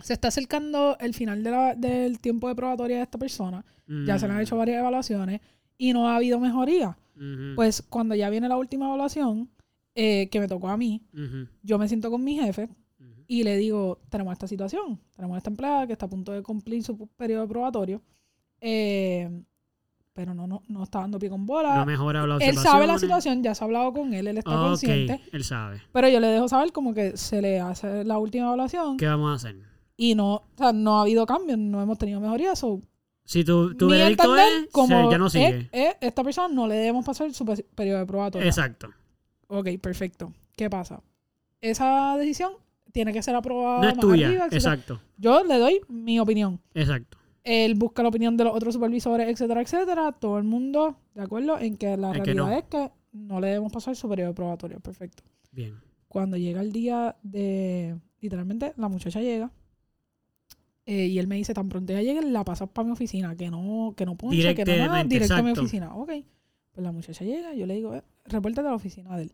[0.04, 3.64] Se está acercando el final de la- del tiempo de probatoria de esta persona.
[4.06, 4.43] Ya se le han Mm.
[4.43, 5.41] hecho varias evaluaciones
[5.78, 6.97] y no ha habido mejoría.
[7.56, 9.49] Pues cuando ya viene la última evaluación,
[9.95, 11.02] eh, que me tocó a mí,
[11.64, 12.70] yo me siento con mi jefe
[13.28, 16.84] y le digo, tenemos esta situación, tenemos esta empleada que está a punto de cumplir
[16.84, 18.02] su periodo probatorio,
[18.60, 19.30] eh,
[20.14, 21.78] pero no, no, no está dando pie con bola.
[21.78, 24.52] No mejora la él sabe la situación, ya se ha hablado con él, él está
[24.52, 25.82] consciente, él sabe.
[25.93, 29.32] pero yo le dejo saber como que se le hace la última evaluación ¿Qué vamos
[29.32, 29.56] a hacer?
[30.04, 32.82] Y no, o sea, no ha habido cambio, no hemos tenido mejoría, so,
[33.24, 35.70] Si tu, tu veredicto es, como ya no sigue.
[35.72, 38.47] es, esta persona no le debemos pasar su pe- periodo de probatoria.
[38.47, 38.89] Exacto.
[39.47, 40.34] Ok, perfecto.
[40.56, 41.02] ¿Qué pasa?
[41.62, 42.54] Esa decisión
[42.91, 44.28] tiene que ser aprobada No es más tuya.
[44.28, 44.47] arriba.
[44.52, 44.99] Exacto.
[45.18, 46.60] Yo le doy mi opinión.
[46.74, 47.18] Exacto.
[47.43, 50.11] Él busca la opinión de los otros supervisores, etcétera, etcétera.
[50.14, 52.52] Todo el mundo de acuerdo en que la que realidad no.
[52.52, 54.80] es que no le debemos pasar su periodo de probatorio.
[54.80, 55.23] Perfecto.
[55.52, 55.80] Bien.
[56.07, 57.98] Cuando llega el día de...
[58.19, 59.49] Literalmente, la muchacha llega.
[60.93, 63.35] Eh, y él me dice, tan pronto ella llegue, la pasas para mi oficina.
[63.38, 65.03] Que no, que no ponche, que no nada.
[65.05, 65.95] Directo a mi oficina.
[65.95, 66.11] Ok.
[66.73, 69.34] Pues la muchacha llega, yo le digo, eh, repórtate a la oficina de él.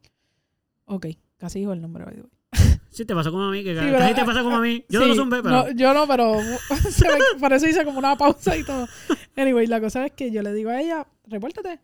[0.86, 1.08] Ok,
[1.38, 2.06] casi dijo el nombre.
[2.06, 2.24] by.
[2.90, 4.84] Sí, te pasó como a mí, que Sí, casi te pasa como a mí.
[4.90, 5.56] Yo Sí, no zumbé, pero...
[5.56, 8.88] no, yo no, pero me- por eso hice como una pausa y todo.
[9.36, 11.80] Anyway, la cosa es que yo le digo a ella, repórtate.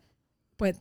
[0.56, 0.80] Pues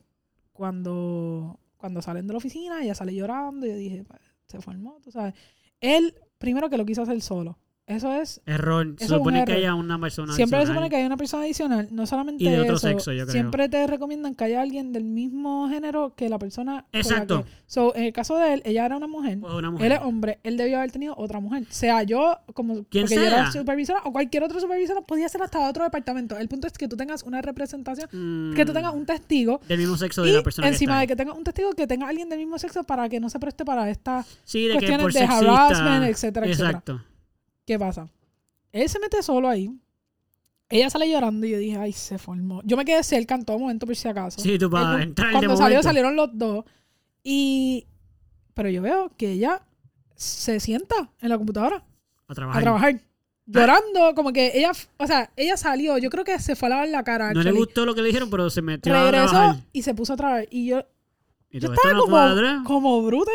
[0.54, 3.66] cuando, cuando salen de la oficina, ella sale llorando.
[3.66, 5.34] Yo dije, pues, se formó, tú sabes.
[5.82, 7.58] Él, primero que lo quiso hacer solo.
[7.86, 8.96] Eso es Error.
[8.98, 12.06] Se supone que haya una persona Siempre se supone que hay una persona adicional, no
[12.08, 13.34] solamente Y de otro eso, sexo, yo creo.
[13.34, 16.86] siempre te recomiendan que haya alguien del mismo género que la persona.
[16.92, 17.44] la Exacto.
[17.44, 19.86] que- so, en el caso de él, ella era una mujer, O una mujer.
[19.88, 21.66] él es hombre, él debió haber tenido otra mujer.
[21.70, 23.62] Sea yo, como Quien porque yo era sea.
[23.62, 26.38] supervisora, o cualquier otro supervisor, podía ser hasta de otro departamento.
[26.38, 29.60] El punto es que tú tengas una representación, Mm, que tú tengas un testigo.
[29.68, 32.08] Del mismo sexo de la persona encima que de que tengas un testigo que tenga
[32.08, 34.34] alguien del mismo sexo para que no se preste para estas ahí.
[34.46, 35.68] Sí, de que cuestiones por de sexista.
[35.68, 37.04] harassment, etcétera, etcétera.
[37.66, 38.10] ¿Qué pasa?
[38.72, 39.72] Él se mete solo ahí.
[40.70, 42.62] Ella sale llorando y yo dije, ay, se formó.
[42.64, 44.40] Yo me quedé cerca en todo momento por si acaso.
[44.42, 45.84] Sí, tú para Él- entrar de Cuando salió, momento.
[45.88, 46.66] salieron los dos.
[47.24, 47.86] Y...
[48.56, 49.62] Pero yo veo que ella
[50.16, 51.84] se sienta en la computadora
[52.28, 52.60] A trabajar.
[52.62, 53.02] a trabajar.
[53.46, 56.88] Llorando, como que ella, o sea, ella salió, yo creo que se fue a lavar
[56.90, 57.28] la cara.
[57.34, 57.58] No le actually.
[57.58, 59.64] gustó lo que le dijeron, pero se metió a Regresó trabajar.
[59.74, 60.48] y se puso a trabajar.
[60.50, 60.86] Y yo,
[61.52, 63.32] Y yo estaba no como, como bruta.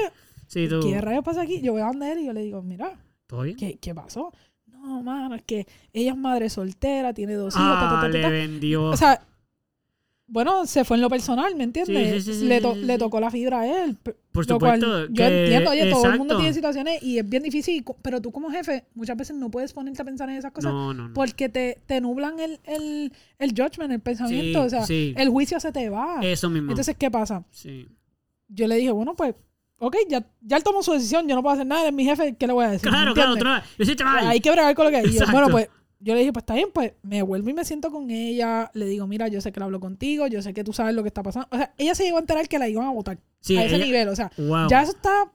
[0.47, 0.81] Sí, tú.
[0.81, 1.61] ¿Qué rayos pasa aquí?
[1.61, 2.99] Yo voy a donde él y yo le digo, mira,
[3.29, 3.57] ¿Todo bien?
[3.57, 4.33] ¿qué, qué pasó?
[4.67, 8.09] No, mano, es que ella es madre soltera, tiene dos hijos, ta, Ah, ta, ta,
[8.09, 8.85] le vendió.
[8.91, 9.21] O sea,
[10.31, 12.23] bueno, se fue en lo personal, ¿me entiendes?
[12.25, 13.97] Sí, sí, sí, le, to- tocó la fibra a él.
[13.97, 15.07] Por lo cual supuesto.
[15.09, 18.31] yo que- entiendo, oye, todo el mundo tiene situaciones y es bien difícil, pero tú
[18.31, 21.15] como jefe muchas veces no puedes ponerte a pensar en esas cosas No, no, no.
[21.15, 25.73] porque te, te nublan el, el, el judgment, el pensamiento, o sea, el juicio se
[25.73, 26.21] te va.
[26.23, 26.71] Eso mismo.
[26.73, 27.45] Entonces, ¿qué pasa?
[27.51, 27.89] sí.
[28.51, 29.35] Yo le dije, bueno, pues,
[29.79, 32.35] ok, ya, ya él tomó su decisión, yo no puedo hacer nada, es mi jefe,
[32.37, 32.89] ¿qué le voy a decir?
[32.89, 33.65] Claro, ¿Me claro, otra vez.
[33.79, 34.27] Hiciste mal.
[34.27, 35.69] Hay que bregar con lo que yo, bueno, pues
[36.01, 38.71] yo le dije, pues está bien, pues me vuelvo y me siento con ella.
[38.75, 41.03] Le digo, mira, yo sé que la hablo contigo, yo sé que tú sabes lo
[41.03, 41.49] que está pasando.
[41.51, 43.77] O sea, ella se llegó a enterar que la iban a votar Sí, a ese
[43.77, 44.09] ella- nivel.
[44.09, 44.69] O sea, Wow.
[44.69, 45.33] ya eso está.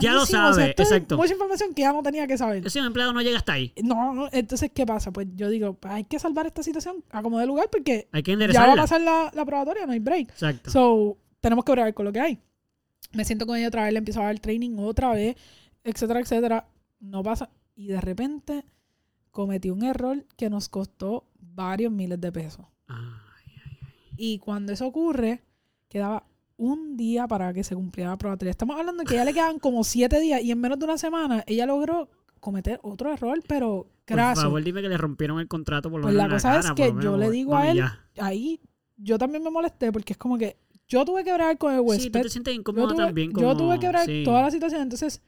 [0.00, 1.16] Ya lo rarísimo, o sea, sabe, es exacto.
[1.18, 2.66] Mucha información que ya no tenía que saber.
[2.66, 3.72] Ese empleado no llega hasta ahí.
[3.82, 5.10] No, no, entonces, ¿qué pasa?
[5.12, 8.22] Pues yo digo, pues hay que salvar esta situación a como de lugar porque Hay
[8.22, 10.30] que ya va a pasar la, la probatoria, no hay break.
[10.30, 10.70] Exacto.
[10.70, 12.38] So, tenemos que bregar con lo que hay.
[13.14, 15.36] Me siento con ella otra vez, le empiezo a dar training otra vez,
[15.84, 16.66] etcétera, etcétera.
[17.00, 17.50] No pasa.
[17.74, 18.64] Y de repente
[19.30, 22.66] cometí un error que nos costó varios miles de pesos.
[22.86, 22.98] Ay,
[24.16, 25.42] Y cuando eso ocurre,
[25.88, 26.24] quedaba
[26.56, 28.50] un día para que se cumpliera la probatoria.
[28.50, 30.98] Estamos hablando de que ya le quedaban como siete días y en menos de una
[30.98, 32.08] semana ella logró
[32.40, 34.42] cometer otro error, pero por graso.
[34.42, 36.66] favor, dime que le rompieron el contrato por lo Pues menos la cosa cara, es
[36.66, 38.00] por que yo le por- digo a él, ya.
[38.18, 38.60] Ahí
[38.96, 40.56] yo también me molesté porque es como que
[40.92, 43.30] yo tuve que bregar con el Sí, tú huésped te sientes yo incómodo tuve, también.
[43.30, 44.22] yo como- tuve que sí.
[44.24, 44.82] toda la situación.
[44.82, 45.22] Entonces,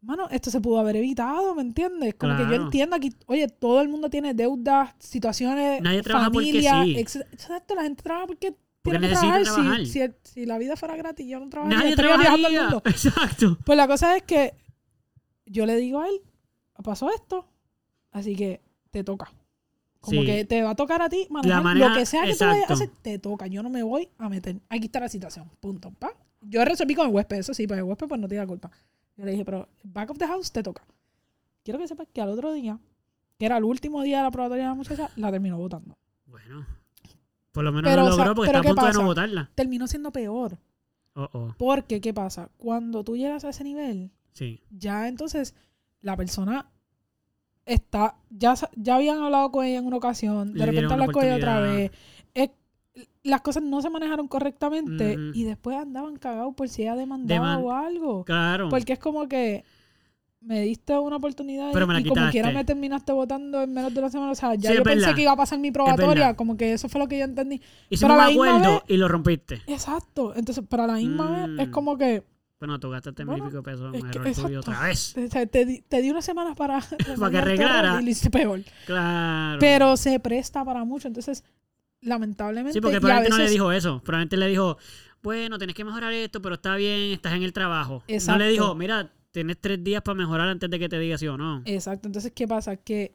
[0.00, 2.14] mano, esto se pudo haber evitado, ¿me entiendes?
[2.14, 6.46] Como que yo entiendo aquí, oye, todo el mundo tiene deudas, situaciones, Nadie trabaja porque
[6.46, 6.98] familia, sí.
[6.98, 9.86] ex- Exacto, la gente trabaja porque, Porque tiene que necesita trabajar.
[9.86, 10.10] Si-.
[10.22, 12.62] Si, la vida fuera gratis, yo no trabajaría, Nadie estaría viajando al trabajaría.
[12.62, 12.82] mundo.
[12.90, 13.58] Exacto.
[13.64, 14.54] Pues la cosa es que
[15.46, 16.20] yo le digo a él,
[16.84, 17.46] pasó esto,
[18.12, 18.60] así que
[18.90, 19.32] te toca.
[20.06, 20.26] Como Sí.
[20.26, 22.70] que te va a tocar a ti manejar manera- lo que sea que tú vayas
[22.70, 23.46] a hacer, te toca.
[23.46, 24.56] Yo no me voy a meter.
[24.70, 25.50] Aquí está la situación.
[25.60, 25.90] Punto.
[25.98, 26.12] Pa.
[26.40, 28.70] Yo resolví con el huésped, eso sí, pero el huésped pues no tiene la culpa.
[29.16, 30.84] Yo le dije, pero back of the house te toca.
[31.64, 32.78] Quiero que sepas que al otro día,
[33.38, 35.98] que era el último día de la probatoria de la muchacha, la terminó votando.
[36.26, 36.66] Bueno.
[37.52, 39.02] Por lo menos Pero, lo o sea, logró porque está a ¿qué punto de no
[39.04, 39.50] votarla.
[39.54, 40.58] Terminó siendo peor.
[41.14, 41.54] Oh, oh.
[41.58, 42.50] Porque, ¿qué pasa?
[42.58, 44.60] Cuando tú llegas a ese nivel, Sí.
[44.70, 45.54] ya entonces
[46.02, 46.70] la persona
[47.66, 51.24] está, ya, ya habían hablado con ella en una ocasión, de Le repente hablar con
[51.24, 51.90] ella otra vez.
[52.32, 52.50] Es-
[53.24, 57.64] las cosas no se manejaron correctamente y después andaban cagados por si ella demandaba Deman-
[57.64, 58.24] o algo.
[58.24, 58.68] Claro.
[58.70, 59.64] Porque es como que
[60.40, 63.74] me diste una oportunidad Pero y, me la y como quiera me terminaste votando en
[63.74, 64.30] menos de una semana.
[64.30, 66.88] O sea, ya Sí, yo pensé que iba a pasar mi probatoria, como que eso
[66.88, 67.60] fue lo que yo entendí.
[67.90, 69.60] Hicimos un acuerdo vez- y lo rompiste.
[69.66, 70.32] Exacto.
[70.36, 71.70] Entonces, pero a la misma vez es Mm.
[71.72, 72.22] como que
[72.58, 75.14] Bueno, tú gastaste mil y Bueno, pico pesos es en error tuyo otra vez.
[75.16, 76.80] o sea, te, di, te di una semana para,
[77.18, 78.00] Para que arreglara.
[78.00, 78.62] Y lo hice peor.
[78.86, 79.58] Claro.
[79.60, 81.08] Pero se presta para mucho.
[81.08, 81.44] Entonces,
[82.00, 82.72] lamentablemente.
[82.74, 84.00] Sí, porque probablemente no le veces- dijo eso.
[84.02, 84.78] Probablemente le dijo,
[85.22, 88.02] bueno, tienes que mejorar esto, pero está bien, estás en el trabajo.
[88.08, 88.38] No Exacto.
[88.44, 91.36] le dijo, mira, tienes tres días para mejorar antes de que te diga sí o
[91.36, 91.62] no.
[91.66, 92.08] Exacto.
[92.08, 92.76] Entonces, ¿qué pasa?
[92.76, 93.14] Que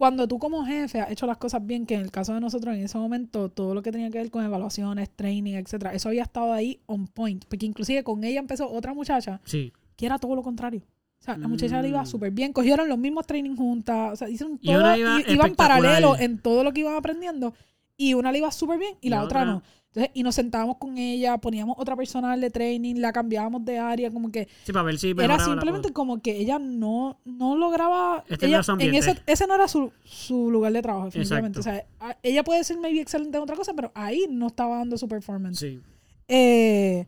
[0.00, 2.74] cuando tú como jefe has hecho las cosas bien, que en el caso de nosotros
[2.74, 6.22] en ese momento, todo lo que tenía que ver con evaluaciones, training, etcétera, eso había
[6.22, 7.44] estado ahí on point.
[7.44, 9.74] Porque inclusive con ella empezó otra muchacha Sí.
[9.96, 10.80] que era todo lo contrario.
[11.20, 12.06] O sea, la muchacha le iba Mm.
[12.06, 16.38] súper bien, cogieron los mismos training juntas, o sea, hicieron todo, iba iban paralelo en
[16.38, 17.52] todo lo que iban aprendiendo,
[17.98, 19.62] y una le iba súper bien y Y la, la otra, otra- no.
[19.90, 24.08] Entonces, y nos sentábamos con ella, poníamos otra persona de training, la cambiábamos de área,
[24.12, 28.24] como que Sí, para ver si era simplemente como que ella no, no lograba.
[28.28, 31.58] Este ella, en ese, ese no era su, su lugar de trabajo, definitivamente.
[31.58, 31.86] Exacto.
[31.98, 34.96] O sea, ella puede ser maybe excelente en otra cosa, pero ahí no estaba dando
[34.96, 35.58] su performance.
[35.58, 35.80] Sí.
[36.28, 37.04] Eh,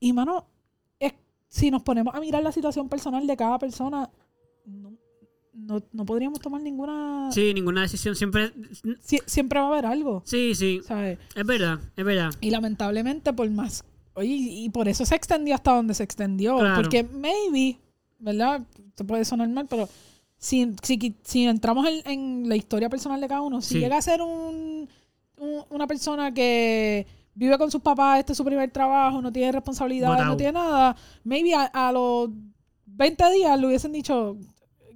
[0.00, 0.46] y mano,
[0.98, 1.12] es,
[1.48, 4.08] si nos ponemos a mirar la situación personal de cada persona,
[5.58, 7.30] no, no podríamos tomar ninguna.
[7.32, 8.52] Sí, ninguna decisión siempre...
[9.02, 10.80] Sie- siempre va a haber algo, Sí, sí.
[10.86, 11.18] ¿sabes?
[11.34, 12.30] Es verdad, es verdad.
[12.40, 13.84] Y lamentablemente, por más.
[14.14, 16.58] Oye, y por eso se extendió hasta donde se extendió.
[16.58, 16.76] Claro.
[16.76, 17.78] Porque maybe,
[18.18, 18.62] ¿verdad?
[18.88, 19.88] Esto puede sonar mal, pero
[20.36, 23.80] si, si, si entramos en, en la historia personal de cada uno, si Sí.
[23.80, 24.88] llega a ser un,
[25.38, 29.52] un- una persona que vive con sus papás, este es su primer trabajo, no tiene
[29.52, 30.24] responsabilidad, Botao.
[30.26, 32.30] no tiene nada, maybe a, a los
[32.86, 34.36] 20 días le hubiesen dicho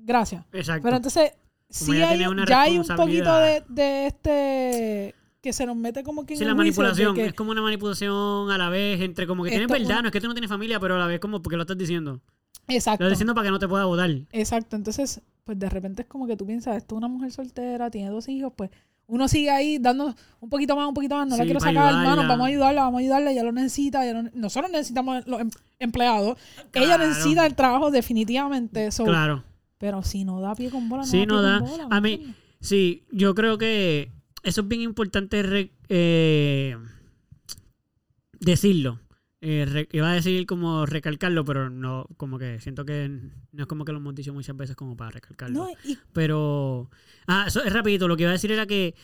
[0.05, 0.45] gracias.
[0.53, 0.83] Exacto.
[0.85, 1.33] Pero entonces,
[1.69, 2.19] sí ya hay,
[2.49, 3.35] ya hay un poquito
[3.69, 7.15] de, este que se nos mete como que en Sí, la manipulación.
[7.17, 10.13] que- Es como una manipulación a la vez entre como que tienes verdad, no es
[10.13, 12.21] que tú no tienes familia, pero a la vez como porque lo estás diciendo.
[12.69, 13.03] Exacto.
[13.03, 14.09] Lo estás diciendo para que no te pueda votar.
[14.31, 17.91] Exacto, entonces, pues de repente es como que tú piensas, esto es una mujer soltera,
[17.91, 18.71] tiene dos hijos, pues
[19.09, 22.23] uno sigue ahí dando un poquito más, un poquito más, no la quiero sacar, hermano,
[22.29, 25.51] vamos a ayudarla, vamos a ayudarla, ella lo necesita, lo nosotros necesitamos los em-
[25.81, 26.39] empleados,
[26.73, 29.43] ella necesita el trabajo definitivamente, so- Claro.
[29.83, 31.59] Pero si no da pie con bola, no Sí, da no pie da.
[31.59, 32.35] con bola, A ¿me mí-?
[32.61, 34.13] Sí, yo creo que
[34.45, 36.77] eso es bien importante re- eh,
[38.39, 39.01] decirlo.
[39.41, 43.09] Eh, re- iba a decir como recalcarlo, pero no, como que siento que
[43.51, 45.65] no es como que lo hemos dicho muchas veces como para recalcarlo.
[45.65, 46.89] No, y Pero,
[47.27, 48.07] ah, eso es rapidito.
[48.07, 48.95] Lo que iba a decir era que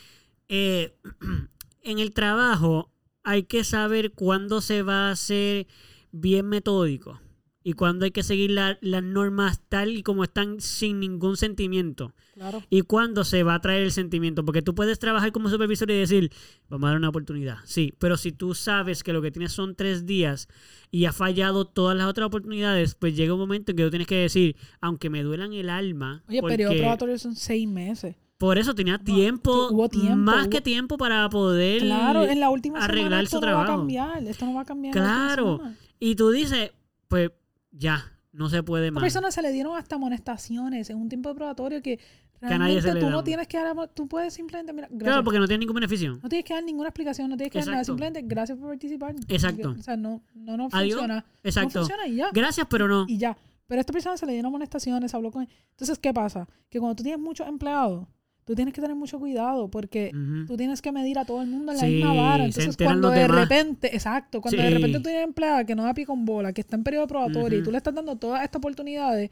[0.48, 0.94] eh,
[1.82, 2.92] en el trabajo
[3.24, 5.66] hay que saber cuándo se va a hacer
[6.12, 7.20] bien metódico
[7.68, 12.14] y cuándo hay que seguir la- las normas tal y como están sin ningún sentimiento
[12.34, 14.42] claro, y cuándo se va a traer el sentimiento.
[14.42, 16.30] Porque tú puedes trabajar como supervisor y decir,
[16.70, 17.58] vamos a dar una oportunidad.
[17.66, 20.48] Sí, pero si tú sabes que lo que tienes son tres días
[20.90, 24.08] y has fallado todas las otras oportunidades, pues llega un momento en que tú tienes
[24.08, 28.16] que decir, aunque me duelan el alma, oye, porque periodo probatorio son seis meses.
[28.38, 31.82] por eso tenía tiempo, hubo tiempo, más hubo- que tiempo para poder...
[31.82, 33.78] Claro, en la última arreglar semana su esto no va a trabajo.
[33.82, 34.92] cambiar, esto no va a cambiar.
[34.94, 35.60] Claro.
[36.00, 36.70] Y tú dices,
[37.08, 37.30] pues
[37.70, 39.02] ya, no se puede A más.
[39.02, 41.98] personas se le dieron hasta amonestaciones en un tiempo de probatorio que
[42.40, 45.08] a realmente le tú no tienes que dar, tú puedes simplemente, mira, gracias.
[45.08, 46.18] Claro, porque no tiene ningún beneficio.
[46.22, 47.92] No tienes que dar ninguna explicación, no tienes que dar nada, Exacto.
[47.92, 49.14] simplemente gracias por participar.
[49.28, 49.62] Exacto.
[49.62, 51.24] Porque, o sea, no, no, no funciona.
[51.42, 51.80] Exacto.
[51.80, 52.30] No funciona y ya.
[52.32, 53.06] Gracias, pero no.
[53.08, 53.36] Y ya.
[53.66, 56.48] Pero a esta persona se le dieron amonestaciones, habló con Entonces, ¿qué pasa?
[56.70, 58.06] Que cuando tú tienes muchos empleados,
[58.48, 60.10] tú tienes que tener mucho cuidado porque
[60.46, 62.46] tú tienes que medir a todo el mundo en la Sí, misma vara.
[62.46, 63.42] Entonces, cuando de demás.
[63.42, 66.62] repente, exacto, cuando de repente tú tienes empleada que no da pie con bola, que
[66.62, 67.66] está en periodo probatorio y Ujú.
[67.66, 69.28] tú le estás dando todas estas oportunidades,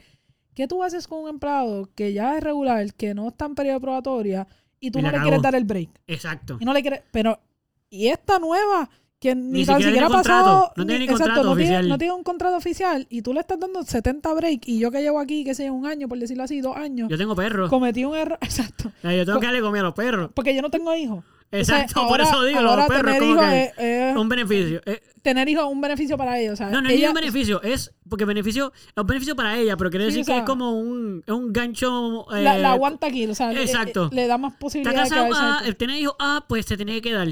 [0.52, 3.80] ¿qué tú haces con un empleado que ya es regular, que no está en periodo
[3.80, 4.46] probatoria
[4.80, 5.88] y tú Y no le quieres dar el break?
[6.06, 6.58] Exacto.
[6.60, 7.40] Y no le quieres, pero,
[7.88, 11.48] y esta nueva, que ni, siquiera siquiera ha tiene pasado, no tiene ni exacto, contrato
[11.48, 11.88] no tiene, oficial.
[11.88, 15.00] no tiene un contrato oficial, y tú le estás dando 70 break, y yo que
[15.00, 17.70] llevo aquí, que sé un año, por decirlo así, dos años, Yo tengo perros.
[17.70, 20.30] cometí un error, exacto, O sea, Yo tengo que darle comida a los perros.
[20.34, 21.24] porque yo no tengo hijos.
[21.52, 24.80] Exacto, por ahora- eso digo, los perros tener como que es, es- un beneficio.
[24.84, 27.14] Eh, tener hijos es un beneficio para ellos, sea, no, no es ni ella- un
[27.14, 30.34] beneficio, es porque beneficio, es un beneficio para ella, pero quiere Sí, decir o sea,
[30.34, 32.26] que es como un, es un gancho.
[32.36, 34.10] eh, la, la aguanta aquí, o sea, exacto.
[34.12, 36.92] Le, da más Está posibilidad de casado, quedarse ah, tiene hijos, ah, pues se tiene
[36.94, 37.28] que quedar.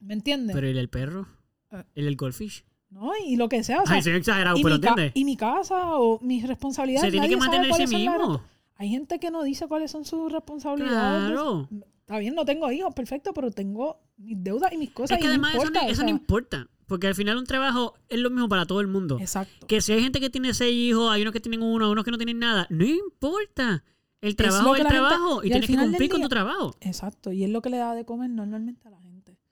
[0.00, 0.54] ¿Me entiendes?
[0.54, 1.26] Pero ¿y el perro?
[1.70, 1.84] Ah.
[1.94, 2.64] ¿El del goldfish?
[2.90, 5.12] no, y lo que sea, o sea, Ay, soy exagerado, y, pero ¿entiendes?
[5.14, 8.20] y mi casa o mis responsabilidades, Se tiene que nadie sabe mantener sí cuáles son
[8.20, 8.42] las mismo.
[8.76, 11.32] Hay gente que no dice cuáles son sus responsabilidades.
[11.32, 11.68] Claro.
[12.00, 15.18] Está bien, no tengo hijos, perfecto, pero tengo mis deudas y mis cosas.
[15.18, 16.68] Es que y además no eso, importa, o eso sea, no importa.
[16.86, 19.18] Porque al final un trabajo es lo mismo para todo el mundo.
[19.20, 19.66] Exacto.
[19.66, 22.10] Que si hay gente que tiene seis hijos, hay unos que tienen uno, unos que
[22.10, 23.84] no tienen nada, no importa.
[24.22, 26.74] El trabajo es el gente- trabajo y y tienes que cumplir con tu trabajo.
[26.80, 27.30] Exacto.
[27.30, 28.97] Y es lo que le da de comer normalmente a la.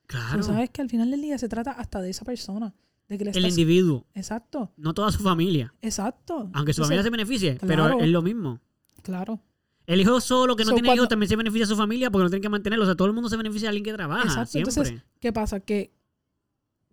[0.06, 0.38] Claro.
[0.38, 2.74] Tú sabes que al final del día se trata hasta de esa persona.
[3.08, 4.72] De que le El estás- individuo, Exacto.
[4.76, 5.72] no toda su familia.
[5.80, 6.50] Exacto.
[6.52, 7.84] Aunque su Entonces, familia se beneficie, claro.
[7.94, 8.60] pero es lo mismo.
[9.02, 9.40] Claro.
[9.86, 12.10] El hijo solo que no So, tiene cuando- hijos también se beneficia a su familia
[12.10, 12.82] porque no tiene que mantenerlo.
[12.82, 14.24] O sea, todo el mundo se beneficia de alguien que trabaja.
[14.24, 14.50] Exacto.
[14.50, 14.70] Siempre.
[14.72, 15.60] Entonces, ¿qué pasa?
[15.60, 15.92] Que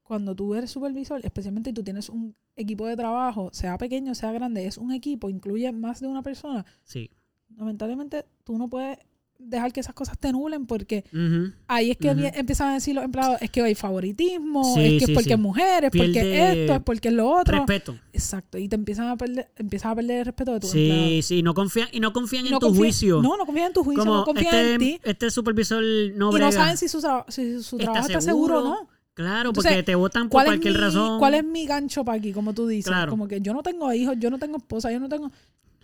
[0.04, 4.68] cuando tú eres supervisor, especialmente tú tienes un equipo de trabajo, sea pequeño, sea grande,
[4.68, 7.10] es un equipo, incluye más de una persona, sí.
[7.56, 9.00] lamentablemente tú no puedes
[9.46, 11.04] dejar que esas cosas te nulen porque
[11.68, 15.06] ahí es que empiezan a decir los empleados, es que hay favoritismo, Sí, es que
[15.08, 15.34] sí, es porque sí.
[15.34, 17.58] es mujer, es porque Pierde esto, es porque es lo otro.
[17.58, 17.96] Respeto.
[18.14, 21.04] Exacto, y te empiezan a perder, empiezas a perder el respeto de tu empleado.
[21.06, 21.44] Sí, sí.
[21.44, 23.22] No confían, y no confían en no tu juicio.
[23.22, 25.00] No, no confían en tu juicio, Como no confían este, en ti.
[25.04, 25.84] este supervisor
[26.16, 26.46] no Y brega.
[26.48, 28.88] no saben si su, si su ¿Está trabajo está seguro o no.
[29.16, 31.20] Claro, Entonces, porque te votan por ¿Cuál es, cualquier mi, razón.
[31.20, 32.34] ¿Cuál es mi gancho para aquí?
[32.34, 32.90] Como tú dices.
[32.90, 33.12] Claro.
[33.12, 35.32] Como que yo no tengo hijos, yo no tengo esposa, yo no tengo.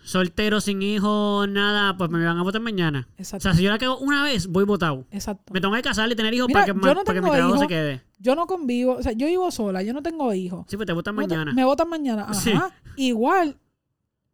[0.10, 3.08] Soltero, sin hijos, nada, pues me van a votar mañana.
[3.12, 3.44] O Exacto.
[3.44, 5.06] sea, si yo la cago una vez, voy votado.
[5.12, 5.54] exacto.
[5.54, 7.30] Me tengo que casar y tener hijos Mira, para, que, yo no para que mi
[7.32, 8.02] trabajo se quede.
[8.18, 10.66] Yo no convivo, o sea, yo vivo sola, yo no tengo hijos.
[10.68, 11.54] Sí, pues te votan Me mañana.
[11.54, 12.24] Me votan mañana.
[12.24, 12.34] Ajá.
[12.34, 12.52] Sí.
[12.96, 13.60] Igual,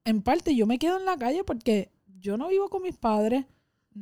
[0.06, 1.92] en parte, yo me quedo en la calle porque
[2.22, 3.46] yo no vivo con mis padres.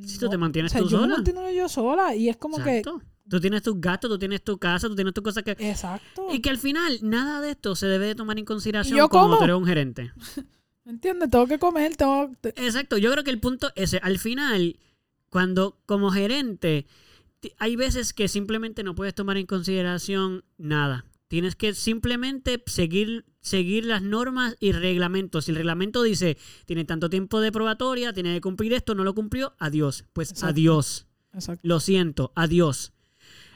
[0.05, 1.15] Si tú No, te mantienes o sea, tú yo me sola.
[1.15, 3.01] mantengo yo sola y es como Exacto.
[3.27, 5.55] Tú tienes tus gastos, tú tienes tu casa, tú tienes tus cosas que...
[5.55, 5.71] que.
[5.71, 6.27] Exacto.
[6.31, 9.37] Y que al final, nada de esto se debe de tomar en consideración yo como?
[9.39, 10.11] tú eres un gerente.
[10.85, 11.29] ¿Me entiendes?
[11.29, 12.31] Tengo que comer, tengo.
[12.41, 14.77] te- Exacto, yo creo que el punto es, al final,
[15.29, 16.85] cuando como gerente,
[17.57, 21.05] hay veces que simplemente no puedes tomar en consideración nada.
[21.29, 25.45] Tienes que simplemente seguir, seguir las normas y reglamentos.
[25.45, 29.15] Si el reglamento dice, tiene tanto tiempo de probatoria, tiene que cumplir esto, no lo
[29.15, 30.05] cumplió, adiós.
[30.13, 30.51] Pues Exacto.
[30.53, 31.07] adiós.
[31.33, 31.61] Exacto.
[31.67, 32.93] Lo siento, adiós.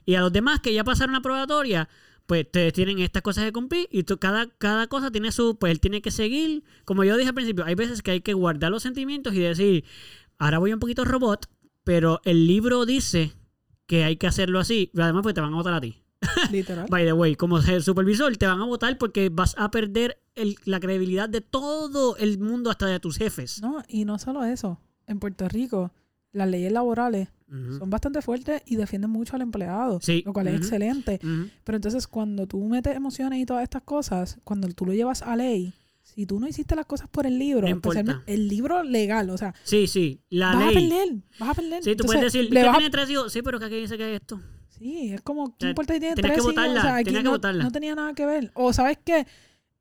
[0.05, 1.87] Y a los demás que ya pasaron la probatoria,
[2.27, 5.71] pues ustedes tienen estas cosas que cumplir y tú- cada, cada cosa tiene su, pues
[5.71, 6.63] él tiene que seguir.
[6.85, 9.83] Como yo dije al principio, hay veces que hay que guardar los sentimientos y decir,
[10.37, 11.47] ahora voy un poquito robot,
[11.83, 13.31] pero el libro dice
[13.87, 14.91] que hay que hacerlo así.
[14.93, 16.03] Y además, pues te van a votar a ti.
[16.51, 16.87] Literal.
[16.89, 20.57] By the way, como el supervisor, te van a votar porque vas a perder el-
[20.65, 23.61] la credibilidad de todo el mundo, hasta de tus jefes.
[23.61, 24.81] No, y no solo eso.
[25.05, 25.91] En Puerto Rico,
[26.33, 30.21] las leyes laborales Son bastante fuertes y defienden mucho al empleado, Sí.
[30.25, 31.19] lo cual es excelente.
[31.63, 35.35] Pero entonces cuando tú metes emociones y todas estas cosas, cuando tú lo llevas a
[35.35, 37.79] ley, si tú no hiciste las cosas por el libro, No
[38.25, 40.69] el libro legal, o sea, Sí, sí, la vas ley.
[40.75, 41.83] a perder, vas a perder.
[41.83, 43.31] Sí, tú Entonces, puedes decir, ¿qué a- tiene tres hijos?
[43.31, 44.41] Sí, pero que aquí dice que hay esto.
[44.69, 46.45] Sí, es como, ¿qué sea, importa si tiene tres que hijos?
[46.47, 47.63] votarla, O sea, aquí tenías que no, votarla.
[47.63, 48.51] no tenía nada que ver.
[48.55, 49.25] O ¿sabes qué?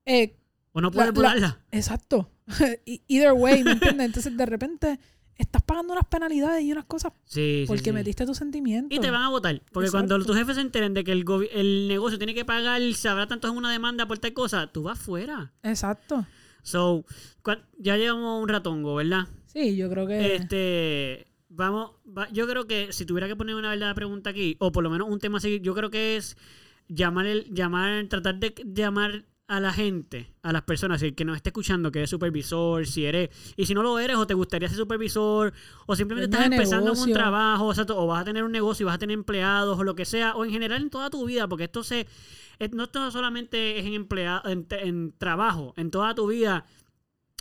[0.05, 0.37] Eh,
[0.73, 1.61] O no puedes la- votarla.
[1.73, 2.31] exacto.
[3.09, 4.07] Either way, ¿me entiendes?
[4.07, 4.99] Entonces, de repente,
[5.39, 7.93] estás pagando unas penalidades y unas cosas Sí, sí, porque sí.
[7.93, 8.97] metiste tus sentimientos.
[8.97, 9.61] Y te van a votar.
[9.73, 10.09] Porque Exacto.
[10.09, 13.27] cuando tus jefes se enteren de que el, el negocio tiene que pagar, se habrá
[13.27, 15.53] tanto en una demanda por tal cosa, tú vas fuera.
[15.63, 16.27] Exacto.
[16.63, 17.05] So,
[17.79, 19.27] ya llevamos un ratongo, ¿verdad?
[19.47, 20.35] Sí, yo creo que...
[20.37, 24.73] Este, vamos, va- yo creo que si tuviera que poner una verdadera pregunta aquí, o
[24.73, 26.37] por lo menos un tema así, yo creo que es
[26.89, 31.37] llamar, el, llamar, tratar de llamar a la gente, a las personas, el que nos
[31.37, 34.69] esté escuchando, que es supervisor, si eres, y si no lo eres, o te gustaría
[34.69, 35.53] ser supervisor,
[35.87, 38.85] o simplemente estás empezando en un trabajo, o, sea, o vas a tener un negocio
[38.85, 41.25] y vas a tener empleados, o lo que sea, o en general en toda tu
[41.25, 42.09] vida, porque esto se,
[42.73, 46.67] no esto solamente es en empleado, en, en trabajo, en toda tu vida.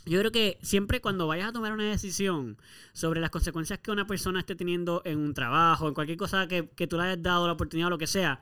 [0.06, 2.60] Yo creo que siempre cuando vayas a tomar una decisión
[2.94, 6.70] sobre las consecuencias que una persona esté teniendo en un trabajo, en cualquier cosa que,
[6.70, 8.40] que tú le hayas dado la oportunidad o lo que sea,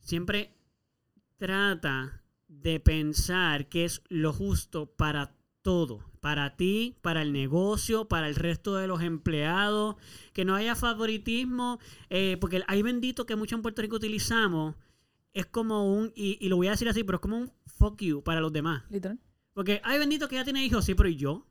[0.00, 0.52] siempre
[1.38, 2.24] trata
[2.62, 8.36] de pensar que es lo justo para todo, para ti, para el negocio, para el
[8.36, 9.96] resto de los empleados,
[10.32, 14.76] que no haya favoritismo, eh, porque hay bendito que mucho en Puerto Rico utilizamos,
[15.32, 18.00] es como un, y, y lo voy a decir así, pero es como un fuck
[18.00, 18.84] you para los demás.
[18.90, 19.18] Literal.
[19.52, 21.46] Porque hay bendito que ya tiene hijos, sí, pero ¿y yo?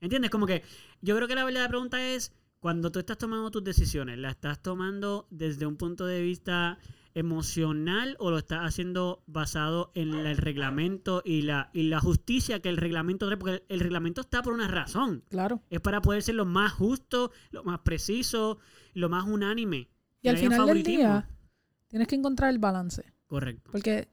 [0.00, 0.30] ¿Entiendes?
[0.30, 0.62] Como que
[1.00, 2.32] yo creo que la verdadera pregunta es,
[2.66, 6.80] cuando tú estás tomando tus decisiones, ¿la estás tomando desde un punto de vista
[7.14, 12.68] emocional o lo estás haciendo basado en el reglamento y la, y la justicia que
[12.68, 13.36] el reglamento trae?
[13.36, 15.22] Porque el, reglamento está por una razón.
[15.28, 15.62] Claro.
[15.70, 18.58] Es para poder ser lo más justo, lo más preciso,
[18.94, 19.88] lo más unánime.
[20.20, 21.30] Y al final del día,
[21.86, 23.04] tienes que encontrar el balance.
[23.28, 23.70] Correcto.
[23.70, 24.08] Porque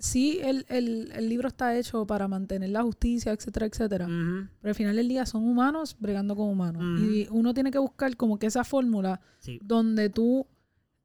[0.00, 4.06] sí, el, el- el libro está hecho para mantener la justicia, etcétera, etcétera.
[4.06, 6.82] Pero al final del día son humanos bregando con humanos.
[7.00, 9.60] Y uno tiene que buscar como que esa fórmula Sí.
[9.62, 10.46] donde tú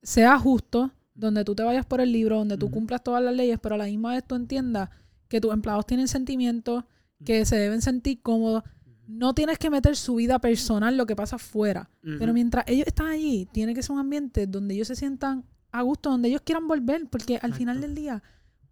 [0.02, 2.76] seas justo, donde tú te vayas por el libro, donde tú Ujú.
[2.76, 4.90] cumplas todas las leyes, pero a la misma vez tú entiendas
[5.28, 6.84] que tus empleados tienen sentimientos,
[7.24, 8.64] que se deben sentir cómodos.
[9.08, 11.90] No tienes que meter su vida personal, lo que pasa afuera.
[12.02, 15.82] Pero mientras ellos están allí, tiene que ser un ambiente donde ellos se sientan a
[15.82, 18.24] gusto, donde ellos quieran volver, porque al final del día,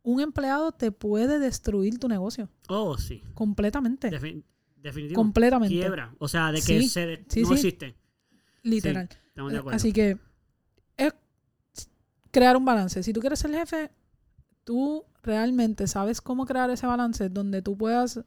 [0.04, 3.24] un empleado te puede destruir tu negocio Oh, sí.
[3.34, 4.10] completamente.
[4.12, 4.44] Defin-
[4.78, 5.20] definitivo.
[5.22, 5.74] completamente.
[5.74, 6.14] quiebra.
[6.20, 7.54] O sea, de que Sí, se sí, no sí.
[7.54, 7.96] existe.
[8.64, 9.10] Literal.
[9.30, 9.76] Estamos de acuerdo.
[9.78, 10.18] Así que
[10.98, 11.14] es
[12.32, 13.02] crear un balance.
[13.04, 13.92] Si tú quieres ser jefe,
[14.64, 18.20] tú realmente sabes cómo crear ese balance donde tú puedas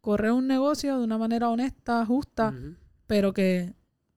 [0.00, 2.54] correr un negocio de una manera honesta, justa,
[3.06, 3.74] pero que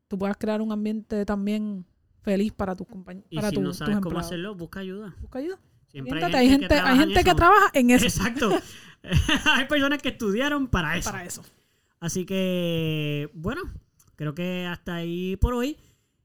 [0.07, 1.85] tú puedas crear un ambiente también
[2.21, 4.25] feliz para tus compañeros, Y para si tu- no sabes cómo empleados.
[4.27, 5.15] hacerlo, busca ayuda.
[5.19, 5.59] Busca ayuda.
[5.93, 7.35] Siempre Siéntate, hay gente, hay gente que, eso.
[7.35, 8.05] trabaja en eso.
[8.05, 8.49] Exacto.
[9.45, 11.11] hay personas que estudiaron para eso.
[11.11, 11.43] Para eso.
[11.99, 13.61] Así que, bueno,
[14.15, 15.77] creo que hasta ahí por hoy.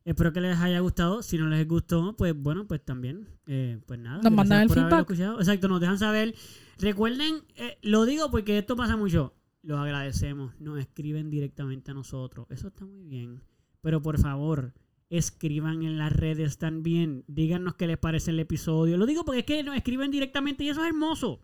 [0.06, 1.22] Espero que les haya gustado.
[1.22, 4.22] Si no les gustó, pues bueno, pues también, eh, pues nada.
[4.22, 5.00] Nos mandan el feedback.
[5.00, 5.38] escuchado.
[5.38, 6.34] Exacto, nos dejan saber.
[6.78, 9.34] Recuerden, eh, lo digo porque esto pasa mucho.
[9.60, 10.58] Los agradecemos.
[10.60, 12.46] Nos escriben directamente a nosotros.
[12.48, 13.42] Eso está muy bien.
[13.82, 14.72] Pero por favor,
[15.10, 17.24] escriban en las redes también.
[17.26, 18.96] Díganos qué les parece el episodio.
[18.96, 21.40] Lo digo porque es que nos escriben directamente y eso es hermoso.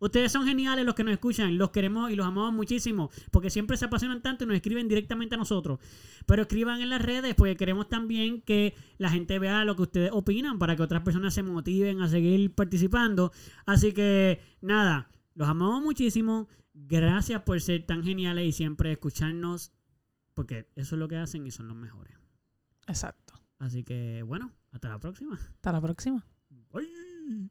[0.00, 3.76] Ustedes son geniales los que nos escuchan, los queremos y los amamos muchísimo, porque siempre
[3.76, 5.80] se apasionan tanto y nos escriben directamente a nosotros.
[6.24, 10.10] Pero escriban en las redes, porque queremos también que la gente vea lo que ustedes
[10.12, 13.32] opinan, para que otras personas se motiven a seguir participando.
[13.66, 16.48] Así que nada, los amamos muchísimo.
[16.74, 19.72] Gracias por ser tan geniales y siempre escucharnos,
[20.34, 22.17] porque eso es lo que hacen y son los mejores.
[22.88, 23.34] Exacto.
[23.58, 25.34] Así que bueno, hasta la próxima.
[25.36, 26.24] Hasta la próxima.
[26.72, 27.50] Bye.